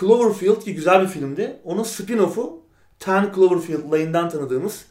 Cloverfield 0.00 0.60
ki 0.64 0.74
güzel 0.74 1.02
bir 1.02 1.06
filmdi. 1.08 1.56
Onun 1.64 1.82
spin-off'u 1.82 2.52
Ten 2.98 3.32
Cloverfield 3.34 3.92
Lane'den 3.92 4.28
tanıdığımız 4.28 4.84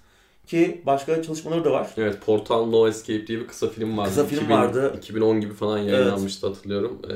ki 0.48 0.82
başka 0.86 1.24
çalışmaları 1.24 1.66
da 1.66 1.72
var. 1.72 1.88
Evet, 1.98 2.18
Portal 2.26 2.66
No 2.66 2.88
Escape 2.88 3.28
diye 3.28 3.40
bir 3.40 3.48
kısa 3.48 3.70
film 3.70 3.98
vardı. 3.98 4.10
Kısa 4.10 4.26
film 4.26 4.50
vardı. 4.50 4.94
2010 4.98 5.42
gibi 5.42 5.54
falan 5.54 5.78
yayınlanmıştı 5.78 6.48
hatırlıyorum. 6.48 7.02
Ee, 7.12 7.16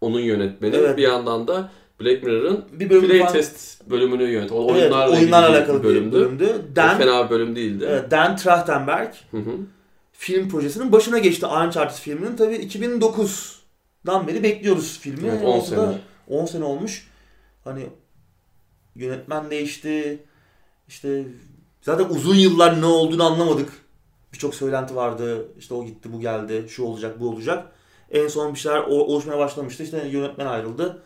onun 0.00 0.20
yönetmeni. 0.20 0.76
Evet. 0.76 0.96
Bir 0.96 1.02
yandan 1.02 1.48
da 1.48 1.70
Black 2.00 2.22
Mirror'ın 2.22 2.64
Bir 2.72 2.90
bölüm 2.90 3.08
falan- 3.08 3.18
playtest 3.32 3.90
bölümünü 3.90 4.22
yönet. 4.30 4.52
O 4.52 4.62
Evet, 4.70 4.82
oyunlarla, 4.82 5.16
oyunlarla 5.16 5.48
alakalı 5.48 5.78
bir 5.78 5.84
bölümdü. 5.88 6.16
bir 6.16 6.20
bölümdü. 6.20 6.62
O 6.72 6.76
Dan, 6.76 6.98
fena 6.98 7.24
bir 7.24 7.30
bölüm 7.30 7.56
değildi. 7.56 7.86
evet, 7.88 8.10
Dan 8.10 8.36
Trachtenberg 8.36 9.12
Hı 9.30 9.36
hı. 9.36 9.50
film 10.12 10.48
projesinin 10.48 10.92
başına 10.92 11.18
geçti 11.18 11.46
Uncharted 11.46 11.96
filminin. 11.96 12.36
Tabii 12.36 12.56
2009'dan 12.56 14.26
beri 14.28 14.42
bekliyoruz 14.42 14.98
filmi. 14.98 15.28
Evet, 15.28 15.42
10 15.44 15.58
Ortada 15.58 15.86
sene. 15.86 15.98
10 16.30 16.46
sene 16.46 16.64
olmuş. 16.64 17.08
Hani 17.64 17.86
yönetmen 18.94 19.50
değişti. 19.50 20.22
İşte 20.88 21.24
zaten 21.82 22.04
uzun 22.04 22.34
yıllar 22.34 22.80
ne 22.80 22.86
olduğunu 22.86 23.24
anlamadık. 23.24 23.72
Birçok 24.32 24.54
söylenti 24.54 24.96
vardı. 24.96 25.48
İşte 25.58 25.74
o 25.74 25.84
gitti, 25.84 26.12
bu 26.12 26.20
geldi, 26.20 26.66
şu 26.68 26.84
olacak, 26.84 27.20
bu 27.20 27.28
olacak. 27.28 27.72
En 28.10 28.28
son 28.28 28.54
bir 28.54 28.58
şeyler 28.58 28.80
oluşmaya 28.80 29.38
başlamıştı. 29.38 29.82
İşte 29.82 30.08
yönetmen 30.08 30.46
ayrıldı. 30.46 31.02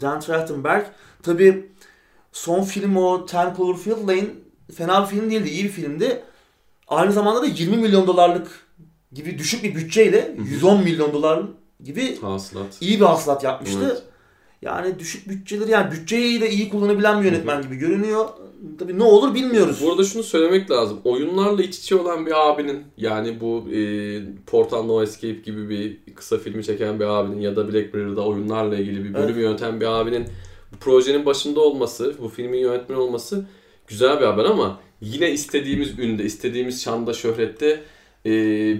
Dan 0.00 0.20
Trachtenberg. 0.20 0.86
Tabii 1.22 1.70
son 2.32 2.62
film 2.62 2.96
o 2.96 3.26
Ten 3.26 3.54
Cloverfield 3.56 4.08
Lane 4.08 4.30
fena 4.74 5.02
bir 5.02 5.06
film 5.06 5.30
değildi, 5.30 5.48
iyi 5.48 5.64
bir 5.64 5.68
filmdi. 5.68 6.22
Aynı 6.88 7.12
zamanda 7.12 7.42
da 7.42 7.46
20 7.46 7.76
milyon 7.76 8.06
dolarlık 8.06 8.66
gibi 9.12 9.38
düşük 9.38 9.64
bir 9.64 9.74
bütçeyle 9.74 10.36
110 10.38 10.82
milyon 10.84 11.12
dolar 11.12 11.42
gibi 11.84 12.20
Hasılat. 12.20 12.78
iyi 12.80 13.00
bir 13.00 13.04
hasılat 13.04 13.44
yapmıştı. 13.44 13.78
Evet. 13.84 14.02
Yani 14.62 14.98
düşük 14.98 15.28
bütçeleri 15.28 15.70
yani 15.70 15.92
bütçeyi 15.92 16.40
de 16.40 16.50
iyi 16.50 16.68
kullanabilen 16.68 17.20
bir 17.20 17.24
yönetmen 17.24 17.62
gibi 17.62 17.76
görünüyor. 17.76 18.28
Tabii 18.78 18.98
ne 18.98 19.02
olur 19.02 19.34
bilmiyoruz. 19.34 19.82
Burada 19.86 20.04
şunu 20.04 20.22
söylemek 20.22 20.70
lazım. 20.70 20.98
Oyunlarla 21.04 21.62
iç 21.62 21.78
içe 21.78 21.96
olan 21.96 22.26
bir 22.26 22.50
abinin 22.50 22.82
yani 22.96 23.40
bu 23.40 23.68
e, 23.72 23.78
Portal 24.46 24.82
No 24.82 25.02
Escape 25.02 25.40
gibi 25.44 25.68
bir 25.68 26.14
kısa 26.14 26.38
filmi 26.38 26.64
çeken 26.64 27.00
bir 27.00 27.04
abinin 27.04 27.40
ya 27.40 27.56
da 27.56 27.72
Black 27.72 27.94
Mirror'da 27.94 28.24
oyunlarla 28.24 28.76
ilgili 28.76 29.04
bir 29.04 29.14
bölüm 29.14 29.24
Evet. 29.24 29.42
yöneten 29.42 29.80
bir 29.80 29.86
abinin 29.86 30.24
bu 30.72 30.76
projenin 30.76 31.26
başında 31.26 31.60
olması, 31.60 32.14
bu 32.22 32.28
filmin 32.28 32.58
yönetmeni 32.58 33.00
olması 33.00 33.46
güzel 33.86 34.20
bir 34.20 34.26
haber 34.26 34.44
ama 34.44 34.80
yine 35.00 35.30
istediğimiz 35.30 35.98
ünde, 35.98 36.24
istediğimiz 36.24 36.82
şanda, 36.82 37.12
şöhrette 37.12 37.80
e, 38.26 38.30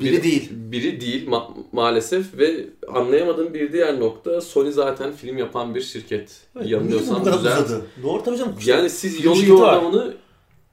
Biri 0.00 0.22
değil. 0.22 0.48
Biri 0.52 1.00
değil 1.00 1.26
ma- 1.28 1.50
maalesef 1.72 2.38
ve 2.38 2.66
anlayamadığım 2.88 3.54
bir 3.54 3.72
diğer 3.72 4.00
nokta 4.00 4.40
Sony 4.40 4.70
zaten 4.72 5.12
film 5.12 5.38
yapan 5.38 5.74
bir 5.74 5.80
şirket. 5.80 6.40
Evet, 6.56 6.66
Yanılıyorsam 6.68 7.22
uzadı? 7.22 7.82
Doğru 8.02 8.22
tabii 8.22 8.36
canım. 8.36 8.54
Yani 8.66 8.90
siz 8.90 9.24
yolu 9.24 9.46
yordamını 9.46 10.14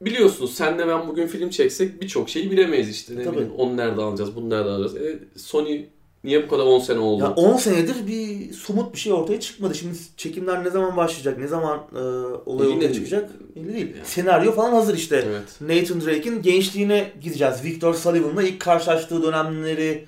biliyorsunuz. 0.02 0.54
Senle 0.54 0.88
ben 0.88 1.08
bugün 1.08 1.28
film 1.28 1.50
çeksek 1.50 2.02
birçok 2.02 2.30
şeyi 2.30 2.52
bilemeyiz 2.52 2.90
işte. 2.90 3.16
Ne 3.16 3.24
Tabii. 3.24 3.36
bileyim 3.36 3.54
onu 3.58 3.78
nerede 3.78 4.02
alacağız, 4.02 4.36
bunu 4.36 4.50
nerede 4.50 4.70
alacağız. 4.70 4.96
E, 4.98 5.20
Sony 5.36 5.82
niye 6.24 6.44
bu 6.44 6.48
kadar 6.48 6.64
10 6.66 6.80
sene 6.80 7.00
oldu? 7.00 7.24
Ya 7.24 7.32
10 7.32 7.58
senedir 7.58 8.08
bir 8.08 8.54
somut 8.54 8.94
bir 8.94 9.00
şey 9.00 9.14
ortaya 9.14 9.40
çıkmadı. 9.40 9.76
Şimdi 9.76 9.98
çekimler 10.18 10.64
ne 10.64 10.70
zaman 10.70 10.98
başlayacak, 10.98 11.38
ne 11.38 11.48
zaman 11.48 11.80
e, 11.96 12.00
olay 12.46 12.68
Yine- 12.68 12.78
ortaya 12.78 12.94
çıkacak 12.94 13.30
belli 13.56 13.74
değil. 13.74 13.96
Yani. 13.96 14.06
Senaryo 14.06 14.52
falan 14.52 14.72
hazır 14.72 14.96
işte. 14.96 15.24
Evet. 15.28 15.62
Nathan 15.62 16.02
Drake'in 16.06 16.42
gençliğine 16.42 17.12
gideceğiz. 17.22 17.64
Victor 17.64 17.94
Sullivan'la 17.94 18.44
ilk 18.44 18.60
karşılaştığı 18.60 19.24
dönemleri 19.24 20.06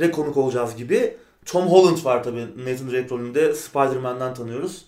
re 0.00 0.10
konuk 0.10 0.36
olacağız 0.36 0.76
gibi. 0.76 1.16
Tom 1.46 1.66
Holland 1.66 2.04
var 2.04 2.24
tabii 2.24 2.46
Nathan 2.56 2.90
Drake 2.90 3.08
rolünde. 3.10 3.54
Spider-Man'den 3.54 4.34
tanıyoruz. 4.34 4.84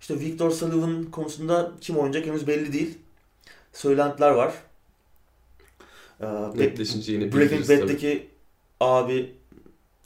İşte 0.00 0.20
Victor 0.20 0.50
Sullivan 0.50 1.04
konusunda 1.04 1.72
kim 1.80 1.96
oynayacak 1.96 2.26
henüz 2.26 2.46
belli 2.46 2.72
değil. 2.72 2.98
Söylentiler 3.72 4.30
var. 4.30 4.52
Ee, 6.20 6.26
Netleşince 6.56 7.12
yine 7.12 7.32
Breaking. 7.32 7.68
Bad'deki 7.68 8.26
abi 8.80 9.32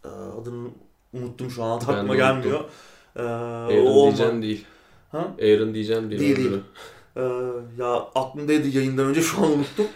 adını 0.08 0.68
unuttum 1.12 1.50
şu 1.50 1.62
an 1.64 1.76
aklıma 1.78 2.16
gelmiyor. 2.16 2.60
Ee, 3.16 3.22
o 3.22 3.24
Aaron 3.24 3.86
olma- 3.86 4.04
diyeceğim 4.06 4.42
değil. 4.42 4.64
Ha? 5.12 5.18
Aaron 5.42 5.74
diyeceğim 5.74 6.10
değil. 6.10 6.20
Değil, 6.20 6.36
değil. 6.36 6.60
Ee, 7.16 7.20
ya 7.82 7.94
aklımdaydı 8.14 8.68
yayından 8.68 9.06
önce 9.06 9.22
şu 9.22 9.38
an 9.42 9.50
unuttum. 9.52 9.86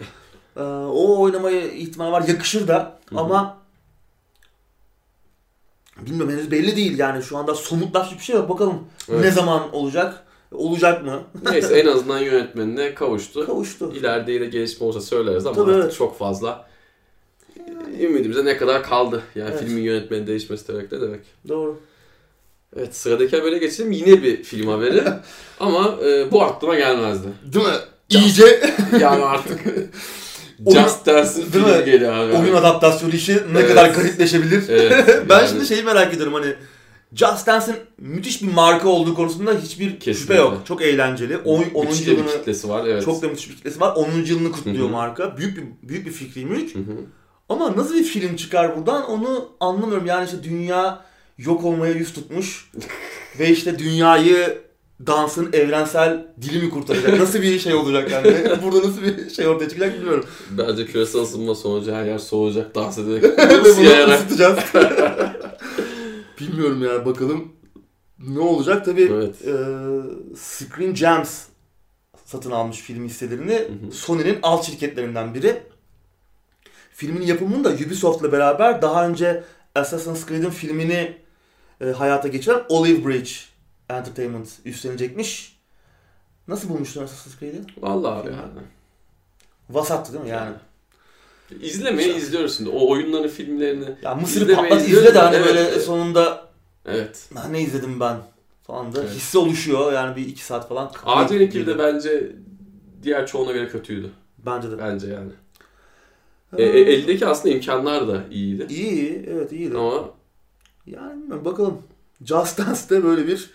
Ee, 0.57 0.61
o 0.63 1.19
oynamaya 1.21 1.67
ihtimal 1.71 2.11
var. 2.11 2.23
Yakışır 2.27 2.67
da 2.67 2.99
Hı 3.09 3.15
hı. 3.15 3.19
ama 3.19 3.57
bilmiyorum 6.01 6.31
henüz 6.33 6.51
belli 6.51 6.75
değil 6.75 6.99
yani 6.99 7.23
şu 7.23 7.37
anda 7.37 7.55
somutlaşmış 7.55 8.19
bir 8.19 8.23
şey 8.23 8.35
yok. 8.35 8.49
Bakalım 8.49 8.79
Evet. 9.09 9.21
ne 9.23 9.31
zaman 9.31 9.75
olacak? 9.75 10.23
Olacak 10.51 11.05
mı? 11.05 11.21
Neyse 11.51 11.79
en 11.79 11.87
azından 11.87 12.19
yönetmenine 12.19 12.93
kavuştu. 12.95 13.45
Kavuştu. 13.45 13.91
İleride 13.95 14.31
yine 14.31 14.45
gelişme 14.45 14.87
olsa 14.87 15.01
söyleriz 15.01 15.45
ama 15.45 15.55
Tabii, 15.55 15.71
artık 15.71 15.83
evet. 15.83 15.95
çok 15.95 16.17
fazla 16.17 16.68
ümidimize 18.01 18.45
ne 18.45 18.57
kadar 18.57 18.83
kaldı. 18.83 19.21
Yani 19.35 19.49
Evet. 19.51 19.63
filmin 19.63 19.81
yönetmeni 19.81 20.27
değişmesi 20.27 20.67
demek 20.67 20.91
ne 20.91 21.01
demek. 21.01 21.21
Doğru. 21.47 21.79
Evet 22.77 22.95
sıradaki 22.95 23.37
habere 23.37 23.57
geçelim. 23.57 23.91
Yine 23.91 24.23
bir 24.23 24.43
film 24.43 24.67
haberi. 24.67 25.03
Ama 25.59 25.95
e, 26.05 26.31
bu 26.31 26.43
aklıma 26.43 26.75
gelmezdi. 26.75 27.27
Değil 27.53 27.65
mi? 27.65 27.71
İyice 28.09 28.59
Yani 28.99 29.25
artık 29.25 29.59
Just 30.73 31.05
Dance'in 31.05 31.35
Değil 31.53 31.65
filmi 31.65 31.77
mi? 31.77 31.85
geliyor 31.85 32.13
abi. 32.13 32.33
oyun 32.37 32.53
adaptasyonu 32.55 33.13
işi 33.13 33.33
ne 33.35 33.59
Evet. 33.59 33.69
kadar 33.69 33.89
garipleşebilir. 33.89 34.63
Evet. 34.69 35.23
ben 35.29 35.37
yani 35.39 35.49
şimdi 35.49 35.65
şeyi 35.65 35.83
merak 35.83 36.13
ediyorum 36.13 36.33
hani 36.33 36.53
Just 37.15 37.47
Dance'in 37.47 37.75
müthiş 37.97 38.41
bir 38.43 38.47
marka 38.53 38.87
olduğu 38.89 39.15
konusunda 39.15 39.53
hiçbir 39.53 39.85
şüphe 39.85 39.99
Kesinlikle. 39.99 40.35
yok. 40.35 40.61
Çok 40.65 40.81
eğlenceli. 40.81 41.37
10. 41.37 41.59
müthiş 41.59 42.01
de 42.07 42.11
bir 42.11 42.17
yılını 42.17 42.31
kitlesi 42.31 42.69
var. 42.69 42.85
Evet. 42.87 43.05
çok 43.05 43.21
da 43.21 43.27
müthiş 43.27 43.49
bir 43.49 43.55
kitlesi 43.55 43.79
var. 43.81 43.95
10. 43.95 44.11
yılını 44.25 44.51
kutluyor 44.51 44.77
Hı 44.79 44.83
hı. 44.83 44.91
marka. 44.91 45.37
Büyük 45.37 45.57
bir 45.57 45.63
büyük 45.89 46.05
bir 46.05 46.11
fikri 46.11 46.45
mülk. 46.45 46.75
Hı 46.75 46.79
hı. 46.79 46.83
Ama 47.49 47.77
nasıl 47.77 47.95
bir 47.95 48.03
film 48.03 48.35
çıkar 48.35 48.77
buradan 48.77 49.09
onu 49.09 49.49
anlamıyorum. 49.59 50.05
Yani 50.05 50.25
işte 50.25 50.43
dünya 50.43 51.05
yok 51.37 51.63
olmaya 51.63 51.93
yüz 51.93 52.13
tutmuş 52.13 52.71
ve 53.39 53.49
işte 53.49 53.79
dünyayı 53.79 54.61
dansın 55.07 55.49
evrensel 55.53 56.27
dili 56.41 56.61
mi 56.65 56.69
kurtaracak? 56.69 57.19
Nasıl 57.19 57.41
bir 57.41 57.59
şey 57.59 57.73
olacak 57.73 58.11
yani? 58.11 58.43
Burada 58.63 58.87
nasıl 58.87 59.01
bir 59.01 59.29
şey 59.29 59.47
ortaya 59.47 59.69
çıkacak 59.69 59.93
bilmiyorum. 59.97 60.25
Bence 60.49 60.85
küresel 60.85 61.21
ısınma 61.21 61.55
sonucu 61.55 61.91
her 61.91 62.05
yer 62.05 62.17
soğuyacak 62.17 62.75
dans 62.75 62.97
ederek 62.97 63.23
bunu 63.77 64.13
ısıtacağız. 64.13 64.59
bilmiyorum 66.39 66.83
ya 66.83 67.05
bakalım 67.05 67.53
ne 68.27 68.39
olacak? 68.39 68.85
Tabii 68.85 69.11
Evet. 69.13 69.35
e, 69.47 69.53
Screen 70.35 70.93
Gems 70.93 71.43
satın 72.25 72.51
almış 72.51 72.77
film 72.77 73.05
hisselerini. 73.05 73.67
Sony'nin 73.93 74.39
alt 74.43 74.65
şirketlerinden 74.65 75.33
biri. 75.33 75.63
Filmin 76.99 77.21
yapımını 77.21 77.63
da 77.63 77.69
Ubisoft'la 77.69 78.31
beraber 78.31 78.81
daha 78.81 79.07
önce 79.07 79.43
Assassin's 79.75 80.27
Creed'in 80.27 80.49
filmini 80.49 81.17
e, 81.81 81.85
hayata 81.85 82.27
geçiren 82.27 82.61
Olive 82.69 83.05
Bridge 83.07 83.29
Entertainment 83.89 84.49
üstlenecekmiş. 84.65 85.59
Nasıl 86.47 86.69
bulmuştun 86.69 87.03
Assassin's 87.03 87.39
Creed'i? 87.39 87.61
Vallahi 87.77 88.19
abi 88.21 88.27
yani. 88.27 88.61
Vasattı 89.69 90.13
değil 90.13 90.23
mi 90.23 90.29
yani? 90.29 90.55
İzlemeyi 91.61 92.15
izliyoruz 92.15 92.57
şimdi. 92.57 92.69
O 92.69 92.89
oyunların 92.91 93.27
filmlerini. 93.29 93.85
Ya 94.01 94.15
Mısır'ı 94.15 94.55
patlat 94.55 94.81
izliyoruz 94.81 95.07
izle 95.07 95.15
de 95.15 95.19
hani 95.19 95.35
evet, 95.35 95.45
böyle 95.47 95.79
sonunda 95.79 96.47
Evet. 96.85 97.29
"Ha, 97.35 97.47
ne 97.47 97.61
izledim 97.61 97.99
ben 97.99 98.17
falan 98.67 98.95
da 98.95 99.01
Evet. 99.01 99.11
hissi 99.15 99.37
oluşuyor 99.37 99.93
yani 99.93 100.15
bir 100.15 100.27
iki 100.27 100.43
saat 100.45 100.69
falan. 100.69 100.91
Adil'inki 101.05 101.53
de 101.53 101.59
Geliyor. 101.59 101.77
bence 101.79 102.31
diğer 103.03 103.27
çoğuna 103.27 103.51
göre 103.51 103.67
kötüydü. 103.69 104.11
Bence 104.45 104.71
de. 104.71 104.77
Bence 104.77 105.07
yani. 105.07 105.31
E, 106.57 106.63
e, 106.63 106.79
eldeki 106.93 107.25
aslında 107.27 107.55
imkanlar 107.55 108.07
da 108.07 108.23
iyiydi. 108.31 108.65
İyi, 108.69 109.25
evet 109.31 109.51
iyiydi. 109.51 109.77
Ama 109.77 110.09
Yani 110.85 111.21
bilmiyorum 111.21 111.45
bakalım. 111.45 111.77
Just 112.25 112.57
Dance'de 112.57 113.03
böyle 113.03 113.27
bir 113.27 113.49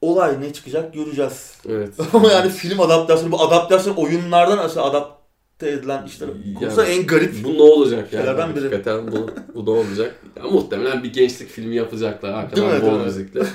olay 0.00 0.40
ne 0.40 0.52
çıkacak 0.52 0.94
göreceğiz. 0.94 1.58
evet. 1.68 1.94
Ama 2.12 2.32
yani 2.32 2.50
film 2.50 2.80
adaptasyonu, 2.80 3.32
bu 3.32 3.42
adaptasyon 3.42 3.94
oyunlardan 3.94 4.58
aşağı 4.58 4.84
adapte 4.84 5.68
edilen 5.70 6.06
işler 6.06 6.28
Yani- 6.28 6.54
konusunda 6.54 6.86
en 6.86 7.06
garip. 7.06 7.44
Bu 7.44 7.54
ne 7.54 7.62
olacak 7.62 8.12
yani? 8.12 8.22
Şeylerden 8.22 8.56
biri. 8.56 8.64
Hakikaten 8.64 9.12
bu, 9.12 9.30
bu 9.54 9.66
ne 9.66 9.70
olacak? 9.70 10.14
Ya, 10.36 10.42
muhtemelen 10.42 11.02
bir 11.02 11.12
gençlik 11.12 11.48
filmi 11.48 11.76
yapacaklar. 11.76 12.30
Arkadan 12.32 12.82
bol 12.82 13.04
müzikle. 13.04 13.40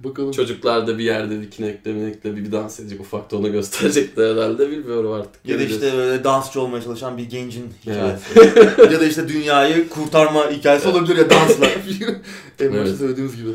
Bakalım. 0.00 0.32
Çocuklar 0.32 0.86
da 0.86 0.98
bir 0.98 1.04
yerde 1.04 1.40
bir 1.40 1.50
kinekle 1.50 1.92
minekle 1.92 2.36
bir, 2.36 2.44
bir 2.44 2.52
dans 2.52 2.80
edecek. 2.80 3.00
Ufakta 3.00 3.36
onu 3.36 3.52
gösterecekler 3.52 4.32
herhalde. 4.32 4.70
Bilmiyorum 4.70 5.12
artık. 5.12 5.48
Ya 5.48 5.58
da 5.58 5.62
işte 5.62 5.92
böyle 5.96 6.24
dansçı 6.24 6.60
olmaya 6.60 6.82
çalışan 6.82 7.18
bir 7.18 7.30
gencin 7.30 7.72
hikayesi. 7.82 8.38
ya 8.92 9.00
da 9.00 9.04
işte 9.06 9.28
dünyayı 9.28 9.88
kurtarma 9.88 10.50
hikayesi 10.50 10.88
olabilir 10.88 11.16
ya 11.16 11.30
dansla. 11.30 11.66
en 12.60 12.72
başta 12.72 12.78
Evet. 12.78 12.98
söylediğimiz 12.98 13.36
gibi. 13.36 13.50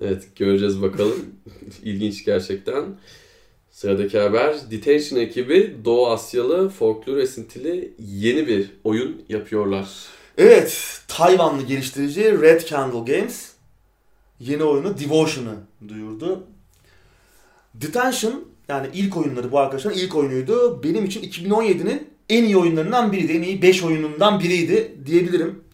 Evet 0.00 0.36
göreceğiz 0.36 0.82
bakalım. 0.82 1.24
İlginç 1.84 2.24
gerçekten. 2.24 2.84
Sıradaki 3.70 4.18
haber. 4.18 4.56
Detention 4.70 5.20
ekibi 5.20 5.76
Doğu 5.84 6.06
Asyalı 6.06 6.68
folklor 6.68 7.16
esintili 7.16 7.94
yeni 7.98 8.46
bir 8.46 8.70
oyun 8.84 9.22
yapıyorlar. 9.28 9.88
Evet, 10.38 11.00
Tayvanlı 11.08 11.62
geliştirici 11.62 12.40
Red 12.42 12.60
Candle 12.68 13.12
Games 13.12 13.53
yeni 14.40 14.64
oyunu 14.64 14.98
Devotion'ı 14.98 15.54
duyurdu. 15.88 16.46
Detention 17.74 18.44
yani 18.68 18.86
ilk 18.94 19.16
oyunları 19.16 19.52
bu 19.52 19.58
arkadaşların 19.58 19.98
ilk 19.98 20.14
oyunuydu. 20.14 20.82
Benim 20.82 21.04
için 21.04 21.22
2017'nin 21.22 22.10
en 22.28 22.44
iyi 22.44 22.56
oyunlarından 22.56 23.12
biriydi. 23.12 23.32
En 23.32 23.42
iyi 23.42 23.62
5 23.62 23.82
oyunundan 23.82 24.40
biriydi 24.40 24.94
diyebilirim. 25.06 25.64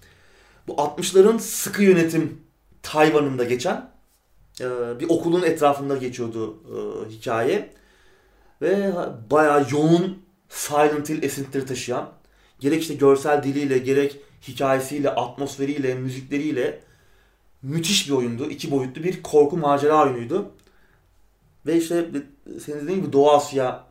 Bu 0.68 0.72
60'ların 0.72 1.38
sıkı 1.38 1.82
yönetim 1.82 2.40
Tayvan'ında 2.82 3.44
geçen 3.44 3.90
e, 4.60 4.64
bir 5.00 5.08
okulun 5.08 5.42
etrafında 5.42 5.96
geçiyordu 5.96 6.56
e, 6.66 7.10
hikaye. 7.10 7.70
Ve 8.62 8.92
bayağı 9.30 9.66
yoğun 9.70 10.18
Silent 10.48 11.08
Hill 11.08 11.22
esintileri 11.22 11.66
taşıyan 11.66 12.12
gerek 12.60 12.82
işte 12.82 12.94
görsel 12.94 13.42
diliyle 13.42 13.78
gerek 13.78 14.16
hikayesiyle, 14.48 15.10
atmosferiyle, 15.10 15.94
müzikleriyle 15.94 16.80
müthiş 17.62 18.08
bir 18.08 18.14
oyundu. 18.14 18.50
İki 18.50 18.70
boyutlu 18.70 19.02
bir 19.02 19.22
korku 19.22 19.56
macera 19.56 20.04
oyunuydu. 20.04 20.50
Ve 21.66 21.76
işte 21.76 22.08
senin 22.64 22.80
dediğin 22.80 23.00
gibi 23.00 23.12
Doğu 23.12 23.30
Asya 23.30 23.84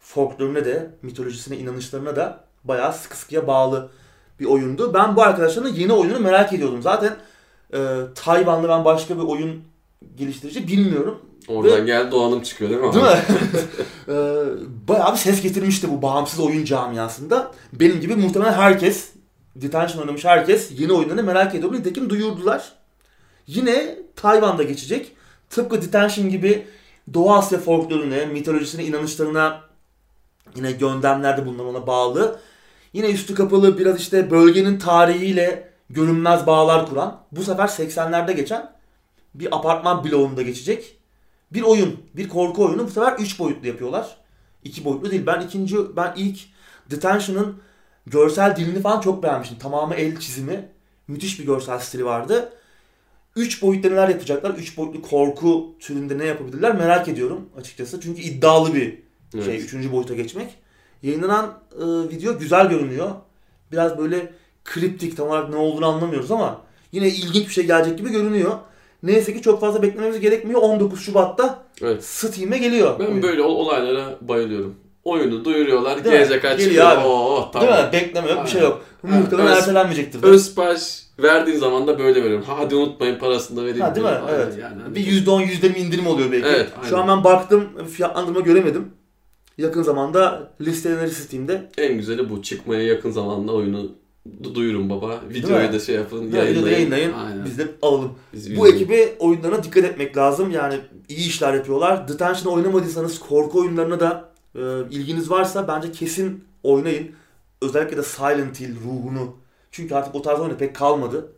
folkloruna 0.00 0.64
de, 0.64 0.90
mitolojisine, 1.02 1.56
inanışlarına 1.56 2.16
da 2.16 2.44
bayağı 2.64 2.92
sıkı 2.92 3.16
sıkıya 3.16 3.46
bağlı 3.46 3.90
bir 4.40 4.46
oyundu. 4.46 4.94
Ben 4.94 5.16
bu 5.16 5.22
arkadaşların 5.22 5.72
yeni 5.72 5.92
oyununu 5.92 6.20
merak 6.20 6.52
ediyordum. 6.52 6.82
Zaten 6.82 7.16
e, 7.74 7.96
Tayvanlı 8.14 8.68
ben 8.68 8.84
başka 8.84 9.16
bir 9.16 9.22
oyun 9.22 9.62
geliştirici 10.16 10.68
bilmiyorum. 10.68 11.18
Oradan 11.48 11.86
geldi 11.86 12.10
Doğan'ım 12.10 12.42
çıkıyor 12.42 12.70
değil 12.70 12.82
mi? 12.82 12.92
Değil 12.92 13.04
mi? 13.04 13.10
Ee, 14.08 14.14
bayağı 14.88 15.12
bir 15.12 15.18
ses 15.18 15.42
getirmişti 15.42 15.90
bu 15.90 16.02
bağımsız 16.02 16.40
oyun 16.40 16.64
camiasında. 16.64 17.52
Benim 17.72 18.00
gibi 18.00 18.16
muhtemelen 18.16 18.52
herkes, 18.52 19.08
Detention 19.56 20.02
oynamış 20.02 20.24
herkes 20.24 20.80
yeni 20.80 20.92
oyunlarını 20.92 21.22
merak 21.22 21.54
ediyor. 21.54 21.72
Nitekim 21.72 22.10
duyurdular. 22.10 22.72
Yine 23.54 23.98
Tayvan'da 24.16 24.62
geçecek. 24.62 25.12
Tıpkı 25.50 25.82
Detention 25.82 26.28
gibi 26.28 26.66
Doğu 27.14 27.32
Asya 27.32 27.58
folkloruna, 27.58 28.26
mitolojisine, 28.26 28.84
inanışlarına 28.84 29.60
yine 30.56 30.72
göndermelerde 30.72 31.46
bulunan 31.46 31.66
ona 31.66 31.86
bağlı. 31.86 32.40
Yine 32.92 33.10
üstü 33.10 33.34
kapalı 33.34 33.78
biraz 33.78 34.00
işte 34.00 34.30
bölgenin 34.30 34.78
tarihiyle 34.78 35.72
görünmez 35.90 36.46
bağlar 36.46 36.88
kuran. 36.88 37.20
Bu 37.32 37.42
sefer 37.42 37.66
80'lerde 37.66 38.32
geçen 38.32 38.72
bir 39.34 39.56
apartman 39.56 40.04
bloğunda 40.04 40.42
geçecek 40.42 40.96
bir 41.54 41.62
oyun, 41.62 42.00
bir 42.14 42.28
korku 42.28 42.64
oyunu 42.64 42.86
bu 42.86 42.90
sefer 42.90 43.12
3 43.12 43.38
boyutlu 43.38 43.68
yapıyorlar. 43.68 44.16
2 44.64 44.84
boyutlu 44.84 45.10
değil. 45.10 45.26
Ben 45.26 45.40
ikinci, 45.40 45.96
ben 45.96 46.12
ilk 46.16 46.38
Detention'ın 46.90 47.56
görsel 48.06 48.56
dilini 48.56 48.82
falan 48.82 49.00
çok 49.00 49.22
beğenmiştim. 49.22 49.58
Tamamı 49.58 49.94
el 49.94 50.20
çizimi. 50.20 50.68
Müthiş 51.08 51.40
bir 51.40 51.46
görsel 51.46 51.78
stili 51.78 52.04
vardı. 52.04 52.52
3 53.36 53.62
boyutlu 53.62 53.90
neler 53.90 54.08
yapacaklar? 54.08 54.50
3 54.50 54.76
boyutlu 54.76 55.02
korku 55.02 55.74
türünde 55.80 56.18
ne 56.18 56.24
yapabilirler 56.24 56.74
merak 56.76 57.08
ediyorum 57.08 57.40
açıkçası. 57.60 58.00
Çünkü 58.00 58.20
iddialı 58.22 58.74
bir 58.74 58.98
şey 59.44 59.54
Evet. 59.54 59.74
3. 59.74 59.92
boyuta 59.92 60.14
geçmek. 60.14 60.48
Yayınlanan 61.02 61.58
e, 61.74 61.84
video 62.08 62.38
güzel 62.38 62.68
görünüyor. 62.68 63.10
Biraz 63.72 63.98
böyle 63.98 64.32
kriptik 64.64 65.16
tam 65.16 65.28
olarak 65.28 65.48
ne 65.50 65.56
olduğunu 65.56 65.86
anlamıyoruz 65.86 66.30
ama 66.30 66.60
yine 66.92 67.08
ilginç 67.08 67.48
bir 67.48 67.52
şey 67.52 67.66
gelecek 67.66 67.98
gibi 67.98 68.10
görünüyor. 68.10 68.52
Neyse 69.02 69.34
ki 69.34 69.42
çok 69.42 69.60
fazla 69.60 69.82
beklememiz 69.82 70.20
gerekmiyor. 70.20 70.60
19 70.62 71.00
Şubat'ta 71.00 71.64
Evet. 71.82 72.04
Steam'e 72.04 72.58
geliyor. 72.58 72.98
Ben 72.98 73.04
Oyun. 73.06 73.22
böyle 73.22 73.42
ol- 73.42 73.56
olaylara 73.66 74.18
bayılıyorum. 74.20 74.74
Oyunu 75.04 75.44
duyuruyorlar, 75.44 76.04
Değil 76.04 76.16
gelecek 76.16 76.44
aç 76.44 76.58
Geliyor 76.58 76.84
çıkıyor. 76.90 77.02
abi. 77.02 77.06
Oo, 77.08 77.50
tamam. 77.52 77.68
Değil 77.68 77.84
mi? 77.84 77.92
Bekleme 77.92 78.30
yok, 78.30 78.44
bir 78.44 78.50
şey 78.50 78.60
yok. 78.62 78.84
Muhtemelen 79.02 79.52
ertelenmeyecektir. 79.56 80.22
Ön 80.22 80.36
sipariş 80.36 81.01
verdiğin 81.18 81.58
zaman 81.58 81.86
da 81.86 81.98
böyle 81.98 82.24
veriyorum. 82.24 82.44
Ha, 82.46 82.54
hadi 82.58 82.74
unutmayın 82.74 83.18
parasını 83.18 83.56
da 83.60 83.64
vereyim. 83.64 83.80
Ha 83.80 83.94
değil 83.94 84.06
mi? 84.06 84.12
Aynen 84.12 84.34
Evet. 84.40 84.58
Yani, 84.60 84.82
hani- 84.82 84.94
Bir 84.94 85.06
%10 85.06 85.40
%20 85.40 85.78
indirim 85.78 86.06
oluyor 86.06 86.32
belki. 86.32 86.46
Evet, 86.46 86.68
Şu 86.88 86.96
an 86.98 87.00
aynen. 87.02 87.16
ben 87.16 87.24
baktım, 87.24 87.68
fiyatlandırma 87.92 88.40
göremedim. 88.40 88.88
Yakın 89.58 89.82
zamanda 89.82 90.50
listelenir 90.60 91.08
Steam'de. 91.08 91.70
En 91.78 91.94
güzeli 91.96 92.30
bu. 92.30 92.42
Çıkmaya 92.42 92.82
yakın 92.82 93.10
zamanda 93.10 93.52
oyunu 93.52 93.90
du- 94.42 94.54
duyurun 94.54 94.90
baba. 94.90 95.06
mi? 95.08 95.34
Videoyu 95.34 95.72
da 95.72 95.78
şey 95.78 95.94
yapın? 95.94 96.28
Videoda 96.28 96.36
yayınlayın. 96.44 96.72
yayınlayın. 96.76 97.12
Aynen. 97.12 97.44
Biz 97.44 97.58
de 97.58 97.66
alalım. 97.82 98.12
Biz 98.32 98.56
Bu 98.56 98.66
yüzün- 98.66 98.76
ekibi 98.76 99.12
oyunlarına 99.18 99.62
dikkat 99.64 99.84
etmek 99.84 100.16
lazım. 100.16 100.50
Yani 100.50 100.74
iyi 101.08 101.28
işler 101.28 101.54
yapıyorlar. 101.54 102.08
Detention 102.08 102.52
oynamadıysanız 102.56 103.18
korku 103.18 103.60
oyunlarına 103.60 104.00
da 104.00 104.28
e, 104.54 104.60
ilginiz 104.90 105.30
varsa 105.30 105.68
bence 105.68 105.92
kesin 105.92 106.44
oynayın. 106.62 107.10
Özellikle 107.62 107.96
de 107.96 108.02
Silent 108.02 108.60
Hill 108.60 108.74
ruhunu. 108.84 109.36
Çünkü 109.72 109.94
artık 109.94 110.14
o 110.14 110.22
tarz 110.22 110.40
oyun 110.40 110.54
pek 110.54 110.76
kalmadı. 110.76 111.32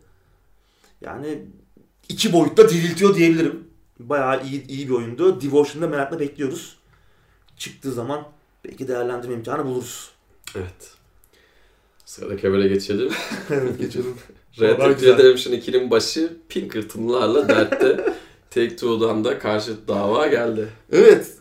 Yani 1.01 1.45
iki 2.09 2.33
boyutta 2.33 2.69
diriltiyor 2.69 3.15
diyebilirim. 3.15 3.67
Bayağı 3.99 4.45
iyi, 4.45 4.67
iyi 4.67 4.87
bir 4.87 4.93
oyundu. 4.93 5.41
Devotion'da 5.41 5.87
merakla 5.87 6.19
bekliyoruz. 6.19 6.77
Çıktığı 7.57 7.91
zaman 7.91 8.27
belki 8.65 8.87
değerlendirme 8.87 9.35
imkanı 9.35 9.65
buluruz. 9.65 10.11
Evet. 10.55 10.91
Sıradaki 12.05 12.47
habere 12.47 12.67
geçelim. 12.67 13.13
evet 13.49 13.79
geçelim. 13.79 14.15
Red 14.59 14.79
Dead. 14.79 15.19
Redemption 15.19 15.53
2'nin 15.53 15.91
başı 15.91 16.37
Pinkerton'larla 16.49 17.49
dertte. 17.49 18.13
Take-Two'dan 18.49 19.23
da 19.23 19.39
karşı 19.39 19.87
dava 19.87 20.27
geldi. 20.27 20.69
Evet. 20.91 21.31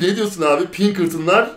ne 0.00 0.16
diyorsun 0.16 0.42
abi? 0.42 0.66
Pinkerton'lar 0.66 1.50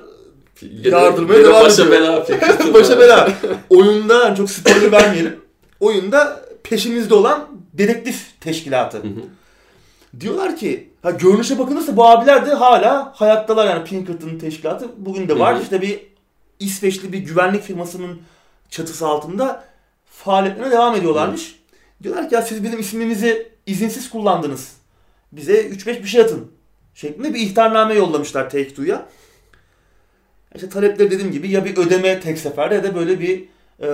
Yardırmaya 0.61 1.39
yine 1.39 1.49
devam 1.49 1.65
başa 1.65 1.83
ediyor. 1.83 2.01
bela. 2.01 2.27
Başa 2.73 2.99
bela. 2.99 3.29
Oyunda 3.69 4.13
yani 4.13 4.37
çok 4.37 4.49
spoiler 4.49 4.91
vermeyelim. 4.91 5.39
Oyunda 5.79 6.45
peşimizde 6.63 7.13
olan 7.13 7.47
dedektif 7.73 8.41
teşkilatı. 8.41 8.97
Hı 8.97 9.01
hı. 9.01 10.19
Diyorlar 10.19 10.57
ki 10.57 10.89
ha 11.01 11.11
görünüşe 11.11 11.59
bakılırsa 11.59 11.97
bu 11.97 12.05
abiler 12.05 12.45
de 12.45 12.53
hala 12.53 13.13
hayattalar 13.15 13.67
yani 13.67 13.83
Pinkerton 13.83 14.37
teşkilatı 14.37 14.87
bugün 14.97 15.27
de 15.29 15.39
var. 15.39 15.55
Hı 15.55 15.59
hı. 15.59 15.63
İşte 15.63 15.81
bir 15.81 15.99
İsveçli 16.59 17.13
bir 17.13 17.17
güvenlik 17.17 17.63
firmasının 17.63 18.21
çatısı 18.69 19.07
altında 19.07 19.63
faaliyetlerine 20.05 20.71
devam 20.71 20.95
ediyorlarmış. 20.95 21.59
Diyorlar 22.03 22.29
ki 22.29 22.35
ya 22.35 22.41
siz 22.41 22.63
bizim 22.63 22.79
ismimizi 22.79 23.51
izinsiz 23.65 24.09
kullandınız. 24.09 24.71
Bize 25.31 25.61
3-5 25.61 26.03
bir 26.03 26.07
şey 26.07 26.21
atın. 26.21 26.51
Şeklinde 26.95 27.33
bir 27.33 27.39
ihtarname 27.39 27.93
yollamışlar 27.93 28.49
Take-Two'ya. 28.49 29.05
İşte 30.55 30.69
talepleri 30.69 31.11
dediğim 31.11 31.31
gibi 31.31 31.49
ya 31.51 31.65
bir 31.65 31.77
ödeme 31.77 32.19
tek 32.19 32.37
seferde 32.37 32.75
ya 32.75 32.83
da 32.83 32.95
böyle 32.95 33.19
bir 33.19 33.43
e, 33.79 33.87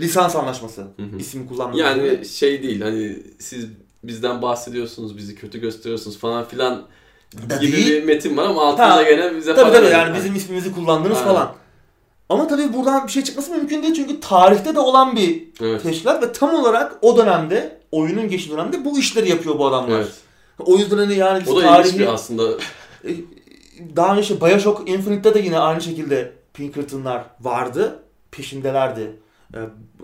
lisans 0.00 0.36
anlaşması. 0.36 0.80
Hı 0.80 1.02
hı. 1.12 1.18
İsim 1.18 1.46
kullanmak. 1.48 1.76
Yani 1.76 2.24
şey 2.26 2.62
değil 2.62 2.80
hani 2.80 3.16
siz 3.38 3.66
bizden 4.04 4.42
bahsediyorsunuz, 4.42 5.16
bizi 5.16 5.34
kötü 5.34 5.60
gösteriyorsunuz 5.60 6.18
falan 6.18 6.44
filan 6.44 6.82
Da 7.50 7.56
gibi 7.56 7.72
değil. 7.72 7.86
bir 7.86 8.04
metin 8.04 8.36
var 8.36 8.44
ama 8.44 8.62
altında 8.66 8.94
Ha, 8.96 9.02
gene 9.02 9.36
bize 9.36 9.54
Tabii 9.54 9.64
para 9.64 9.72
tabii 9.76 9.86
verin. 9.86 9.96
yani 9.96 10.16
bizim 10.16 10.34
ismimizi 10.34 10.72
kullandınız 10.74 11.16
Aynen. 11.18 11.28
falan. 11.28 11.52
Ama 12.28 12.46
tabii 12.48 12.72
buradan 12.72 13.06
bir 13.06 13.12
şey 13.12 13.24
çıkması 13.24 13.50
mümkün 13.50 13.82
değil 13.82 13.94
çünkü 13.94 14.20
tarihte 14.20 14.74
de 14.74 14.80
olan 14.80 15.16
bir 15.16 15.42
Evet. 15.60 15.82
teşkilat 15.82 16.22
ve 16.22 16.32
tam 16.32 16.54
olarak 16.54 16.98
o 17.02 17.16
dönemde, 17.16 17.78
oyunun 17.92 18.28
geçtiği 18.28 18.50
dönemde 18.50 18.84
bu 18.84 18.98
işleri 18.98 19.28
yapıyor 19.30 19.58
bu 19.58 19.66
adamlar. 19.66 19.98
Evet. 19.98 20.12
O 20.58 20.76
yüzden 20.78 20.96
hani 20.96 21.14
yani 21.14 21.44
O 21.50 21.56
da 21.56 21.60
tarihi 21.60 21.98
bir 21.98 22.06
aslında. 22.06 22.42
Daha 23.96 24.16
önce 24.16 24.40
Bioshock 24.40 24.88
Infinite'de 24.88 25.34
de 25.34 25.38
yine 25.38 25.58
aynı 25.58 25.80
şekilde 25.80 26.32
Pinkerton'lar 26.54 27.24
vardı. 27.40 28.02
Peşindelerdi 28.30 29.12
e, 29.54 29.58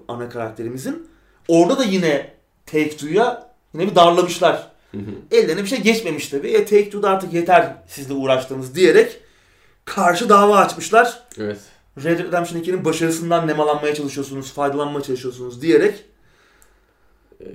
ana 0.09 0.29
karakterimizin. 0.29 1.09
Orada 1.49 1.79
da 1.79 1.85
yine 1.85 2.35
Take-Two'ya 2.66 3.51
yine 3.75 3.91
bir 3.91 3.95
darlamışlar. 3.95 4.71
Hı 4.91 4.99
hı. 4.99 5.37
Ellerine 5.37 5.62
bir 5.62 5.68
şey 5.68 5.81
geçmemiş 5.81 6.29
tabii. 6.29 6.49
E, 6.49 6.64
Take-Two'da 6.64 7.11
artık 7.11 7.33
yeter 7.33 7.75
sizle 7.87 8.14
uğraştığımız 8.14 8.75
diyerek 8.75 9.21
karşı 9.85 10.29
dava 10.29 10.57
açmışlar. 10.57 11.23
evet. 11.39 11.59
Red 12.05 12.18
Redemption 12.18 12.61
2'nin 12.61 12.85
başarısından 12.85 13.47
nemalanmaya 13.47 13.95
çalışıyorsunuz, 13.95 14.53
faydalanmaya 14.53 15.03
çalışıyorsunuz 15.03 15.62
diyerek 15.62 16.05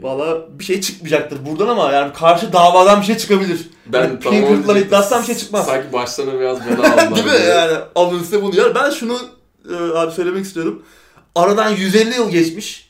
Valla 0.02 0.38
bir 0.60 0.64
şey 0.64 0.82
çıkmayacaktır 0.82 1.46
buradan 1.46 1.68
ama 1.68 1.92
yani 1.92 2.14
karşı 2.14 2.54
davadan 2.54 3.02
bir 3.02 3.06
şey 3.06 3.18
çıkabilir. 3.18 3.60
Ben 3.86 4.02
Yani 4.02 4.22
diyecektim. 4.22 4.78
iddiasından 4.78 5.22
bir 5.22 5.26
şey 5.28 5.36
çıkmaz. 5.36 5.66
Sanki 5.66 5.94
başlarına 5.94 6.40
biraz 6.40 6.66
bela 6.66 6.94
aldılar. 6.94 7.16
Değil 7.16 7.26
mi? 7.26 7.46
Yani 7.50 7.78
alın 7.96 8.20
size 8.24 8.42
bunu 8.42 8.56
yer. 8.56 8.76
Ben 8.76 8.90
şunu 8.90 9.18
e, 9.72 9.76
abi 9.76 10.12
söylemek 10.12 10.46
istiyorum. 10.46 10.84
Aradan 11.36 11.70
150 11.70 12.16
yıl 12.16 12.30
geçmiş. 12.30 12.90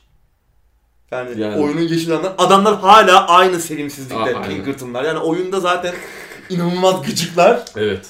Yani, 1.10 1.40
Yani. 1.40 1.56
oyunun 1.62 1.88
geçilanlar. 1.88 2.32
Adamlar 2.38 2.80
hala 2.80 3.28
aynı 3.28 3.60
sevimsizlikte. 3.60 4.42
Pinkerton'lar. 4.48 5.04
Yani 5.04 5.18
oyunda 5.18 5.60
zaten 5.60 5.94
inanılmaz 6.50 7.02
gıcıklar. 7.02 7.64
Evet. 7.76 8.06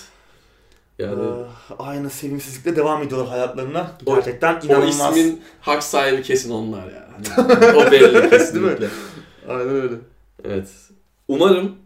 Yani 0.98 1.24
Ee, 1.24 1.74
aynı 1.78 2.10
sevimsizlikle 2.10 2.76
devam 2.76 3.02
ediyorlar 3.02 3.28
hayatlarına. 3.28 3.90
O- 4.06 4.14
Gerçekten 4.14 4.54
o 4.60 4.64
inanılmaz. 4.66 5.16
ismin 5.16 5.42
hak 5.60 5.82
sahibi 5.82 6.22
kesin 6.22 6.50
onlar 6.50 6.86
ya. 6.86 7.08
Hani 7.12 7.76
o 7.76 7.90
belli 7.90 8.30
kesinlikle. 8.30 8.88
Aynen 9.48 9.68
öyle. 9.68 9.94
Evet. 10.44 10.68
Umarım 11.28 11.76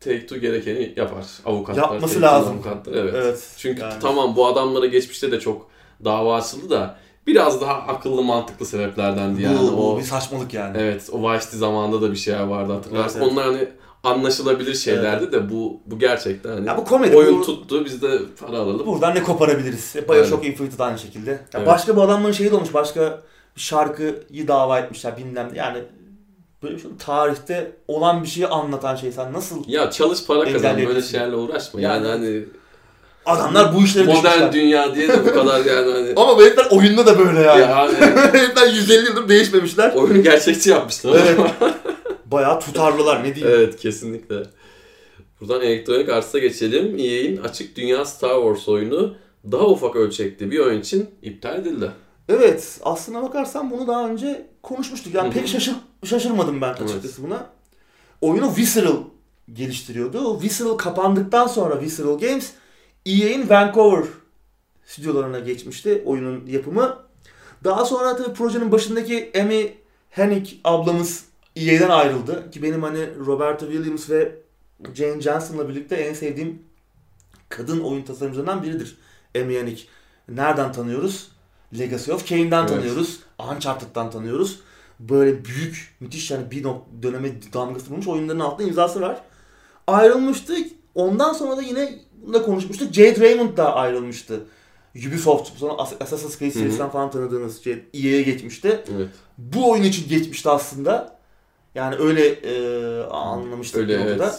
Take-Two 0.00 0.38
gerekeni 0.38 0.92
yapar. 0.96 1.24
Avukatlar. 1.46 1.82
Yapması 1.82 2.22
lazım. 2.22 2.52
Avukatlar, 2.54 2.92
evet. 2.94 3.14
Evet. 3.16 3.48
Çünkü 3.56 3.82
yani. 3.82 3.94
tamam 4.00 4.36
bu 4.36 4.46
adamlara 4.46 4.86
geçmişte 4.86 5.32
de 5.32 5.40
çok 5.40 5.66
dava 6.04 6.36
açıldı 6.36 6.70
da 6.70 6.96
biraz 7.26 7.60
daha 7.60 7.72
akıllı 7.74 8.22
mantıklı 8.22 8.66
sebeplerdendi 8.66 9.42
yani. 9.42 9.58
bu, 9.58 9.92
o 9.92 9.98
bir 9.98 10.04
saçmalık 10.04 10.54
yani. 10.54 10.76
Evet, 10.80 11.08
o 11.12 11.32
Vice 11.32 11.44
City 11.44 11.56
zamanında 11.56 12.02
da 12.02 12.12
bir 12.12 12.16
şeyler 12.16 12.42
vardı 12.42 12.72
hatırlarsın. 12.72 13.18
Evet, 13.20 13.28
evet. 13.28 13.32
Onlar 13.32 13.44
hani 13.46 13.68
anlaşılabilir 14.04 14.74
şeylerdi 14.74 15.32
de 15.32 15.50
bu 15.50 15.80
bu 15.86 15.98
gerçekten 15.98 16.50
hani 16.50 16.66
Ya 16.66 16.76
bu 16.76 16.84
komedi. 16.84 17.16
oyun 17.16 17.38
bu, 17.40 17.42
tuttu 17.46 17.84
biz 17.84 18.02
de 18.02 18.18
para 18.40 18.56
alalım. 18.58 18.86
Buradan 18.86 19.14
ne 19.14 19.22
koparabiliriz? 19.22 19.96
E, 19.96 20.08
Bioshock 20.08 20.44
Infinite'de 20.46 20.82
aynı 20.84 20.98
şekilde. 20.98 21.30
Ya 21.30 21.38
Evet. 21.54 21.66
Başka 21.66 21.96
bu 21.96 22.02
adamların 22.02 22.32
şeyi 22.32 22.50
de 22.50 22.54
olmuş. 22.56 22.74
Başka 22.74 23.20
bir 23.56 23.60
şarkıyı 23.60 24.48
dava 24.48 24.78
etmişler 24.78 25.16
bilmem. 25.16 25.50
Yani 25.54 25.78
böyle 26.62 26.76
bir 26.76 26.80
şey, 26.82 26.90
tarihte 27.06 27.72
olan 27.88 28.22
bir 28.22 28.28
şeyi 28.28 28.46
anlatan 28.46 28.96
şey. 28.96 29.12
Sen 29.12 29.32
nasıl... 29.32 29.64
Ya 29.68 29.90
çalış 29.90 30.26
para 30.26 30.52
kazan 30.52 30.86
böyle 30.86 31.02
şeylerle 31.02 31.36
uğraşma. 31.36 31.80
Yani, 31.80 32.06
Yani 32.06 32.08
hani 32.26 32.44
Adamlar 33.26 33.74
bu 33.74 33.84
işlere 33.84 34.04
modern 34.04 34.16
düşmüşler. 34.24 34.52
dünya 34.52 34.94
diye 34.94 35.08
de 35.08 35.26
bu 35.26 35.32
kadar 35.34 35.64
yani 35.64 35.92
hani 35.92 36.12
Ama 36.16 36.36
bu 36.36 36.42
herifler 36.42 36.66
oyunda 36.70 37.06
da 37.06 37.18
böyle 37.18 37.40
yani. 37.40 37.60
ya 37.60 37.76
hani 37.76 37.94
herifler 38.32 38.66
150 38.72 39.06
yıldır 39.08 39.28
değişmemişler. 39.28 39.92
oyunu 39.94 40.22
gerçekçi 40.22 40.70
yapmışlar. 40.70 41.20
Evet. 41.26 41.38
Bayağı 42.30 42.60
tutarlılar 42.60 43.24
ne 43.24 43.34
diyeyim. 43.34 43.56
evet 43.58 43.76
kesinlikle. 43.76 44.42
Buradan 45.40 45.62
elektronik 45.62 46.08
artsa 46.08 46.38
geçelim. 46.38 46.98
EA'in 46.98 47.36
açık 47.36 47.76
dünya 47.76 48.04
Star 48.04 48.34
Wars 48.34 48.68
oyunu 48.68 49.14
daha 49.52 49.66
ufak 49.66 49.96
ölçekli 49.96 50.50
bir 50.50 50.58
oyun 50.58 50.80
için 50.80 51.10
iptal 51.22 51.58
edildi. 51.58 51.90
Evet, 52.28 52.80
aslına 52.84 53.22
bakarsan 53.22 53.70
bunu 53.70 53.86
daha 53.86 54.08
önce 54.08 54.46
konuşmuştuk. 54.62 55.14
Yani 55.14 55.32
pek 55.32 55.48
şaşır, 55.48 55.74
şaşırmadım 56.04 56.60
ben 56.60 56.72
açıkçası 56.72 57.22
buna. 57.22 57.46
Oyunu 58.20 58.56
Visceral 58.56 58.96
geliştiriyordu. 59.52 60.18
O 60.18 60.42
Visceral 60.42 60.76
kapandıktan 60.76 61.46
sonra 61.46 61.80
Visceral 61.80 62.18
Games 62.18 62.52
EA'in 63.06 63.48
Vancouver 63.48 64.04
stüdyolarına 64.86 65.38
geçmişti 65.38 66.02
oyunun 66.06 66.46
yapımı. 66.46 66.98
Daha 67.64 67.84
sonra 67.84 68.16
tabii 68.16 68.34
projenin 68.34 68.72
başındaki 68.72 69.32
Amy 69.40 69.72
Hennig 70.10 70.48
ablamız 70.64 71.24
EA'den 71.58 71.90
ayrıldı. 71.90 72.50
Ki 72.50 72.62
benim 72.62 72.82
hani 72.82 73.06
Roberta 73.26 73.66
Williams 73.66 74.10
ve 74.10 74.32
Jane 74.94 75.20
Johnson'la 75.20 75.68
birlikte 75.68 75.94
en 75.96 76.14
sevdiğim 76.14 76.62
kadın 77.48 77.80
oyun 77.80 78.02
tasarımcılarından 78.02 78.62
biridir 78.62 78.98
Amy 79.36 79.58
Hennig. 79.58 79.78
Nereden 80.28 80.72
tanıyoruz? 80.72 81.28
Legacy 81.78 82.12
of 82.12 82.28
Kane'den 82.28 82.60
Evet. 82.60 82.68
tanıyoruz. 82.68 83.20
Uncharted'dan 83.38 84.10
tanıyoruz. 84.10 84.60
Böyle 85.00 85.44
büyük, 85.44 85.96
müthiş 86.00 86.30
yani 86.30 86.50
bir 86.50 86.66
döneme 87.02 87.28
damgası 87.52 87.90
vurmuş 87.90 88.06
oyunların 88.06 88.40
altında 88.40 88.68
imzası 88.68 89.00
var. 89.00 89.20
Ayrılmıştı. 89.86 90.54
Ondan 90.94 91.32
sonra 91.32 91.56
da 91.56 91.62
yine 91.62 91.98
da 92.32 92.42
konuşmuştuk. 92.42 92.92
Jade 92.94 93.20
Raymond 93.20 93.56
da 93.56 93.74
ayrılmıştı. 93.74 94.40
Ubisoft, 95.08 95.58
sonra 95.58 95.72
As- 95.72 96.02
Assassin's 96.02 96.38
Creed 96.38 96.52
serisinden 96.52 96.90
falan 96.90 97.10
tanıdığınız 97.10 97.64
şey, 97.64 97.72
EA'ye 97.94 98.22
geçmişti. 98.22 98.80
Evet. 98.96 99.08
Bu 99.38 99.70
oyun 99.70 99.82
için 99.82 100.08
geçmişti 100.08 100.48
aslında. 100.48 101.17
Yani 101.78 101.96
öyle 101.96 102.26
e, 102.28 103.02
anlamıştık 103.04 103.80
Öyle 103.80 103.94
bir 103.94 103.98
noktada. 104.00 104.34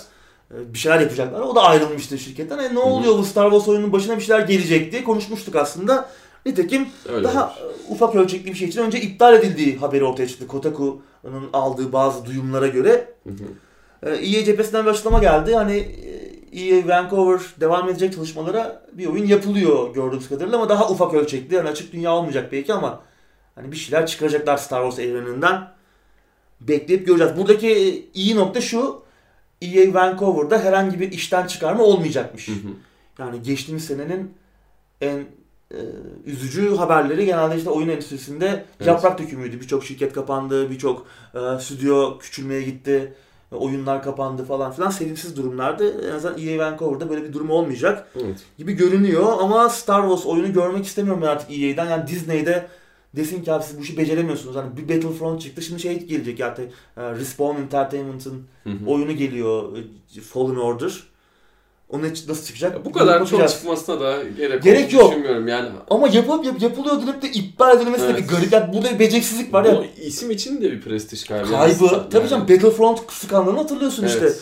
evet. 0.52 0.62
E, 0.70 0.74
Bir 0.74 0.78
şeyler 0.80 1.00
yapacaklar. 1.00 1.40
O 1.42 1.56
da 1.56 1.62
ayrılmıştı 1.64 2.18
şirketten. 2.18 2.58
E, 2.58 2.76
ne 2.76 2.80
oluyor 2.80 3.18
bu 3.18 3.24
Star 3.24 3.52
Wars 3.52 3.68
oyunun 3.68 3.92
başına 3.92 4.18
bir 4.18 4.22
şeyler 4.22 4.42
gelecek 4.48 4.92
diye 4.92 5.04
konuşmuştuk 5.04 5.56
aslında. 5.56 6.10
Nitekim 6.46 6.88
Öyle 7.14 7.24
daha 7.24 7.44
olmuş. 7.46 7.58
e, 7.90 7.94
ufak 7.94 8.16
ölçekli 8.16 8.50
bir 8.52 8.56
şey 8.56 8.68
için 8.68 8.82
önce 8.82 9.02
iptal 9.02 9.34
edildiği 9.36 9.78
haberi 9.78 10.04
ortaya 10.04 10.28
çıktı. 10.28 10.48
Kotaku'nun 10.48 11.50
aldığı 11.54 11.94
bazı 11.94 12.26
duyumlara 12.26 12.68
göre. 12.68 13.14
Hı 13.24 13.30
hı. 13.30 14.10
E, 14.10 14.16
EA 14.16 14.44
cephesinden 14.46 14.86
bir 14.86 14.92
açıklama 14.92 15.20
geldi. 15.20 15.56
Hani 15.56 15.78
e, 16.54 16.62
EA 16.62 16.88
Vancouver 16.88 17.40
devam 17.62 17.90
edecek 17.90 18.14
çalışmalara 18.14 18.82
bir 18.94 19.06
oyun 19.08 19.26
yapılıyor 19.28 19.94
gördüğümüz 19.94 20.30
kadarıyla 20.30 20.58
ama 20.58 20.70
daha 20.70 20.90
ufak 20.90 21.14
ölçekli. 21.14 21.56
Yani 21.56 21.70
açık 21.70 21.94
dünya 21.94 22.14
olmayacak 22.14 22.52
belki 22.52 22.74
ama 22.74 23.00
hani 23.56 23.72
bir 23.72 23.78
şeyler 23.78 24.06
çıkaracaklar 24.08 24.58
Star 24.58 24.90
Wars 24.92 25.08
evreninden. 25.08 25.68
Bekleyip 26.62 27.08
göreceğiz. 27.08 27.38
Buradaki 27.38 28.06
iyi 28.14 28.36
nokta 28.36 28.62
şu. 28.62 29.02
EA 29.62 29.94
Vancouver'da 29.94 30.60
herhangi 30.60 31.00
bir 31.00 31.12
işten 31.12 31.48
çıkarma 31.48 31.84
olmayacakmış. 31.84 32.48
Hı 32.48 32.52
hı. 32.52 32.72
Yani 33.20 33.42
geçtiğimiz 33.44 33.86
senenin 33.86 34.34
en 35.02 35.26
e, 35.72 35.80
üzücü 36.26 36.76
haberleri 36.76 37.26
genelde 37.26 37.58
işte 37.58 37.70
oyun 37.70 37.90
endüstrisinde 37.90 38.46
Evet. 38.48 38.88
yaprak 38.88 39.20
dökümüydü. 39.20 39.62
Birçok 39.62 39.86
şirket 39.86 40.14
kapandı, 40.14 40.70
birçok 40.72 41.06
e, 41.36 41.60
stüdyo 41.60 42.20
küçülmeye 42.20 42.62
gitti, 42.62 43.14
e, 43.52 43.56
oyunlar 43.56 44.04
kapandı 44.04 44.46
falan 44.46 44.72
filan. 44.72 44.90
Sevimsiz 44.90 45.38
durumlardı. 45.38 46.10
En 46.10 46.16
azından 46.16 46.40
EA 46.42 46.66
Vancouver'da 46.66 47.10
böyle 47.10 47.24
bir 47.24 47.34
durum 47.34 47.50
olmayacak 47.50 48.08
Evet. 48.24 48.38
gibi 48.58 48.74
görünüyor. 48.74 49.38
Ama 49.40 49.70
Star 49.70 50.02
Wars 50.02 50.26
oyunu 50.26 50.54
görmek 50.54 50.86
istemiyorum 50.86 51.22
ben 51.22 51.28
artık 51.28 51.52
EA'den. 51.52 51.86
Yani 51.86 52.08
Disney'de 52.08 52.68
desin 53.16 53.44
ki 53.44 53.52
abi 53.52 53.64
siz 53.64 53.78
bu 53.80 53.82
işi 53.84 53.98
beceremiyorsunuz. 53.98 54.56
Hani 54.56 54.78
bir 54.78 54.84
Battlefront 54.96 55.42
çıktı 55.42 55.62
şimdi 55.62 55.82
şey 55.82 56.00
gelecek 56.06 56.40
yani 56.40 56.54
e, 56.98 57.02
Respawn 57.12 57.62
Entertainment'ın 57.62 58.44
oyunu 58.88 59.12
geliyor 59.12 59.78
e, 60.18 60.22
Fallen 60.22 60.56
Order. 60.56 61.04
Onun 61.90 62.10
için 62.10 62.30
nasıl 62.30 62.46
çıkacak? 62.46 62.74
Ya 62.76 62.86
bu 62.86 62.92
kadar 62.92 63.26
çok 63.26 63.50
çıkmasına 63.50 64.00
da 64.00 64.24
gerek, 64.38 64.64
Gerek 64.64 64.94
yok. 64.94 65.10
düşünmüyorum 65.10 65.48
yani. 65.48 65.70
Ama 65.90 66.08
yapıp 66.08 66.46
yap, 66.46 66.62
yapılıyor 66.62 67.02
denip 67.02 67.22
de 67.22 67.32
iptal 67.32 67.78
edilmesi 67.78 68.04
de 68.04 68.08
Evet. 68.10 68.24
bir 68.24 68.28
garip. 68.28 68.54
Yani 68.54 68.74
burada 68.74 68.94
bir 68.94 69.00
beceriksizlik 69.00 69.54
var 69.54 69.66
ya. 69.66 69.78
Bu 69.78 70.02
isim 70.02 70.32
için 70.32 70.62
de 70.62 70.72
bir 70.72 70.82
prestij 70.82 71.24
kaybı. 71.24 71.50
Kaybı. 71.52 71.86
Yani. 71.86 72.10
Tabii 72.12 72.28
canım 72.28 72.44
Battlefront 72.50 73.00
skandalını 73.12 73.58
hatırlıyorsun 73.60 74.04
Evet. 74.04 74.14
işte. 74.14 74.34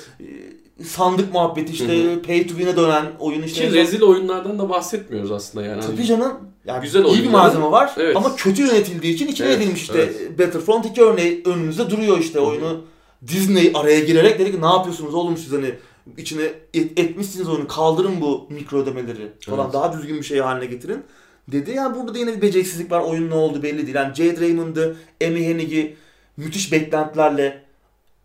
Sandık 0.83 1.33
muhabbeti 1.33 1.73
işte 1.73 2.13
Hı 2.13 2.21
pay 2.21 2.47
to 2.47 2.55
win'e 2.55 2.75
dönen 2.75 3.05
oyun 3.19 3.41
işte. 3.41 3.69
Ki 3.69 3.73
rezil 3.73 4.01
oyunlardan 4.01 4.59
da 4.59 4.69
bahsetmiyoruz 4.69 5.31
aslında 5.31 5.65
yani. 5.65 5.81
Tabii 5.81 5.95
Hani 5.97 6.05
canım. 6.05 6.33
Yani 6.67 6.81
Güzel 6.81 7.05
iyi 7.05 7.23
bir 7.23 7.29
malzeme 7.29 7.71
var 7.71 7.91
Evet. 7.97 8.15
ama 8.17 8.35
kötü 8.35 8.61
yönetildiği 8.61 9.13
için 9.13 9.27
içine 9.27 9.47
Evet, 9.47 9.61
edilmiş 9.61 9.81
işte. 9.81 9.99
evet. 9.99 10.39
Battlefront 10.39 10.85
2 10.85 11.01
örneği 11.01 11.41
önümüzde 11.45 11.89
duruyor 11.89 12.17
işte 12.19 12.39
Hı 12.39 12.43
hı. 12.43 12.47
oyunu. 12.47 12.81
Disney 13.27 13.71
araya 13.75 13.99
girerek 13.99 14.39
dedi 14.39 14.51
ki 14.51 14.61
ne 14.61 14.65
yapıyorsunuz 14.65 15.13
oğlum 15.13 15.37
siz 15.37 15.51
hani 15.53 15.71
içine 16.17 16.43
et- 16.73 16.99
etmişsiniz 16.99 17.49
oyunu 17.49 17.67
kaldırın 17.67 18.21
bu 18.21 18.47
mikro 18.49 18.77
ödemeleri 18.77 19.31
falan 19.39 19.63
Evet. 19.63 19.73
daha 19.73 19.93
düzgün 19.93 20.17
bir 20.17 20.23
şey 20.23 20.39
haline 20.39 20.65
getirin 20.65 21.03
dedi. 21.47 21.71
Yani 21.71 21.95
burada 21.95 22.13
da 22.13 22.17
yine 22.17 22.35
bir 22.37 22.41
beceriksizlik 22.41 22.91
var 22.91 23.01
oyun 23.01 23.29
ne 23.29 23.33
oldu 23.33 23.63
belli 23.63 23.85
değil. 23.85 23.95
Yani 23.95 24.15
Jade 24.15 24.39
Raymond'ı, 24.41 24.95
Amy 25.27 25.45
Hennig'i 25.45 25.95
müthiş 26.37 26.71
beklentilerle 26.71 27.63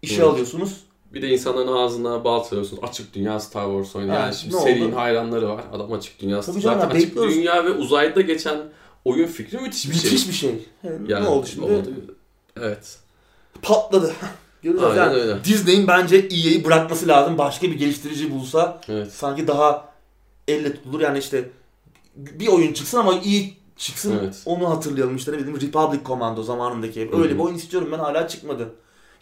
işe 0.03 0.15
Evet. 0.15 0.25
alıyorsunuz. 0.27 0.81
Bir 1.15 1.23
de 1.23 1.29
insanların 1.29 1.73
ağzına 1.73 2.25
bal 2.25 2.45
çalıyorsunuz. 2.49 2.83
Açık 2.85 3.15
dünya 3.15 3.41
Star 3.41 3.65
Wars 3.67 3.97
oyunu. 3.97 4.13
Ha, 4.13 4.17
Yani 4.17 4.35
şimdi 4.35 4.55
serinin 4.57 4.89
oldu? 4.89 4.97
hayranları 4.97 5.49
var. 5.49 5.61
Adam 5.73 5.93
açık 5.93 6.21
dünya. 6.21 6.41
Tabii 6.41 6.61
Zaten 6.61 6.79
canım, 6.81 6.97
açık 6.97 7.09
bekliyoruz. 7.09 7.35
dünya 7.35 7.65
ve 7.65 7.71
uzayda 7.71 8.21
geçen 8.21 8.59
oyun 9.05 9.27
fikri 9.27 9.59
müthiş 9.59 9.85
bir 9.91 9.95
müthiş 9.95 10.21
şey. 10.23 10.29
bir 10.29 10.35
şey. 10.35 10.69
Yani 10.83 10.99
Yani 11.13 11.25
ne 11.25 11.29
oldu 11.29 11.47
şimdi? 11.47 11.65
oldu. 11.67 11.89
Evet. 12.61 12.99
Patladı. 13.63 14.13
Göreceğiz 14.63 14.91
Aynen 14.99 15.03
yani. 15.13 15.17
öyle. 15.17 15.45
Disney'in 15.45 15.87
bence 15.89 16.17
EA'yi 16.17 16.65
bırakması 16.65 17.09
lazım. 17.09 17.39
Başka 17.39 17.67
bir 17.67 17.79
geliştirici 17.79 18.31
bulsa 18.35 18.81
Evet. 18.89 19.13
sanki 19.13 19.47
daha 19.47 19.89
elle 20.49 20.75
tutulur. 20.75 21.01
Yani 21.01 21.19
işte 21.19 21.51
bir 22.17 22.47
oyun 22.49 22.73
çıksın 22.73 22.99
ama 22.99 23.15
iyi 23.25 23.55
çıksın. 23.77 24.19
Evet. 24.23 24.43
Onu 24.47 24.71
hatırlayalım. 24.71 25.17
İşte 25.17 25.33
ne 25.33 25.39
bileyim 25.39 25.61
Republic 25.61 26.05
Commando 26.07 26.43
zamanındaki. 26.43 27.11
Öyle 27.13 27.35
bir 27.35 27.39
oyun 27.39 27.55
istiyorum 27.55 27.89
ben 27.93 27.99
hala 27.99 28.29
çıkmadı. 28.29 28.69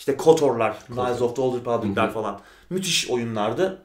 İşte 0.00 0.16
KOTOR'lar, 0.16 0.78
KOTOR. 0.88 1.04
Knights 1.04 1.22
of 1.22 1.36
the 1.36 1.42
Old 1.42 1.60
Republic'ler 1.60 2.12
falan. 2.12 2.40
Müthiş 2.70 3.10
oyunlardı. 3.10 3.82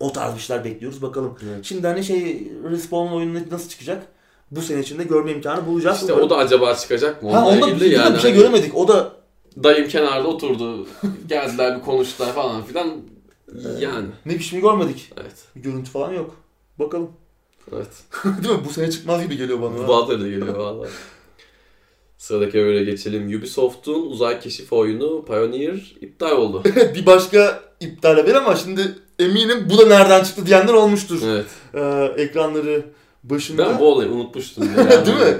O 0.00 0.12
tarz 0.12 0.34
bir 0.34 0.40
şeyler 0.40 0.64
bekliyoruz 0.64 1.02
bakalım. 1.02 1.38
Evet. 1.44 1.64
Şimdi 1.64 1.86
hani 1.86 2.04
şey 2.04 2.52
Respawn 2.70 3.12
oyunu 3.12 3.38
nasıl 3.50 3.68
çıkacak? 3.68 4.06
Bu 4.50 4.62
sene 4.62 4.80
içinde 4.80 5.04
görme 5.04 5.32
imkanı 5.32 5.66
bulacağız. 5.66 6.00
İşte 6.00 6.12
o 6.12 6.30
da 6.30 6.36
acaba 6.36 6.74
çıkacak 6.74 7.22
mı? 7.22 7.32
ha, 7.32 7.48
onda 7.48 7.66
bir, 7.66 7.90
yani 7.90 8.14
bir 8.14 8.20
şey 8.20 8.30
hani 8.30 8.40
göremedik. 8.40 8.76
O 8.76 8.88
da 8.88 9.12
dayım 9.62 9.88
kenarda 9.88 10.28
oturdu. 10.28 10.86
Geldiler 11.26 11.78
bir 11.78 11.82
konuştular 11.82 12.32
falan 12.32 12.62
filan. 12.62 12.96
Yani. 13.78 14.06
ne 14.26 14.34
bir 14.34 14.44
şey 14.44 14.60
görmedik. 14.60 15.12
Evet. 15.20 15.34
Bir 15.56 15.62
görüntü 15.62 15.90
falan 15.90 16.12
yok. 16.12 16.36
Bakalım. 16.78 17.10
Evet. 17.72 17.92
Değil 18.24 18.54
mi? 18.54 18.64
Bu 18.68 18.72
sene 18.72 18.90
çıkmaz 18.90 19.22
gibi 19.22 19.36
geliyor 19.36 19.62
bana. 19.62 19.88
Bana 19.88 20.08
da 20.08 20.14
geliyor 20.14 20.56
valla. 20.56 20.86
Sıradaki 22.22 22.58
böyle 22.58 22.84
geçelim. 22.84 23.38
Ubisoft'un 23.38 24.06
uzay 24.06 24.40
keşif 24.40 24.72
oyunu 24.72 25.24
Pioneer 25.24 25.96
iptal 26.00 26.30
oldu. 26.30 26.62
bir 26.94 27.06
başka 27.06 27.60
iptal 27.80 28.16
haber 28.16 28.34
ama 28.34 28.56
şimdi 28.56 28.94
eminim 29.18 29.66
bu 29.70 29.78
da 29.78 29.86
nereden 29.86 30.24
çıktı 30.24 30.46
diyenler 30.46 30.72
olmuştur. 30.72 31.20
evet. 31.24 31.46
Ee, 31.74 32.22
ekranları 32.22 32.86
başında. 33.24 33.66
Ben 33.66 33.78
bu 33.78 33.92
olayı 33.92 34.10
unutmuştum. 34.10 34.68
Yani. 34.76 35.06
Değil 35.06 35.16
mi? 35.16 35.36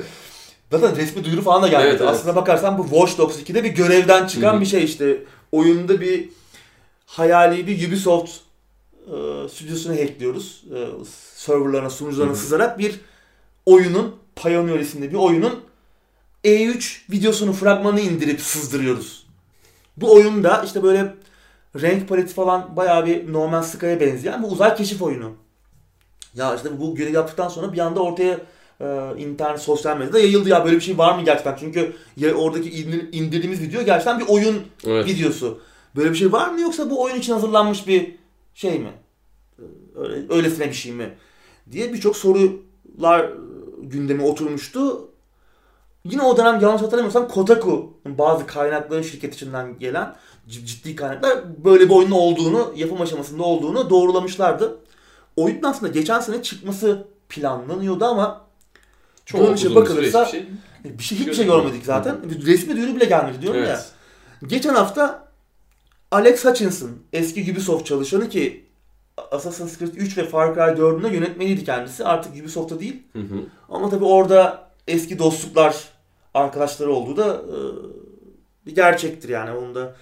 Zaten 0.70 0.96
resmi 0.96 1.24
duyuru 1.24 1.42
falan 1.42 1.62
da 1.62 1.68
geldi. 1.68 1.86
Evet, 1.86 2.00
evet. 2.00 2.10
Aslına 2.10 2.36
bakarsan 2.36 2.78
bu 2.78 2.82
Watch 2.82 3.18
Dogs 3.18 3.38
2'de 3.38 3.64
bir 3.64 3.70
görevden 3.70 4.26
çıkan 4.26 4.60
bir 4.60 4.66
şey 4.66 4.84
işte. 4.84 5.24
Oyunda 5.52 6.00
bir 6.00 6.28
hayali 7.06 7.66
bir 7.66 7.88
Ubisoft 7.88 8.30
e, 9.06 9.48
stüdyosunu 9.48 9.92
hackliyoruz. 9.92 10.64
E, 10.74 10.78
serverlarına, 11.36 11.90
sunucularına 11.90 12.34
sızarak 12.34 12.78
bir 12.78 13.00
oyunun, 13.66 14.16
Pioneer 14.36 14.78
isimli 14.78 15.10
bir 15.10 15.16
oyunun 15.16 15.71
E3 16.44 17.10
videosunu, 17.10 17.52
fragmanı 17.52 18.00
indirip 18.00 18.40
sızdırıyoruz. 18.40 19.26
Bu 19.96 20.14
oyunda 20.14 20.62
işte 20.66 20.82
böyle 20.82 21.14
renk 21.80 22.08
paleti 22.08 22.34
falan 22.34 22.76
bayağı 22.76 23.06
bir 23.06 23.32
No 23.32 23.48
Man's 23.48 23.72
Sky'a 23.72 24.00
benzeyen 24.00 24.42
bir 24.42 24.48
uzay 24.48 24.74
keşif 24.76 25.02
oyunu. 25.02 25.32
Ya 26.34 26.54
işte 26.56 26.80
bu 26.80 26.94
görev 26.94 27.14
yaptıktan 27.14 27.48
sonra 27.48 27.72
bir 27.72 27.78
anda 27.78 28.00
ortaya 28.02 28.40
e, 28.80 29.10
internet, 29.18 29.60
sosyal 29.60 29.96
medyada 29.96 30.18
yayıldı 30.18 30.48
ya 30.48 30.64
böyle 30.64 30.76
bir 30.76 30.80
şey 30.80 30.98
var 30.98 31.18
mı 31.18 31.24
gerçekten? 31.24 31.56
Çünkü 31.60 31.96
ya 32.16 32.34
oradaki 32.34 32.70
indir- 32.70 33.08
indirdiğimiz 33.12 33.60
video 33.60 33.82
gerçekten 33.84 34.20
bir 34.20 34.26
oyun 34.28 34.62
Evet. 34.86 35.06
videosu. 35.06 35.60
Böyle 35.96 36.10
bir 36.10 36.16
şey 36.16 36.32
var 36.32 36.48
mı 36.48 36.60
yoksa 36.60 36.90
bu 36.90 37.02
oyun 37.02 37.16
için 37.16 37.32
hazırlanmış 37.32 37.86
bir 37.86 38.14
şey 38.54 38.78
mi? 38.78 38.92
Öyle, 39.96 40.34
öylesine 40.34 40.68
bir 40.68 40.74
şey 40.74 40.92
mi? 40.92 41.14
Diye 41.72 41.92
birçok 41.92 42.16
sorular 42.16 43.30
gündeme 43.82 44.22
oturmuştu. 44.22 45.08
Yine 46.04 46.22
o 46.22 46.36
dönem 46.36 46.60
yanlış 46.60 46.82
hatırlamıyorsam 46.82 47.28
Kotaku 47.28 47.92
bazı 48.06 48.46
kaynakların 48.46 49.02
şirket 49.02 49.34
içinden 49.34 49.78
gelen 49.78 50.14
ciddi 50.48 50.96
kaynaklar 50.96 51.64
böyle 51.64 51.84
bir 51.84 51.94
oyunun 51.94 52.10
olduğunu, 52.10 52.72
yapım 52.76 53.00
aşamasında 53.00 53.42
olduğunu 53.42 53.90
doğrulamışlardı. 53.90 54.78
Oyunun 55.36 55.62
aslında 55.62 55.92
geçen 55.92 56.20
sene 56.20 56.42
çıkması 56.42 57.06
planlanıyordu 57.28 58.04
ama 58.04 58.40
Çok 59.26 59.50
uzun 59.54 59.74
bakılırsa- 59.74 60.24
hiçbir 60.26 60.38
şey. 60.38 60.48
bir 60.98 61.02
şey 61.02 61.18
hiçbir 61.18 61.34
şey 61.34 61.46
görmedik 61.46 61.84
zaten. 61.84 62.16
Bir 62.30 62.46
resmi 62.46 62.76
duyuru 62.76 62.96
bile 62.96 63.04
gelmedi 63.04 63.42
diyorum 63.42 63.60
ya. 63.62 63.66
Evet. 63.68 63.90
Geçen 64.46 64.74
hafta 64.74 65.28
Alex 66.10 66.44
Hutchinson, 66.44 66.90
eski 67.12 67.52
Ubisoft 67.52 67.86
çalışanı 67.86 68.28
ki 68.28 68.66
Assassin's 69.30 69.78
Creed 69.78 69.94
3 69.96 70.18
ve 70.18 70.26
Far 70.28 70.54
Cry 70.54 70.80
4'ün 70.80 71.02
de 71.02 71.08
yönetmeniydi 71.14 71.64
kendisi. 71.64 72.04
Artık 72.04 72.32
Ubisoft'ta 72.42 72.80
değil. 72.80 73.02
Hı 73.12 73.18
hı. 73.18 73.34
Ama 73.68 73.90
tabii 73.90 74.04
orada 74.04 74.68
eski 74.88 75.18
dostluklar, 75.18 75.91
arkadaşları 76.34 76.92
olduğu 76.92 77.16
da 77.16 77.26
e, 77.34 77.56
bir 78.66 78.74
gerçektir 78.74 79.28
yani. 79.28 79.50
Onu 79.50 79.74
da 79.74 79.94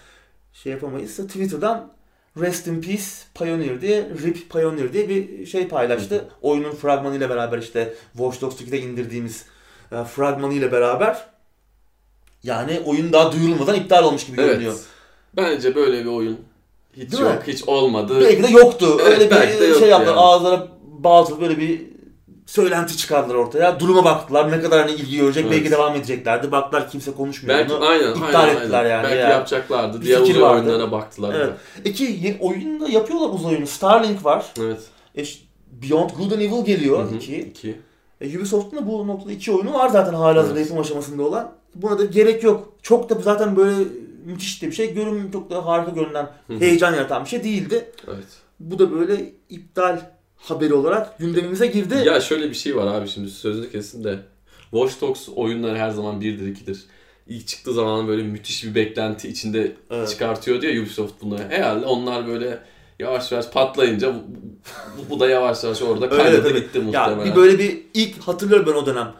şey 0.52 0.72
yapamayız. 0.72 1.16
Twitter'dan 1.16 1.92
Rest 2.40 2.66
in 2.66 2.80
Peace 2.80 3.04
Pioneer 3.34 3.80
diye, 3.80 4.08
RIP 4.22 4.50
Pioneer 4.50 4.92
diye 4.92 5.08
bir 5.08 5.46
şey 5.46 5.68
paylaştı. 5.68 6.28
Oyunun 6.42 6.72
fragmanıyla 6.72 7.30
beraber 7.30 7.58
işte 7.58 7.94
Watch 8.12 8.40
Dogs 8.40 8.60
2'de 8.60 8.80
indirdiğimiz 8.80 9.44
e, 9.92 10.04
fragmanıyla 10.04 10.72
beraber 10.72 11.26
yani 12.42 12.80
oyun 12.86 13.12
daha 13.12 13.32
duyurulmadan 13.32 13.74
iptal 13.74 14.04
olmuş 14.04 14.26
gibi 14.26 14.36
görünüyor. 14.36 14.72
Evet. 14.72 14.84
Bence 15.36 15.74
böyle 15.74 16.00
bir 16.04 16.10
oyun 16.10 16.40
hiç 16.96 17.12
Değil 17.12 17.22
mi? 17.22 17.28
yok, 17.28 17.42
hiç 17.46 17.64
olmadı. 17.64 18.20
Belki 18.20 18.42
de 18.42 18.48
yoktu. 18.48 18.98
Evet, 19.06 19.32
Öyle 19.32 19.50
bir 19.74 19.74
şey 19.78 19.88
yaptılar. 19.88 20.06
yani. 20.06 20.10
Ağızlara 20.20 20.68
bazı 20.82 21.40
böyle 21.40 21.58
bir 21.58 21.82
söylenti 22.50 22.96
çıkardılar 22.96 23.34
ortaya. 23.34 23.80
Duruma 23.80 24.04
baktılar. 24.04 24.52
Ne 24.52 24.60
kadar 24.60 24.80
hani 24.80 24.92
ilgi 24.92 25.16
görecek. 25.16 25.44
Evet. 25.44 25.52
Belki 25.52 25.70
devam 25.70 25.96
edeceklerdi. 25.96 26.52
Baktılar 26.52 26.90
kimse 26.90 27.12
konuşmuyor 27.12 27.58
Belki 27.58 27.70
bunu. 27.74 27.86
aynen, 27.86 28.10
iptal 28.10 28.40
aynen, 28.40 28.56
ettiler 28.56 28.78
aynen. 28.78 28.90
yani 28.90 29.04
Belki 29.04 29.16
ya. 29.16 29.28
yapacaklardı. 29.28 30.00
Bir 30.00 30.06
Diğer 30.06 30.20
uzay 30.20 30.40
vardı. 30.40 30.60
oyunlarına 30.60 30.92
baktılar. 30.92 31.34
Evet. 31.34 31.52
İki 31.84 32.04
yeni 32.04 32.38
oyunda 32.40 32.88
yapıyorlar 32.88 33.28
uzay 33.34 33.52
oyunu. 33.52 33.66
Starlink 33.66 34.24
var. 34.24 34.46
Evet. 34.60 34.80
E, 35.18 35.24
Beyond 35.82 36.10
Good 36.10 36.32
and 36.32 36.40
Evil 36.40 36.64
geliyor. 36.64 37.04
Hı 37.04 37.08
hı. 37.10 37.14
iki. 37.16 37.36
İki. 37.40 37.80
E, 38.20 38.38
Ubisoft'un 38.38 38.78
da 38.78 38.86
bu 38.86 39.06
noktada 39.06 39.32
iki 39.32 39.52
oyunu 39.52 39.74
var 39.74 39.88
zaten 39.88 40.14
hala 40.14 40.46
Evet. 40.46 40.58
yapım 40.58 40.78
aşamasında 40.78 41.22
olan. 41.22 41.52
Buna 41.74 41.98
da 41.98 42.04
gerek 42.04 42.42
yok. 42.44 42.72
Çok 42.82 43.10
da 43.10 43.14
zaten 43.14 43.56
böyle 43.56 43.84
müthiş 44.24 44.62
de 44.62 44.66
bir 44.66 44.72
şey. 44.72 44.94
Görünüm 44.94 45.30
çok 45.32 45.50
da 45.50 45.66
harika 45.66 45.90
görünen, 45.90 46.28
heyecan 46.58 46.94
yaratan 46.94 47.24
bir 47.24 47.28
şey 47.28 47.44
değildi. 47.44 47.92
Evet. 48.08 48.26
Bu 48.60 48.78
da 48.78 48.92
böyle 48.92 49.32
iptal 49.48 50.00
haberi 50.40 50.74
olarak 50.74 51.18
gündemimize 51.18 51.66
girdi. 51.66 52.02
Ya 52.06 52.20
şöyle 52.20 52.48
bir 52.50 52.54
şey 52.54 52.76
var 52.76 52.86
abi 52.94 53.08
şimdi 53.08 53.30
sözünü 53.30 53.70
kesin 53.70 54.04
de. 54.04 54.18
Watch 54.70 55.00
Dogs 55.00 55.28
oyunları 55.36 55.78
her 55.78 55.90
zaman 55.90 56.20
birdir 56.20 56.46
ikidir. 56.46 56.84
İlk 57.28 57.46
çıktığı 57.46 57.72
zaman 57.74 58.08
böyle 58.08 58.22
müthiş 58.22 58.64
bir 58.64 58.74
beklenti 58.74 59.28
içinde 59.28 59.72
Evet. 59.90 60.08
çıkartıyor 60.08 60.62
diye 60.62 60.80
Ubisoft 60.80 61.22
bunları. 61.22 61.42
Herhalde 61.48 61.86
onlar 61.86 62.26
böyle 62.26 62.58
yavaş 62.98 63.32
yavaş 63.32 63.48
patlayınca 63.50 64.14
bu, 64.14 64.18
bu, 64.98 65.10
bu 65.10 65.20
da 65.20 65.28
yavaş 65.28 65.64
yavaş 65.64 65.82
orada 65.82 66.08
tabii. 66.44 66.54
gitti 66.60 66.78
Ya 66.78 66.84
muhtemelen. 66.84 67.24
bir 67.24 67.36
böyle 67.36 67.58
bir 67.58 67.78
ilk 67.94 68.18
hatırlıyorum 68.22 68.66
ben 68.66 68.78
o 68.80 68.86
dönem. 68.86 69.12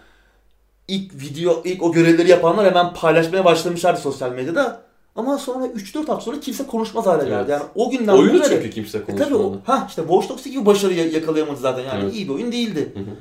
İlk 0.89 1.15
video, 1.15 1.63
ilk 1.65 1.83
o 1.83 1.93
görevleri 1.93 2.31
yapanlar 2.31 2.67
hemen 2.67 2.95
paylaşmaya 2.95 3.45
başlamışlardı 3.45 4.01
sosyal 4.01 4.33
medyada. 4.33 4.83
Ama 5.17 5.39
sonra 5.39 5.67
3-4 5.67 5.99
hafta 6.07 6.21
sonra 6.21 6.41
kimse 6.41 6.67
konuşmaz 6.67 7.07
hale 7.07 7.25
geldi. 7.25 7.35
Evet. 7.39 7.49
Yani 7.51 7.63
o 7.75 7.91
günden 7.91 8.13
Oyunu 8.13 8.41
de- 8.45 8.49
çünkü 8.49 8.71
kimse 8.71 8.99
E 8.99 9.01
tabii 9.01 9.17
konuşmadı. 9.19 9.43
o, 9.43 9.61
ha 9.65 9.85
işte 9.89 10.03
Watch 10.03 10.29
Dogs 10.29 10.45
gibi 10.45 10.67
başarı 10.67 10.95
ya- 10.95 11.09
yakalayamadı 11.11 11.61
zaten 11.61 11.83
yani 11.85 12.03
Evet. 12.05 12.15
iyi 12.15 12.29
bir 12.29 12.35
oyun 12.35 12.53
değildi. 12.53 12.93
Hı 12.95 13.01
hı. 13.01 13.15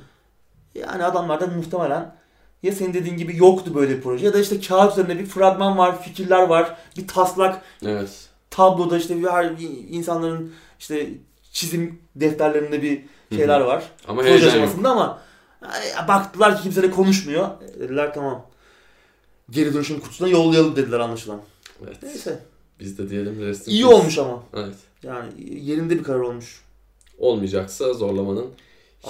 Yani 0.80 1.04
adamlarda 1.04 1.48
muhtemelen 1.48 2.16
ya 2.64 2.72
senin 2.72 2.94
dediğin 2.94 3.18
gibi 3.18 3.38
yoktu 3.38 3.76
böyle 3.76 3.98
bir 3.98 4.02
proje 4.02 4.26
ya 4.26 4.34
da 4.34 4.40
işte 4.40 4.60
kağıt 4.62 4.92
üzerinde 4.94 5.20
bir 5.20 5.26
fragman 5.26 5.78
var, 5.78 6.02
fikirler 6.04 6.42
var, 6.48 6.76
bir 6.98 7.08
taslak 7.08 7.62
Evet. 7.86 8.10
tabloda 8.50 8.98
işte 8.98 9.18
bir 9.18 9.28
her 9.28 9.52
insanların 9.90 10.54
işte 10.80 11.10
çizim 11.52 12.00
defterlerinde 12.16 12.82
bir 12.82 13.02
şeyler 13.36 13.60
var. 13.62 13.84
Ama 14.08 14.22
Proje 14.22 14.48
aşamasında 14.48 14.90
ama 14.90 15.20
baktılar 16.08 16.58
ki 16.58 16.64
kimse 16.64 16.84
de 16.84 16.92
konuşmuyor. 16.92 17.48
E, 17.76 17.80
Dediler 17.80 18.14
tamam. 18.14 18.46
Geri 19.50 19.74
dönüşüm 19.74 20.00
kutusuna 20.00 20.28
yollayalım 20.28 20.76
dediler 20.76 21.00
anlaşılan. 21.00 21.40
Evet. 21.88 21.98
Neyse. 22.04 22.40
Biz 22.80 22.98
de 22.98 23.10
diyelim 23.10 23.42
rest 23.42 23.68
in 23.68 23.72
İyi 23.72 23.86
olmuş 23.86 24.18
ama. 24.18 24.44
Evet. 24.54 24.76
Yani 25.04 25.32
yerinde 25.62 26.00
bir 26.00 26.04
karar 26.04 26.20
olmuş. 26.20 26.62
Olmayacaksa 27.18 27.94
zorlamanın 27.94 28.46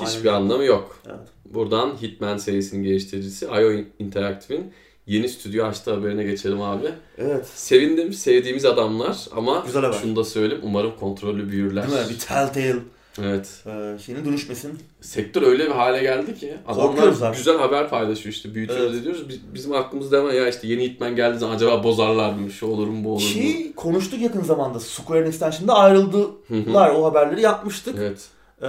hiçbir 0.01 0.29
Aynen. 0.29 0.41
anlamı 0.41 0.63
yok. 0.63 0.99
Evet. 1.07 1.27
Buradan 1.45 2.01
Hitman 2.01 2.37
serisinin 2.37 2.83
geliştiricisi 2.83 3.45
IO 3.45 3.71
Interactive'in 3.99 4.71
yeni 5.07 5.29
stüdyo 5.29 5.65
açtığı 5.65 5.93
haberine 5.93 6.23
geçelim 6.23 6.61
abi. 6.61 6.87
Evet. 7.17 7.47
Sevindim, 7.47 8.13
sevdiğimiz 8.13 8.65
adamlar 8.65 9.27
ama 9.35 9.63
Güzel 9.65 9.81
haber. 9.81 9.97
şunu 10.01 10.15
da 10.15 10.23
söyleyeyim 10.23 10.63
umarım 10.65 10.91
kontrollü 10.99 11.49
büyürler. 11.51 11.91
Değil 11.91 12.03
mi? 12.03 12.09
Bir 12.09 12.19
telltale 12.19 12.75
Evet. 13.21 13.63
e, 13.65 13.99
şeyine 14.05 14.25
dönüşmesin. 14.25 14.79
Sektör 15.01 15.41
öyle 15.41 15.65
bir 15.65 15.71
hale 15.71 16.01
geldi 16.03 16.35
ki 16.35 16.57
adamlar 16.67 17.33
güzel 17.37 17.57
haber 17.57 17.89
paylaşıyor 17.89 18.33
işte 18.35 18.55
büyütüyoruz 18.55 18.91
Evet. 18.93 19.01
ediyoruz. 19.01 19.29
Biz- 19.29 19.53
bizim 19.53 19.73
aklımızda 19.73 20.17
hemen 20.19 20.33
ya 20.33 20.47
işte 20.49 20.67
yeni 20.67 20.83
Hitman 20.83 21.15
geldiği 21.15 21.39
zaman 21.39 21.55
acaba 21.55 21.83
bozarlar 21.83 22.33
mı? 22.33 22.51
Şu 22.51 22.65
olur 22.67 22.87
mu 22.87 23.03
bu 23.03 23.09
olur 23.09 23.21
mu? 23.21 23.27
Ki 23.27 23.73
konuştuk 23.75 24.21
yakın 24.21 24.43
zamanda. 24.43 24.79
Square 24.79 25.19
Enix'ten 25.19 25.51
şimdi 25.51 25.71
ayrıldılar. 25.71 26.89
O 26.89 27.05
haberleri 27.05 27.41
yapmıştık. 27.41 27.95
evet. 27.99 28.27
Ee, 28.61 28.67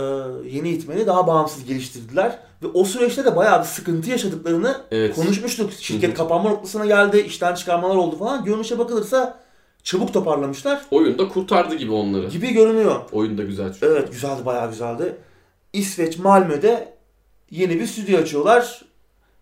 yeni 0.51 0.71
itmeni 0.71 1.07
daha 1.07 1.27
bağımsız 1.27 1.65
geliştirdiler. 1.65 2.39
Ve 2.63 2.67
o 2.67 2.85
süreçte 2.85 3.25
de 3.25 3.37
bayağı 3.37 3.61
bir 3.61 3.67
sıkıntı 3.67 4.11
yaşadıklarını 4.11 4.77
Evet. 4.91 5.15
konuşmuştuk. 5.15 5.73
Şirket 5.73 6.15
kapanma 6.15 6.51
noktasına 6.51 6.87
geldi, 6.87 7.21
işten 7.21 7.55
çıkarmalar 7.55 7.97
oldu 7.97 8.17
falan. 8.19 8.45
Görünüşe 8.45 8.79
bakılırsa 8.79 9.39
çabuk 9.83 10.13
toparlamışlar 10.15 10.83
Oyun 10.91 11.19
da 11.19 11.29
kurtardı 11.29 11.75
gibi 11.75 11.93
onları. 11.93 12.29
gibi 12.29 12.53
görünüyor. 12.53 13.01
Oyun 13.13 13.39
da 13.39 13.43
güzel 13.43 13.73
çünkü. 13.73 13.87
Evet 13.87 14.13
güzeldi, 14.13 14.45
bayağı 14.45 14.71
güzeldi. 14.71 15.17
İsveç 15.73 16.19
Malmö'de 16.19 16.95
yeni 17.51 17.81
bir 17.81 17.87
stüdyo 17.87 18.19
açıyorlar. 18.19 18.83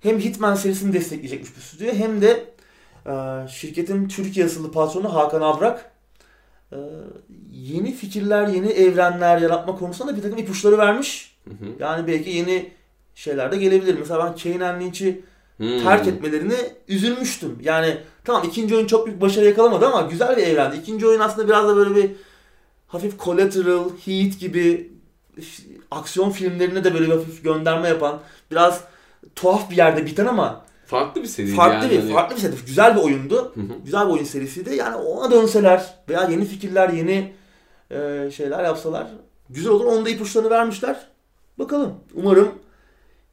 Hem 0.01 0.19
Hitman 0.19 0.55
serisini 0.55 0.93
destekleyecekmiş 0.93 1.51
bu 1.57 1.61
stüdyo 1.61 1.93
hem 1.93 2.23
de 2.23 2.45
e, 3.07 3.13
şirketin 3.49 4.09
Türkiye 4.09 4.47
asıllı 4.47 4.73
patronu 4.73 5.15
Hakan 5.15 5.41
Abrak 5.41 5.93
e, 6.73 6.77
yeni 7.53 7.93
fikirler, 7.93 8.49
yeni 8.49 8.69
evrenler 8.69 9.39
yaratma 9.39 9.77
konusunda 9.77 10.17
bir 10.17 10.23
takım 10.23 10.39
ipuçları 10.39 10.79
vermiş. 10.79 11.37
Hı 11.45 11.51
hı. 11.51 11.69
Yani 11.81 12.07
belki 12.07 12.31
yeni 12.31 12.71
şeyler 13.15 13.53
de 13.53 13.57
gelebilir. 13.57 13.99
Mesela 13.99 14.25
ben 14.25 14.37
Kane 14.59 14.81
Lynch'i 14.81 15.23
Hmm. 15.59 15.83
terk 15.83 16.07
etmelerine 16.09 16.55
üzülmüştüm. 16.89 17.59
Yani 17.63 17.99
tamam 18.25 18.43
ikinci 18.47 18.77
oyun 18.77 18.87
çok 18.87 19.07
büyük 19.07 19.21
başarı 19.21 19.45
yakalamadı 19.45 19.87
ama 19.87 20.03
güzel 20.03 20.37
bir 20.37 20.43
evrendi. 20.43 20.77
İkinci 20.77 21.07
oyun 21.07 21.21
aslında 21.21 21.49
biraz 21.49 21.69
da 21.69 21.77
böyle 21.77 21.95
bir 21.97 22.11
hafif 22.87 23.19
Collateral, 23.21 23.85
Heat 24.05 24.39
gibi 24.41 24.93
aksiyon 25.91 26.31
filmlerine 26.31 26.85
de 26.85 26.95
böyle 26.95 27.07
bir 27.07 27.13
hafif 27.13 27.45
gönderme 27.45 27.89
yapan 27.89 28.21
biraz 28.51 28.85
tuhaf 29.37 29.71
bir 29.71 29.77
yerde 29.77 30.07
biten 30.07 30.27
ama 30.27 30.65
Farklı 30.87 31.23
bir 31.23 31.27
seriydi 31.27 31.55
farklı 31.57 31.75
yani. 31.87 31.91
bir 31.91 31.99
Hani- 31.99 32.13
farklı 32.13 32.37
bir 32.37 32.41
seri. 32.41 32.55
Güzel 32.67 32.97
bir 32.97 33.01
oyundu. 33.03 33.53
Hı 33.55 33.61
hı. 33.61 33.65
Güzel 33.85 34.07
bir 34.07 34.13
oyun 34.13 34.25
serisiydi. 34.25 34.75
Yani 34.75 34.97
ona 34.97 35.31
dönseler 35.31 35.95
veya 36.09 36.29
yeni 36.31 36.45
fikirler, 36.45 36.89
yeni 36.89 37.33
e, 37.91 38.31
şeyler 38.37 38.65
yapsalar 38.65 39.07
güzel 39.51 39.73
olur. 39.73 39.85
Onda 39.85 40.11
ipuçlarını 40.11 40.51
vermişler. 40.51 40.97
Bakalım. 41.59 41.95
Umarım 42.15 42.49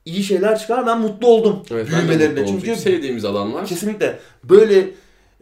iyi 0.05 0.23
şeyler 0.23 0.59
çıkar. 0.59 0.87
Ben 0.87 0.99
mutlu 1.01 1.27
oldum 1.27 1.63
Evet, 1.71 1.87
büyümelerine. 1.89 2.39
mutlu. 2.41 2.53
Çünkü 2.53 2.75
sevdiğimiz 2.75 3.25
alanlar. 3.25 3.65
kesinlikle 3.65 4.19
böyle 4.43 4.89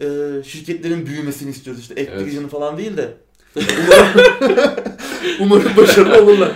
e, 0.01 0.07
şirketlerin 0.45 1.05
büyümesini 1.05 1.49
istiyoruz. 1.49 1.81
İşte 1.81 2.01
Activision 2.01 2.47
falan 2.47 2.77
değil 2.77 2.97
de. 2.97 3.13
Umarım, 3.57 4.21
umarım 5.39 5.77
başarılı 5.77 6.23
olurlar. 6.23 6.51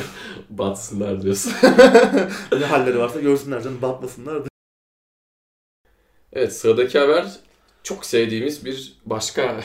Batsınlar 0.50 1.22
diyorsun. 1.22 1.52
ne 2.58 2.64
halleri 2.64 2.98
varsa 2.98 3.20
görsünler 3.20 3.62
canım 3.62 3.82
batmasınlar. 3.82 4.42
Evet 6.32 6.52
sıradaki 6.56 6.98
haber 6.98 7.26
çok 7.82 8.06
sevdiğimiz 8.06 8.64
bir 8.64 8.98
başka 9.06 9.60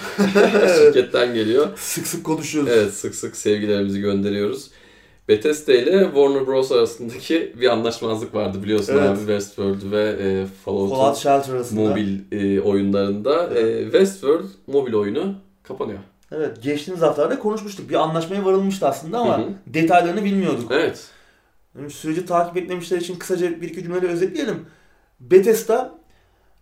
şirketten 0.77 1.33
geliyor. 1.33 1.67
Sık 1.77 2.07
sık 2.07 2.23
konuşuyoruz. 2.23 2.71
Evet 2.73 2.93
sık 2.93 3.15
sık 3.15 3.37
sevgilerimizi 3.37 4.01
gönderiyoruz. 4.01 4.71
Bethesda 5.27 5.73
ile 5.73 6.03
Warner 6.05 6.47
Bros 6.47 6.71
arasındaki 6.71 7.53
bir 7.61 7.67
anlaşmazlık 7.69 8.35
vardı 8.35 8.63
biliyorsun 8.63 8.93
Evet. 8.93 9.09
abi 9.09 9.17
Westworld 9.17 9.91
ve 9.91 10.03
e, 10.09 10.45
Fallout'un 10.65 10.95
Fallout 10.95 11.17
Shelter 11.17 11.53
arasında. 11.53 11.81
mobil 11.81 12.19
e, 12.31 12.61
oyunlarında. 12.61 13.59
E, 13.59 13.83
Westworld 13.83 14.45
mobil 14.67 14.93
oyunu 14.93 15.35
kapanıyor. 15.63 15.99
Evet 16.31 16.63
geçtiğimiz 16.63 17.01
haftalarda 17.01 17.39
konuşmuştuk. 17.39 17.89
Bir 17.89 17.95
anlaşmaya 17.95 18.45
varılmıştı 18.45 18.87
aslında 18.87 19.17
ama 19.17 19.37
Hı 19.37 19.41
hı. 19.41 19.47
detaylarını 19.67 20.23
bilmiyorduk. 20.23 20.71
Evet. 20.71 21.07
Yani 21.79 21.89
süreci 21.89 22.25
takip 22.25 22.57
etmemişler 22.57 22.97
için 22.97 23.15
kısaca 23.15 23.61
bir 23.61 23.69
iki 23.69 23.83
cümleyle 23.83 24.07
özetleyelim. 24.07 24.65
Bethesda, 25.19 25.91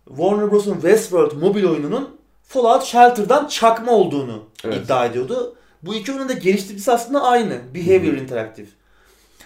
Warner 0.08 0.50
Bros'un 0.50 0.72
Westworld 0.74 1.32
mobil 1.32 1.64
oyununun 1.64 2.08
Fallout 2.42 2.82
Shelter'dan 2.82 3.46
çakma 3.46 3.92
olduğunu 3.92 4.42
Evet. 4.64 4.84
iddia 4.84 5.06
ediyordu. 5.06 5.56
Bu 5.82 5.94
iki 5.94 6.12
oyunun 6.12 6.28
da 6.28 6.32
geliştiricisi 6.32 6.92
aslında 6.92 7.22
aynı. 7.22 7.60
Behavior. 7.74 8.12
Interactive. 8.12 8.66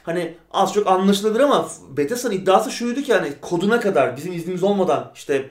Hani 0.03 0.35
az 0.51 0.75
çok 0.75 0.87
anlaşılabilir 0.87 1.41
ama 1.41 1.69
Bethesda'nın 1.97 2.35
iddiası 2.35 2.71
şuydu 2.71 3.03
ki 3.03 3.15
hani 3.15 3.33
koduna 3.41 3.81
kadar 3.81 4.17
bizim 4.17 4.33
iznimiz 4.33 4.63
olmadan 4.63 5.13
işte 5.15 5.51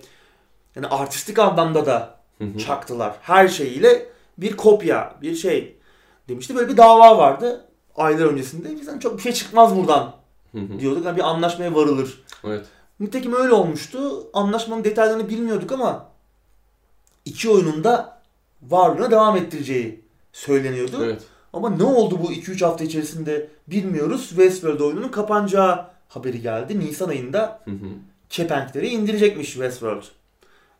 yani 0.75 0.87
artistik 0.87 1.39
anlamda 1.39 1.85
da 1.85 2.17
çaktılar. 2.57 3.15
Her 3.21 3.47
şeyiyle 3.47 4.05
bir 4.37 4.57
kopya, 4.57 5.15
bir 5.21 5.35
şey 5.35 5.77
demişti. 6.29 6.55
Böyle 6.55 6.69
bir 6.69 6.77
dava 6.77 7.17
vardı 7.17 7.65
aylar 7.95 8.25
öncesinde. 8.25 8.75
Bizden 8.75 8.99
çok 8.99 9.17
bir 9.17 9.21
şey 9.21 9.33
çıkmaz 9.33 9.75
buradan 9.75 10.15
diyorduk. 10.79 11.05
Yani 11.05 11.17
bir 11.17 11.29
anlaşmaya 11.29 11.75
varılır. 11.75 12.23
Evet. 12.43 12.65
Nitekim 12.99 13.33
öyle 13.33 13.53
olmuştu. 13.53 14.27
Anlaşmanın 14.33 14.83
detaylarını 14.83 15.29
bilmiyorduk 15.29 15.71
ama 15.71 16.09
iki 17.25 17.49
oyunun 17.49 17.83
da 17.83 18.21
varlığına 18.61 19.11
devam 19.11 19.37
ettireceği 19.37 20.04
söyleniyordu. 20.35 21.05
Evet. 21.05 21.21
Ama 21.53 21.69
ne 21.69 21.83
oldu 21.83 22.19
bu 22.23 22.33
2-3 22.33 22.65
hafta 22.65 22.83
içerisinde 22.83 23.47
bilmiyoruz. 23.67 24.29
Westworld 24.29 24.79
oyununun 24.79 25.09
kapanacağı 25.09 25.85
haberi 26.07 26.41
geldi. 26.41 26.79
Nisan 26.79 27.09
ayında 27.09 27.61
Hı 27.65 27.71
hı. 27.71 27.87
kepenkleri 28.29 28.87
indirecekmiş 28.87 29.47
Westworld. 29.47 30.03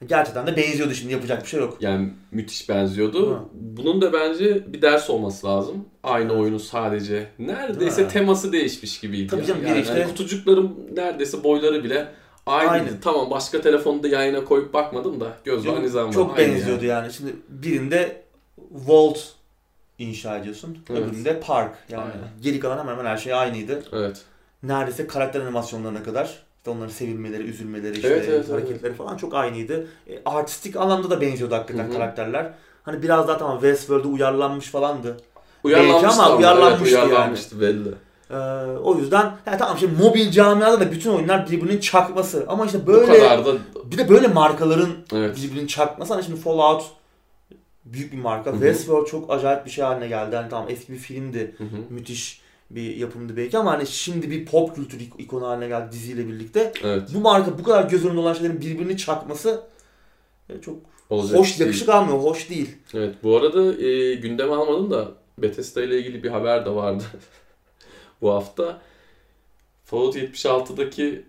Gerçekten 0.06 0.48
de 0.48 0.58
benziyordu 0.58 0.94
şimdi 0.94 1.14
yapacak 1.14 1.44
bir 1.44 1.48
şey 1.48 1.60
yok. 1.60 1.78
Yani 1.82 2.14
müthiş 2.32 2.70
benziyordu. 2.70 3.32
Hı. 3.32 3.40
Bunun 3.54 4.02
da 4.02 4.14
bence 4.14 4.74
bir 4.74 4.82
ders 4.82 5.10
olması 5.10 5.48
lazım. 5.48 5.86
Aynı 6.04 6.34
oyunu 6.34 6.60
sadece 6.60 7.28
neredeyse 7.40 8.04
mi? 8.04 8.08
teması 8.10 8.52
değişmiş 8.52 9.00
gibiydi. 9.00 9.28
Tabii 9.28 9.42
ya. 9.42 9.48
canım, 9.48 9.68
yani 9.68 9.82
işte- 9.82 9.94
hani 9.94 10.04
kutucukların 10.08 10.76
neredeyse 10.96 11.44
boyları 11.44 11.84
bile 11.84 12.08
aynıydı. 12.46 12.74
Aynı. 12.74 13.02
Tamam 13.02 13.32
başka 13.32 13.62
telefonda 13.62 14.08
yayına 14.08 14.44
koyup 14.44 14.74
bakmadım 14.74 15.20
da 15.20 15.38
göz 15.44 15.68
var 15.68 15.84
nizam 15.84 16.08
var. 16.08 16.14
Çok 16.14 16.40
Aynı 16.40 16.54
benziyordu 16.54 16.86
yani. 16.86 17.14
Şimdi 17.14 17.32
birinde 17.50 18.26
Vault 18.72 19.20
inşa 20.00 20.38
ediyorsun. 20.38 20.78
Evet. 20.90 21.02
Öbüründe 21.02 21.40
Park. 21.40 21.76
Yani 21.90 22.04
Aynen. 22.04 22.42
geri 22.42 22.60
kalan 22.60 22.78
hemen 22.78 22.92
hemen 22.92 23.06
her 23.06 23.18
şey 23.18 23.34
aynıydı. 23.34 23.72
Yani. 23.72 23.84
Evet. 23.94 24.22
Neredeyse 24.64 25.08
karakter 25.08 25.42
animasyonlarına 25.42 26.04
kadar 26.04 26.46
işte 26.66 26.78
onların 26.78 26.94
sevinmeleri, 26.94 27.44
üzülmeleri, 27.44 27.96
işte 27.96 28.08
Evet, 28.08 28.26
evet, 28.30 28.52
hareketleri 28.52 28.94
falan 28.94 29.18
çok 29.18 29.34
aynıydı. 29.34 29.88
E, 30.08 30.22
artistik 30.26 30.76
anlamda 30.76 31.10
da 31.10 31.22
benziyordu 31.22 31.56
hakikaten 31.56 31.84
Hı 31.84 31.90
hı. 31.90 31.94
karakterler. 31.94 32.54
Hani 32.84 33.04
biraz 33.04 33.28
daha 33.28 33.38
tamam 33.38 33.60
Westworld'e 33.60 34.08
uyarlanmış 34.08 34.66
falandı. 34.66 35.18
Uyarlanmıştı 35.64 36.08
ama 36.08 36.24
ama, 36.24 36.38
uyarlanmıştı 36.38 36.84
evet, 36.84 36.94
yani. 36.94 37.08
uyarlanmıştı 37.08 37.62
belli. 37.62 37.90
Ee, 38.32 38.36
o 38.84 38.96
yüzden 38.96 39.32
yani 39.46 39.58
tamam 39.58 39.78
şimdi 39.78 40.04
mobil 40.04 40.32
camiada 40.32 40.80
da 40.80 40.92
bütün 40.92 41.10
oyunlar 41.10 41.52
birbirinin 41.52 41.80
çakması. 41.80 42.46
Ama 42.48 42.66
işte 42.66 42.88
böyle 42.88 43.22
da 43.22 43.54
bir 43.86 43.98
de 43.98 44.10
böyle 44.10 44.28
markaların 44.28 44.92
evet. 45.14 45.38
birbirinin 45.38 45.68
çakması. 45.68 46.14
Hani 46.14 46.24
şimdi 46.24 46.40
Fallout 46.40 46.84
büyük 47.86 48.14
bir 48.14 48.18
marka. 48.18 48.50
Hı 48.52 48.56
hı. 48.56 48.60
Westworld 48.60 49.06
çok 49.06 49.32
acayip 49.34 49.66
bir 49.66 49.72
şey 49.72 49.84
haline 49.86 50.08
geldi. 50.08 50.36
Hani 50.36 50.50
tamam 50.50 50.70
eski 50.70 50.94
bir 50.94 50.98
filmdi. 50.98 51.56
Hı 51.58 51.64
hı. 51.64 51.78
Müthiş 51.90 52.42
bir 52.70 52.96
yapımdı 52.96 53.38
belki 53.38 53.58
ama 53.58 53.72
hani 53.72 53.88
şimdi 53.88 54.32
bir 54.32 54.46
pop 54.46 54.76
kültür 54.76 55.00
ik- 55.00 55.18
ikonu 55.22 55.48
haline 55.48 55.68
geldi 55.68 55.92
diziyle 55.92 56.28
birlikte. 56.28 56.74
Evet. 56.84 57.10
Bu 57.14 57.20
marka 57.20 57.58
bu 57.60 57.64
kadar 57.64 57.90
göz 57.90 58.06
önünde 58.06 58.20
olan 58.20 58.34
şeylerin 58.34 58.62
birbirini 58.62 58.98
çakması 58.98 59.64
e, 60.50 60.62
çok 60.62 60.76
Olacak 61.10 61.40
hoş 61.40 61.50
değil. 61.60 61.68
yakışık 61.68 61.90
almıyor. 61.90 62.18
Hoş 62.20 62.50
değil. 62.50 62.70
Evet 62.94 63.16
bu 63.24 63.38
arada 63.38 63.84
e, 63.84 64.16
gündeme 64.16 64.54
almadım 64.54 64.92
da 64.92 65.12
Bethesda 65.38 65.84
ile 65.84 66.00
ilgili 66.00 66.24
bir 66.24 66.30
haber 66.30 66.66
de 66.66 66.70
vardı 66.70 67.04
bu 68.22 68.32
hafta. 68.34 68.82
Fallout 69.86 70.16
76'daki 70.16 71.02
G- 71.12 71.24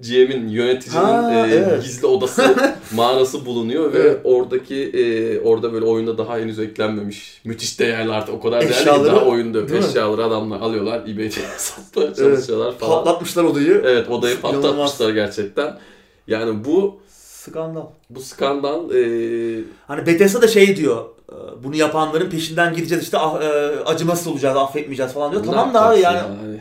GM'in 0.00 0.48
yöneticinin 0.48 1.02
Ha, 1.02 1.46
e, 1.46 1.50
evet. 1.54 1.82
gizli 1.84 2.06
odası 2.06 2.54
mağarası 2.94 3.46
bulunuyor 3.46 3.92
ve 3.92 3.98
Evet. 3.98 4.20
oradaki 4.24 4.74
e, 4.90 5.40
orada 5.40 5.72
böyle 5.72 5.84
oyunda 5.84 6.18
daha 6.18 6.38
henüz 6.38 6.58
eklenmemiş 6.58 7.40
müthiş 7.44 7.80
değerli 7.80 8.12
artık 8.12 8.34
o 8.34 8.40
kadar 8.40 8.60
değerli 8.60 8.74
Eşyaları, 8.74 9.06
daha 9.16 9.24
oyunda 9.24 9.58
yok. 9.58 9.70
Eşyaları 9.70 10.24
adamlar 10.24 10.60
alıyorlar 10.60 11.00
eBay'de 11.08 11.30
satmaya 11.56 12.14
çalışıyorlar 12.14 12.78
falan. 12.78 13.04
Patlatmışlar 13.04 13.44
odayı. 13.44 13.82
Evet 13.84 14.10
odayı 14.10 14.40
patlatmışlar 14.40 15.10
gerçekten. 15.10 15.78
Yani 16.26 16.64
bu 16.64 17.00
Skandal. 17.08 17.86
bu 18.10 18.20
skandal 18.20 18.90
e, 18.94 19.60
Hani 19.86 20.06
Bethesda 20.06 20.42
da 20.42 20.48
şey 20.48 20.76
diyor. 20.76 21.04
e, 21.32 21.64
Bunu 21.64 21.76
yapanların 21.76 22.30
peşinden 22.30 22.74
gideceğiz 22.74 23.04
işte 23.04 23.18
ah, 23.18 23.42
e, 23.42 23.46
acımasız 23.84 24.26
olacağız, 24.26 24.56
affetmeyeceğiz 24.56 25.12
falan 25.12 25.32
diyor. 25.32 25.42
ne 25.42 25.46
tamam 25.50 25.74
da 25.74 25.88
abi 25.90 26.00
yani 26.00 26.18
Hani- 26.18 26.60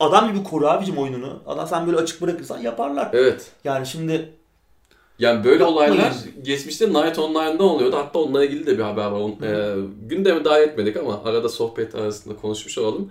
adam 0.00 0.32
gibi 0.32 0.44
koru 0.44 0.66
abicim 0.68 0.98
oyununu. 0.98 1.42
Adam 1.46 1.66
sen 1.68 1.86
böyle 1.86 1.96
açık 1.98 2.22
bırakırsan 2.22 2.58
yaparlar. 2.58 3.08
Evet. 3.12 3.50
Yani 3.64 3.86
şimdi 3.86 4.32
Yani 5.18 5.44
böyle 5.44 5.64
Yapmayın. 5.64 5.92
olaylar 5.92 6.12
geçmişte 6.42 6.88
Night 6.88 7.18
Online'da 7.18 7.64
oluyordu. 7.64 7.96
Hatta 7.96 8.18
onunla 8.18 8.44
ilgili 8.44 8.66
de 8.66 8.78
bir 8.78 8.82
haber 8.82 9.06
var. 9.06 9.20
On, 9.20 9.30
e, 9.30 9.74
gündeme 10.06 10.44
dahil 10.44 10.62
etmedik 10.62 10.96
ama 10.96 11.20
arada 11.24 11.48
sohbet 11.48 11.94
arasında 11.94 12.36
konuşmuş 12.36 12.78
olalım. 12.78 13.10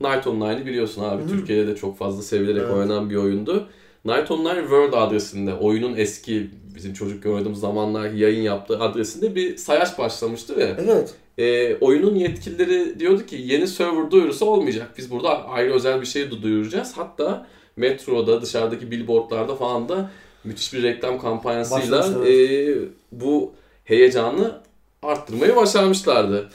Night 0.00 0.26
Online'ı 0.26 0.66
biliyorsun 0.66 1.04
abi. 1.04 1.22
Hı. 1.22 1.28
Türkiye'de 1.28 1.66
de 1.66 1.76
çok 1.76 1.98
fazla 1.98 2.22
sevilerek 2.22 2.62
Evet. 2.62 2.74
oynanan 2.74 3.10
bir 3.10 3.16
oyundu. 3.16 3.66
Night 4.04 4.30
Online 4.30 4.60
World 4.60 4.92
adresinde 4.92 5.54
oyunun 5.54 5.96
eski 5.96 6.50
bizim 6.74 6.92
çocuk 6.92 7.26
oynadığımız 7.26 7.60
zamanlar 7.60 8.10
yayın 8.10 8.42
yaptığı 8.42 8.80
adresinde 8.80 9.34
bir 9.34 9.56
sayaç 9.56 9.98
başlamıştı 9.98 10.56
ve 10.56 10.74
evet. 10.78 11.14
E, 11.38 11.74
oyunun 11.80 12.14
yetkilileri 12.14 13.00
diyordu 13.00 13.26
ki 13.26 13.36
yeni 13.46 13.68
server 13.68 14.10
duyurusu 14.10 14.46
olmayacak. 14.46 14.90
Biz 14.98 15.10
burada 15.10 15.44
ayrı 15.48 15.74
özel 15.74 16.00
bir 16.00 16.06
şey 16.06 16.22
du- 16.22 16.42
duyuracağız. 16.42 16.92
Hatta 16.96 17.46
metroda, 17.76 18.42
dışarıdaki 18.42 18.90
billboardlarda 18.90 19.54
falan 19.54 19.88
da 19.88 20.10
müthiş 20.44 20.74
bir 20.74 20.82
reklam 20.82 21.20
kampanyasıyla 21.20 21.98
Başlamışlar, 21.98 22.26
e, 22.26 22.74
bu 23.12 23.52
heyecanı 23.84 24.60
arttırmayı 25.02 25.56
başarmışlardı. 25.56 26.50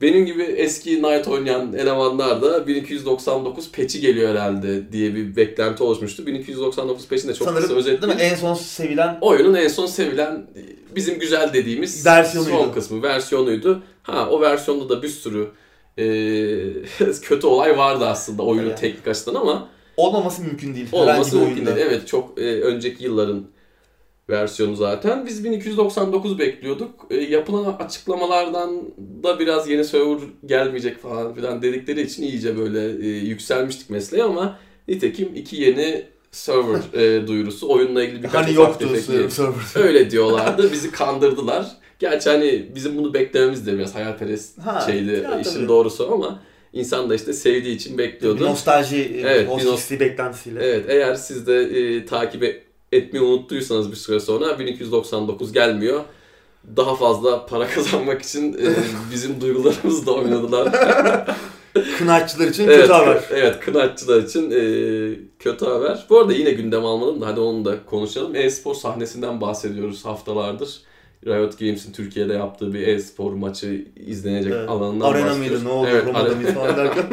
Benim 0.00 0.26
gibi 0.26 0.42
eski 0.42 1.02
Night 1.02 1.28
oynayan 1.28 1.72
elemanlar 1.72 2.42
da 2.42 2.66
1299 2.66 3.72
patch'i 3.72 4.00
geliyor 4.00 4.30
herhalde 4.30 4.92
diye 4.92 5.14
bir 5.14 5.36
beklenti 5.36 5.82
oluşmuştu. 5.82 6.26
1299 6.26 7.08
patch'ini 7.08 7.28
de 7.28 7.34
çok 7.34 7.48
kısa 7.48 7.60
Sanırım 7.60 7.76
değil 7.76 7.86
mi? 7.86 7.90
özetleyeyim. 7.90 8.20
En 8.32 8.34
son 8.36 8.54
sevilen 8.54 9.18
Oyunun 9.20 9.54
en 9.54 9.68
son 9.68 9.86
sevilen 9.86 10.46
bizim 10.96 11.18
güzel 11.18 11.52
dediğimiz 11.52 12.06
Versiyonuydu. 12.06 12.56
son 12.56 12.72
kısmı 12.72 13.02
versiyonuydu. 13.02 13.82
Ha 14.02 14.28
o 14.30 14.40
versiyonda 14.40 14.88
da 14.88 15.02
bir 15.02 15.08
sürü 15.08 15.48
e, 15.98 16.04
kötü 17.22 17.46
olay 17.46 17.78
vardı 17.78 18.06
aslında 18.06 18.42
oyunun 18.42 18.68
Yani. 18.68 18.80
teknik 18.80 19.08
açıdan 19.08 19.34
ama 19.34 19.68
olmaması 19.96 20.42
mümkün 20.42 20.74
değil. 20.74 20.86
bir 20.92 21.46
mümkün 21.46 21.54
oyunda. 21.66 21.76
değil. 21.76 21.86
Evet 21.90 22.08
çok 22.08 22.38
e, 22.38 22.60
önceki 22.60 23.04
yılların 23.04 23.46
versiyonu 24.30 24.76
zaten. 24.76 25.26
Biz 25.26 25.44
1299 25.44 26.38
bekliyorduk. 26.38 27.06
E, 27.10 27.16
yapılan 27.16 27.72
açıklamalardan 27.72 28.82
da 29.22 29.38
biraz 29.38 29.68
yeni 29.68 29.84
server 29.84 30.18
gelmeyecek 30.46 31.02
falan 31.02 31.34
filan 31.34 31.62
dedikleri 31.62 32.00
için 32.02 32.22
iyice 32.22 32.58
böyle 32.58 33.06
e, 33.06 33.08
yükselmiştik 33.08 33.90
mesleğe 33.90 34.22
ama 34.22 34.58
nitekim 34.88 35.30
iki 35.34 35.56
yeni 35.62 36.04
server 36.30 36.80
e, 36.94 37.26
duyurusu 37.26 37.68
oyunla 37.68 38.02
ilgili 38.04 38.22
birkaç 38.22 38.46
Hani 38.46 38.54
yoktu 38.54 38.88
server. 39.28 39.84
Öyle 39.86 40.10
diyorlardı. 40.10 40.72
Bizi 40.72 40.90
kandırdılar. 40.90 41.79
Gerçi 42.00 42.30
hani 42.30 42.66
bizim 42.74 42.96
bunu 42.98 43.14
beklememiz 43.14 43.66
de 43.66 43.78
biraz 43.78 43.94
hayalperest 43.94 44.58
Ha, 44.58 44.80
şeydi 44.86 45.22
ya 45.24 45.40
işin 45.40 45.54
tabii. 45.54 45.68
doğrusu 45.68 46.12
ama 46.12 46.42
insan 46.72 47.10
da 47.10 47.14
işte 47.14 47.32
sevdiği 47.32 47.76
için 47.76 47.98
Bir 47.98 48.04
bekliyordu. 48.04 48.44
nostalji, 48.44 49.10
Evet, 49.14 49.24
evet, 49.48 49.58
bir 49.58 49.64
nos- 49.66 49.76
hissi 49.76 50.00
beklentisiyle. 50.00 50.64
Evet 50.64 50.84
eğer 50.88 51.14
siz 51.14 51.46
de 51.46 51.62
e, 51.62 52.06
takip 52.06 52.42
e- 52.42 52.62
etmeyi 52.92 53.24
unuttuysanız 53.24 53.90
bir 53.90 53.96
süre 53.96 54.20
sonra 54.20 54.58
1299 54.58 55.52
gelmiyor. 55.52 56.00
Daha 56.76 56.96
fazla 56.96 57.46
para 57.46 57.66
kazanmak 57.74 58.22
için 58.22 58.52
e, 58.52 58.66
bizim 59.12 59.40
duygularımızla 59.40 60.12
oynadılar. 60.12 60.68
Kınaççılar 61.98 62.46
için 62.48 62.64
evet, 62.64 62.80
kötü 62.80 62.92
haber. 62.92 63.22
Evet, 63.30 63.60
kınaççılar 63.60 64.22
için 64.22 64.50
e, 64.50 64.60
kötü 65.38 65.64
haber. 65.66 66.06
Bu 66.10 66.18
arada 66.18 66.32
yine 66.32 66.50
gündem 66.50 66.84
almadım 66.84 67.20
da 67.20 67.26
hadi 67.26 67.40
onu 67.40 67.64
da 67.64 67.84
konuşalım. 67.86 68.36
E-spor 68.36 68.74
sahnesinden 68.74 69.40
bahsediyoruz 69.40 70.04
haftalardır. 70.04 70.80
Riot 71.26 71.58
Games'in 71.58 71.92
Türkiye'de 71.92 72.32
yaptığı 72.32 72.74
bir 72.74 72.86
e-spor 72.88 73.32
maçı 73.32 73.84
izlenecek 74.06 74.52
Evet. 74.52 74.68
alanından 74.68 75.12
Arena 75.12 75.26
bahsediyoruz. 75.26 75.62
mıydı 75.62 75.64
ne 75.64 75.68
oldu 75.78 75.88
Evet, 75.92 76.06
Roma'da 76.06 76.34
mıydı 76.34 76.52
falan 76.52 76.76
derken. 76.76 77.04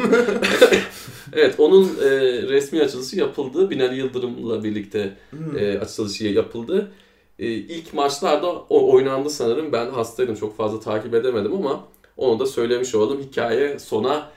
evet, 1.32 1.54
onun 1.60 1.84
e, 1.84 2.10
resmi 2.42 2.82
açılışı 2.82 3.16
yapıldı. 3.18 3.70
Binali 3.70 3.96
Yıldırım'la 3.98 4.64
birlikte 4.64 5.16
Hmm. 5.30 5.58
e, 5.58 5.78
açılışı 5.78 6.24
yapıldı. 6.26 6.90
E, 7.38 7.46
ilk 7.46 7.94
maçlarda 7.94 8.46
o 8.52 8.92
oynandı 8.92 9.30
sanırım. 9.30 9.72
Ben 9.72 9.90
hastaydım 9.90 10.34
çok 10.34 10.56
fazla 10.56 10.80
takip 10.80 11.14
edemedim 11.14 11.52
ama 11.54 11.84
onu 12.16 12.38
da 12.38 12.46
söylemiş 12.46 12.94
olalım. 12.94 13.20
Hikaye 13.22 13.78
sona 13.78 14.28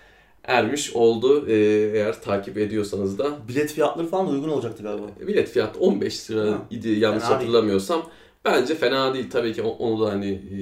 ermiş 0.43 0.95
oldu. 0.95 1.47
E, 1.47 1.53
eğer 1.93 2.21
takip 2.21 2.57
ediyorsanız 2.57 3.17
da. 3.19 3.29
Bilet 3.47 3.71
fiyatları 3.73 4.07
falan 4.07 4.27
da 4.27 4.31
uygun 4.31 4.49
olacaktı 4.49 4.83
galiba. 4.83 5.05
Bilet 5.27 5.49
fiyat 5.49 5.75
15 5.79 6.31
lira 6.31 6.51
Ha. 6.51 6.61
idi 6.71 6.89
yanlış 6.89 7.23
değil. 7.23 7.33
hatırlamıyorsam. 7.33 8.01
Bence 8.45 8.75
fena 8.75 9.13
değil. 9.13 9.29
Tabii 9.29 9.53
ki 9.53 9.61
onu 9.61 10.05
da 10.05 10.11
hani 10.11 10.31
e, 10.31 10.57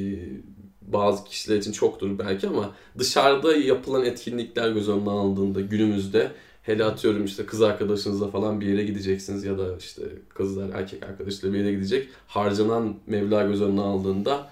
bazı 0.82 1.24
kişiler 1.24 1.58
için 1.58 1.72
çoktur 1.72 2.20
belki 2.20 2.48
ama 2.48 2.72
dışarıda 2.98 3.56
yapılan 3.56 4.06
etkinlikler 4.06 4.72
göz 4.72 4.90
önüne 4.90 5.10
alındığında 5.10 5.62
günümüzde 5.62 6.32
hele 6.64 6.84
atıyorum 6.86 7.26
işte 7.26 7.46
kız 7.46 7.62
arkadaşınızla 7.62 8.28
falan 8.28 8.62
bir 8.62 8.68
yere 8.68 8.84
gideceksiniz 8.84 9.44
ya 9.44 9.58
da 9.58 9.78
işte 9.78 10.02
kızlar 10.30 10.70
erkek 10.70 11.04
arkadaşıyla 11.04 11.54
bir 11.54 11.60
yere 11.60 11.72
gidecek. 11.72 12.10
Harcanan 12.28 12.96
meblağ 13.08 13.44
göz 13.44 13.62
önüne 13.62 13.82
aldığında 13.82 14.50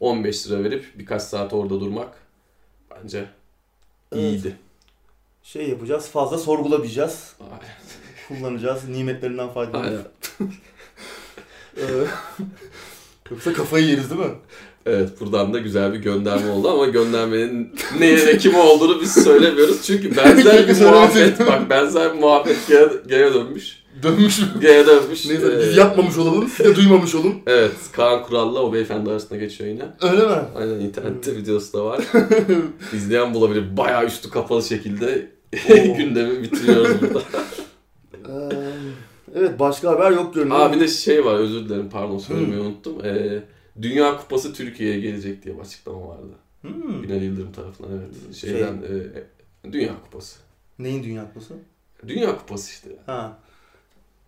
15 0.00 0.46
lira 0.46 0.64
verip 0.64 0.84
birkaç 0.98 1.22
saat 1.22 1.52
orada 1.52 1.80
durmak 1.80 2.14
bence 2.90 3.26
Evet. 4.12 4.22
iyiydi. 4.22 4.56
Şey 5.42 5.68
yapacağız, 5.68 6.08
fazla 6.08 6.38
sorgulamayacağız. 6.38 7.36
Kullanacağız, 8.28 8.88
nimetlerinden 8.88 9.48
faydalanacağız. 9.48 10.06
Ee, 13.30 13.34
Yoksa 13.34 13.52
kafayı 13.52 13.86
yeriz 13.86 14.10
değil 14.10 14.20
mi? 14.20 14.34
Evet 14.86 15.20
buradan 15.20 15.54
da 15.54 15.58
güzel 15.58 15.92
bir 15.92 15.98
gönderme 15.98 16.50
oldu 16.50 16.68
ama 16.70 16.86
göndermenin 16.86 17.74
neye 17.98 18.26
ve 18.26 18.38
kime 18.38 18.58
olduğunu 18.58 19.00
biz 19.00 19.24
söylemiyoruz. 19.24 19.82
Çünkü 19.82 20.16
benzer 20.16 20.68
bir 20.68 20.80
muhabbet 20.84 21.40
bak 21.40 21.70
benzer 21.70 22.14
bir 22.14 22.18
muhabbet 22.20 22.56
gene 23.08 23.34
dönmüş. 23.34 23.82
Dönmüş 24.02 24.38
mü? 24.38 24.46
Gene 24.60 24.86
dönmüş. 24.86 25.26
Neyse 25.26 25.58
biz 25.60 25.68
Ee, 25.76 25.80
yapmamış 25.80 26.18
olalım, 26.18 26.48
siz 26.56 26.66
de 26.66 26.76
duymamış 26.76 27.14
olun. 27.14 27.34
Evet 27.46 27.72
Kaan 27.92 28.22
Kural'la 28.22 28.60
o 28.62 28.72
beyefendi 28.72 29.10
arasında 29.10 29.36
geçiyor 29.38 29.70
yine. 29.70 29.82
Öyle 30.02 30.26
mi? 30.26 30.42
Aynen 30.56 30.80
internette 30.80 31.36
videosu 31.36 31.72
da 31.72 31.84
var. 31.84 32.00
İzleyen 32.92 33.34
bulabilir. 33.34 33.76
Bayağı 33.76 34.06
üstü 34.06 34.30
kapalı 34.30 34.62
şekilde 34.62 35.30
gündemi 35.96 36.42
bitiriyoruz 36.42 37.00
burada. 37.00 37.20
Evet 39.36 39.58
başka 39.58 39.90
haber 39.90 40.10
yok 40.10 40.34
görünüyor. 40.34 40.60
Aa 40.60 40.72
bir 40.72 40.80
de 40.80 40.88
şey 40.88 41.24
var 41.24 41.34
özür 41.34 41.64
dilerim 41.64 41.90
pardon 41.90 42.18
söylemeyi 42.18 42.60
unuttum. 42.60 43.04
Ee, 43.04 43.42
Dünya 43.82 44.16
Kupası 44.16 44.54
Türkiye'ye 44.54 45.00
gelecek 45.00 45.44
diye 45.44 45.56
bir 45.56 45.60
açıklama 45.60 46.08
vardı. 46.08 46.26
Hmm. 46.60 47.02
Binali 47.02 47.24
Yıldırım 47.24 47.52
tarafından 47.52 47.90
evet. 47.92 48.34
Şeyden 48.36 48.82
e, 49.64 49.72
Dünya 49.72 49.94
Kupası. 50.04 50.38
Neyin 50.78 51.02
Dünya 51.02 51.28
Kupası? 51.28 51.54
Dünya 52.08 52.38
Kupası 52.38 52.70
işte. 52.70 52.88
Ha. 53.06 53.38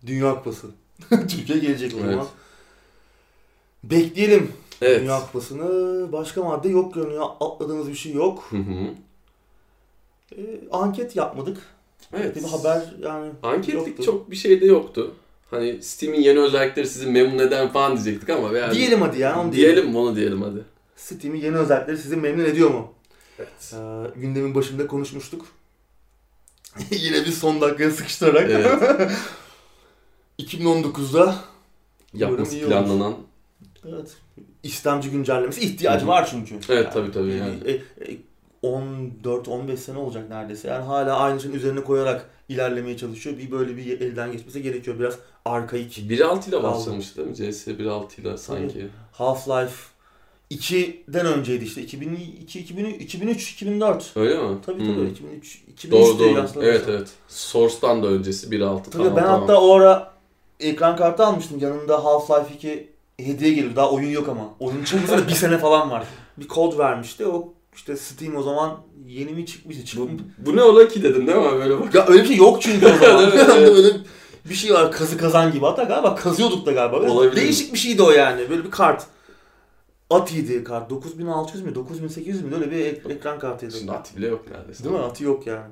Dünya 0.07 0.35
Kupası. 0.35 0.67
Türkiye 1.09 1.59
gelecek 1.59 1.93
o 1.95 1.97
Evet. 1.99 2.11
zaman. 2.11 2.27
Bekleyelim 3.83 4.51
Evet. 4.81 5.01
Dünya 5.01 5.19
Kupası'nı. 5.19 6.11
Başka 6.11 6.43
madde 6.43 6.69
yok 6.69 6.93
görünüyor. 6.93 7.25
Atladığımız 7.39 7.89
bir 7.89 7.95
şey 7.95 8.13
yok. 8.13 8.47
Hı 8.49 8.57
hı. 8.57 8.93
Ee, 10.37 10.59
anket 10.71 11.15
yapmadık. 11.15 11.57
Evet. 12.13 12.35
Bir 12.35 12.43
haber 12.43 12.81
yani 13.03 13.31
Anketlik 13.43 13.87
yoktu. 13.87 14.03
çok 14.03 14.31
bir 14.31 14.35
şey 14.35 14.61
de 14.61 14.65
yoktu. 14.65 15.15
Hani 15.51 15.83
Steam'in 15.83 16.21
yeni 16.21 16.39
özellikleri 16.39 16.87
sizi 16.87 17.07
memnun 17.07 17.39
eden 17.39 17.67
falan 17.69 17.95
diyecektik 17.95 18.29
ama 18.29 18.57
yani 18.57 18.73
Diyelim 18.75 19.01
hadi 19.01 19.19
ya 19.19 19.39
onu 19.41 19.51
diyelim. 19.53 19.75
diyelim 19.75 19.91
mi 19.91 19.97
onu 19.97 20.15
diyelim 20.15 20.41
hadi. 20.41 20.63
Steam'in 20.95 21.39
yeni 21.41 21.55
özellikleri 21.57 21.97
sizi 21.97 22.15
memnun 22.15 22.45
ediyor 22.45 22.69
mu? 22.69 22.93
Evet. 23.39 23.73
Ee, 23.73 24.19
gündemin 24.19 24.55
başında 24.55 24.87
konuşmuştuk. 24.87 25.45
Yine 26.91 27.25
bir 27.25 27.31
son 27.31 27.61
dakikaya 27.61 27.91
sıkıştırarak. 27.91 28.49
Evet. 28.51 29.11
2019'da 30.39 31.35
Yapması 32.13 32.59
planlanan. 32.59 33.15
evet, 33.89 34.17
istemci 34.63 35.09
güncellemesi 35.11 35.61
ihtiyacı 35.61 36.01
Hı 36.01 36.05
hı. 36.05 36.07
var 36.09 36.27
çünkü. 36.31 36.55
Evet, 36.69 36.93
tabii, 36.93 37.11
tabii, 37.11 37.31
yani. 37.33 37.55
e, 37.65 37.71
e, 37.71 38.17
14-15 38.63 39.77
sene 39.77 39.97
olacak 39.97 40.29
neredeyse. 40.29 40.67
Yani 40.67 40.83
hala 40.85 41.17
aynı 41.17 41.39
şeyin 41.41 41.55
üzerine 41.55 41.83
koyarak 41.83 42.29
ilerlemeye 42.49 42.97
çalışıyor. 42.97 43.37
Bir 43.37 43.51
böyle 43.51 43.77
bir 43.77 44.01
elden 44.01 44.31
geçmesi 44.31 44.61
gerekiyor. 44.61 44.99
Biraz 44.99 45.15
arkaik. 45.45 45.97
1.6 45.97 46.49
ile 46.49 46.63
başlamıştı 46.63 47.17
değil 47.17 47.27
mi? 47.27 47.35
CS 47.53 47.67
1.6 47.67 48.21
ile 48.21 48.37
sanki. 48.37 48.87
Half-Life 49.17 49.69
2'den 50.51 51.25
önceydi 51.25 51.65
işte. 51.65 51.81
2002, 51.81 52.59
2003, 52.59 53.01
2003, 53.01 53.51
2004. 53.51 54.11
Öyle 54.15 54.37
mi? 54.43 54.57
Tabii 54.65 54.79
Hmm. 54.79 54.95
tabii 54.95 55.09
2003, 55.09 55.55
2003 55.67 55.91
Doğru 55.91 56.19
doğru. 56.19 56.63
Evet 56.65 56.85
evet. 56.89 57.07
Source'dan 57.27 58.03
da 58.03 58.07
öncesi 58.07 58.47
1.6 58.51 58.83
Tabii 58.83 58.91
tamam 59.03 59.15
ben 59.15 59.23
tamam. 59.23 59.41
hatta 59.41 59.61
o 59.61 59.73
ara 59.75 60.13
ekran 60.59 60.95
kartı 60.95 61.25
almıştım. 61.25 61.59
Yanında 61.59 61.93
Half-Life 61.95 62.53
2 62.55 62.89
hediye 63.17 63.53
geliyor. 63.53 63.75
Daha 63.75 63.91
oyun 63.91 64.09
yok 64.09 64.29
ama. 64.29 64.53
Oyun 64.59 64.83
çıkmasına 64.83 65.27
bir 65.27 65.33
sene 65.33 65.57
falan 65.57 65.91
var. 65.91 66.03
Bir 66.37 66.47
kod 66.47 66.77
vermişti. 66.79 67.25
O 67.27 67.53
işte 67.79 67.95
Steam 67.97 68.35
o 68.35 68.43
zaman 68.43 68.77
yeni 69.07 69.31
mi 69.31 69.45
çıkmıştı? 69.45 69.81
bu, 69.83 69.85
Çıkmış. 69.87 70.11
bu 70.37 70.55
ne 70.55 70.63
ola 70.63 70.87
ki 70.87 71.03
dedin 71.03 71.27
değil 71.27 71.37
mi? 71.37 71.51
Böyle 71.51 71.79
bak. 71.79 71.95
Ya 71.95 72.07
öyle 72.07 72.21
bir 72.23 72.27
şey 72.27 72.35
yok 72.37 72.61
çünkü 72.61 72.85
o 72.87 73.05
zaman. 73.05 73.23
Evet, 73.33 73.49
evet. 73.57 73.69
öyle 73.77 73.97
bir 74.49 74.55
şey 74.55 74.73
var 74.73 74.91
kazı 74.91 75.17
kazan 75.17 75.51
gibi. 75.51 75.65
Hatta 75.65 75.83
galiba 75.83 76.15
kazıyorduk 76.15 76.65
da 76.65 76.71
galiba. 76.71 76.97
Olabilir. 77.11 77.35
Değişik 77.41 77.73
bir 77.73 77.77
şeydi 77.79 78.01
o 78.01 78.11
yani. 78.11 78.49
Böyle 78.49 78.63
bir 78.63 78.71
kart. 78.71 79.05
Ati'ydi 80.09 80.63
kart. 80.63 80.89
9600 80.89 81.63
mü 81.63 81.75
9800 81.75 82.43
mü 82.43 82.55
öyle 82.55 82.71
bir 82.71 82.85
ek- 82.85 83.01
ekran 83.13 83.39
kartıydı. 83.39 83.77
Şimdi 83.77 83.91
Ati 83.91 84.17
bile 84.17 84.27
yok 84.27 84.45
neredeyse. 84.51 84.83
Değil 84.83 84.95
mi? 84.95 85.01
Atı 85.01 85.23
yok 85.23 85.47
yani. 85.47 85.71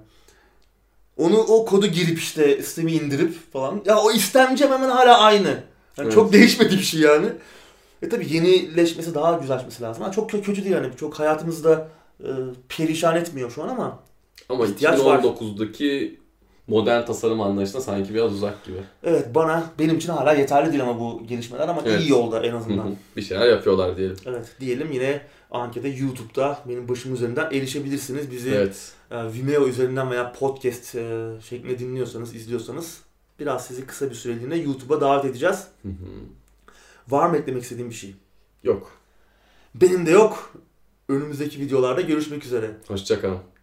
Onu 1.18 1.38
o 1.38 1.66
kodu 1.66 1.88
girip 1.88 2.18
işte 2.20 2.62
Steam'i 2.64 2.92
indirip 2.94 3.54
falan. 3.54 3.82
Ya 3.86 3.98
o 4.00 4.12
istemcem 4.12 4.72
hemen 4.72 4.90
hala 4.90 5.20
aynı. 5.20 5.48
Yani 5.48 5.64
Evet. 5.98 6.14
Çok 6.14 6.34
değişmedi 6.34 6.72
bir 6.78 6.84
şey 6.84 7.02
yani. 7.02 7.28
E 8.02 8.10
tabi 8.10 8.34
yenileşmesi 8.34 9.16
daha 9.16 9.34
güzelleşmesi 9.38 9.84
lazım. 9.84 10.04
Ha, 10.04 10.12
çok 10.12 10.32
kö- 10.32 10.42
kötü 10.42 10.64
değil 10.64 10.76
yani. 10.76 10.88
Çok 11.00 11.20
hayatımızda 11.20 11.88
e, 12.24 12.30
perişan 12.70 13.16
etmiyor 13.16 13.52
şu 13.52 13.64
an 13.64 13.68
ama. 13.68 14.00
Ama 14.50 14.66
İhtiyaç 14.66 15.00
var. 15.00 15.20
2019'daki 15.20 16.20
modern 16.68 17.06
tasarım 17.06 17.42
anlayışına 17.42 17.82
sanki 17.82 18.14
biraz 18.14 18.34
uzak 18.34 18.66
gibi. 18.66 18.78
Evet 19.04 19.36
bana 19.36 19.64
benim 19.80 19.98
için 19.98 20.10
hala 20.10 20.34
yeterli 20.34 20.72
değil 20.72 20.84
ama 20.84 21.00
bu 21.00 21.24
gelişmeler 21.28 21.68
ama 21.68 21.82
Evet. 21.86 22.02
iyi 22.02 22.10
yolda 22.10 22.44
en 22.46 22.54
azından. 22.54 22.96
bir 23.18 23.22
şeyler 23.22 23.48
yapıyorlar 23.48 23.98
diyelim. 23.98 24.16
Evet 24.26 24.56
diyelim 24.60 24.92
yine 24.92 25.22
ankete 25.52 25.88
YouTube'da 25.88 26.60
benim 26.68 26.88
başım 26.90 27.14
üzerinden 27.14 27.46
erişebilirsiniz. 27.52 28.32
Bizi 28.32 28.50
Evet. 28.50 28.92
e, 29.12 29.34
Vimeo 29.34 29.68
üzerinden 29.68 30.12
veya 30.12 30.32
podcast 30.34 30.96
e, 30.96 31.28
şeklinde 31.50 31.80
dinliyorsanız, 31.80 32.36
izliyorsanız 32.36 33.02
biraz 33.40 33.66
sizi 33.68 33.86
kısa 33.86 34.10
bir 34.10 34.16
süreliğine 34.16 34.56
YouTube'a 34.56 35.02
davet 35.02 35.26
edeceğiz. 35.26 35.68
Hı 35.82 35.90
hı. 35.90 35.94
Var 37.08 37.30
mı 37.30 37.38
eklemek 37.38 37.64
istediğim 37.64 37.90
bir 37.90 37.96
şey? 37.96 38.16
Yok. 38.64 38.92
Benim 39.76 40.06
de 40.06 40.12
yok. 40.12 40.54
Önümüzdeki 41.10 41.60
videolarda 41.60 42.02
görüşmek 42.02 42.46
üzere. 42.46 42.72
Hoşçakalın. 42.88 43.57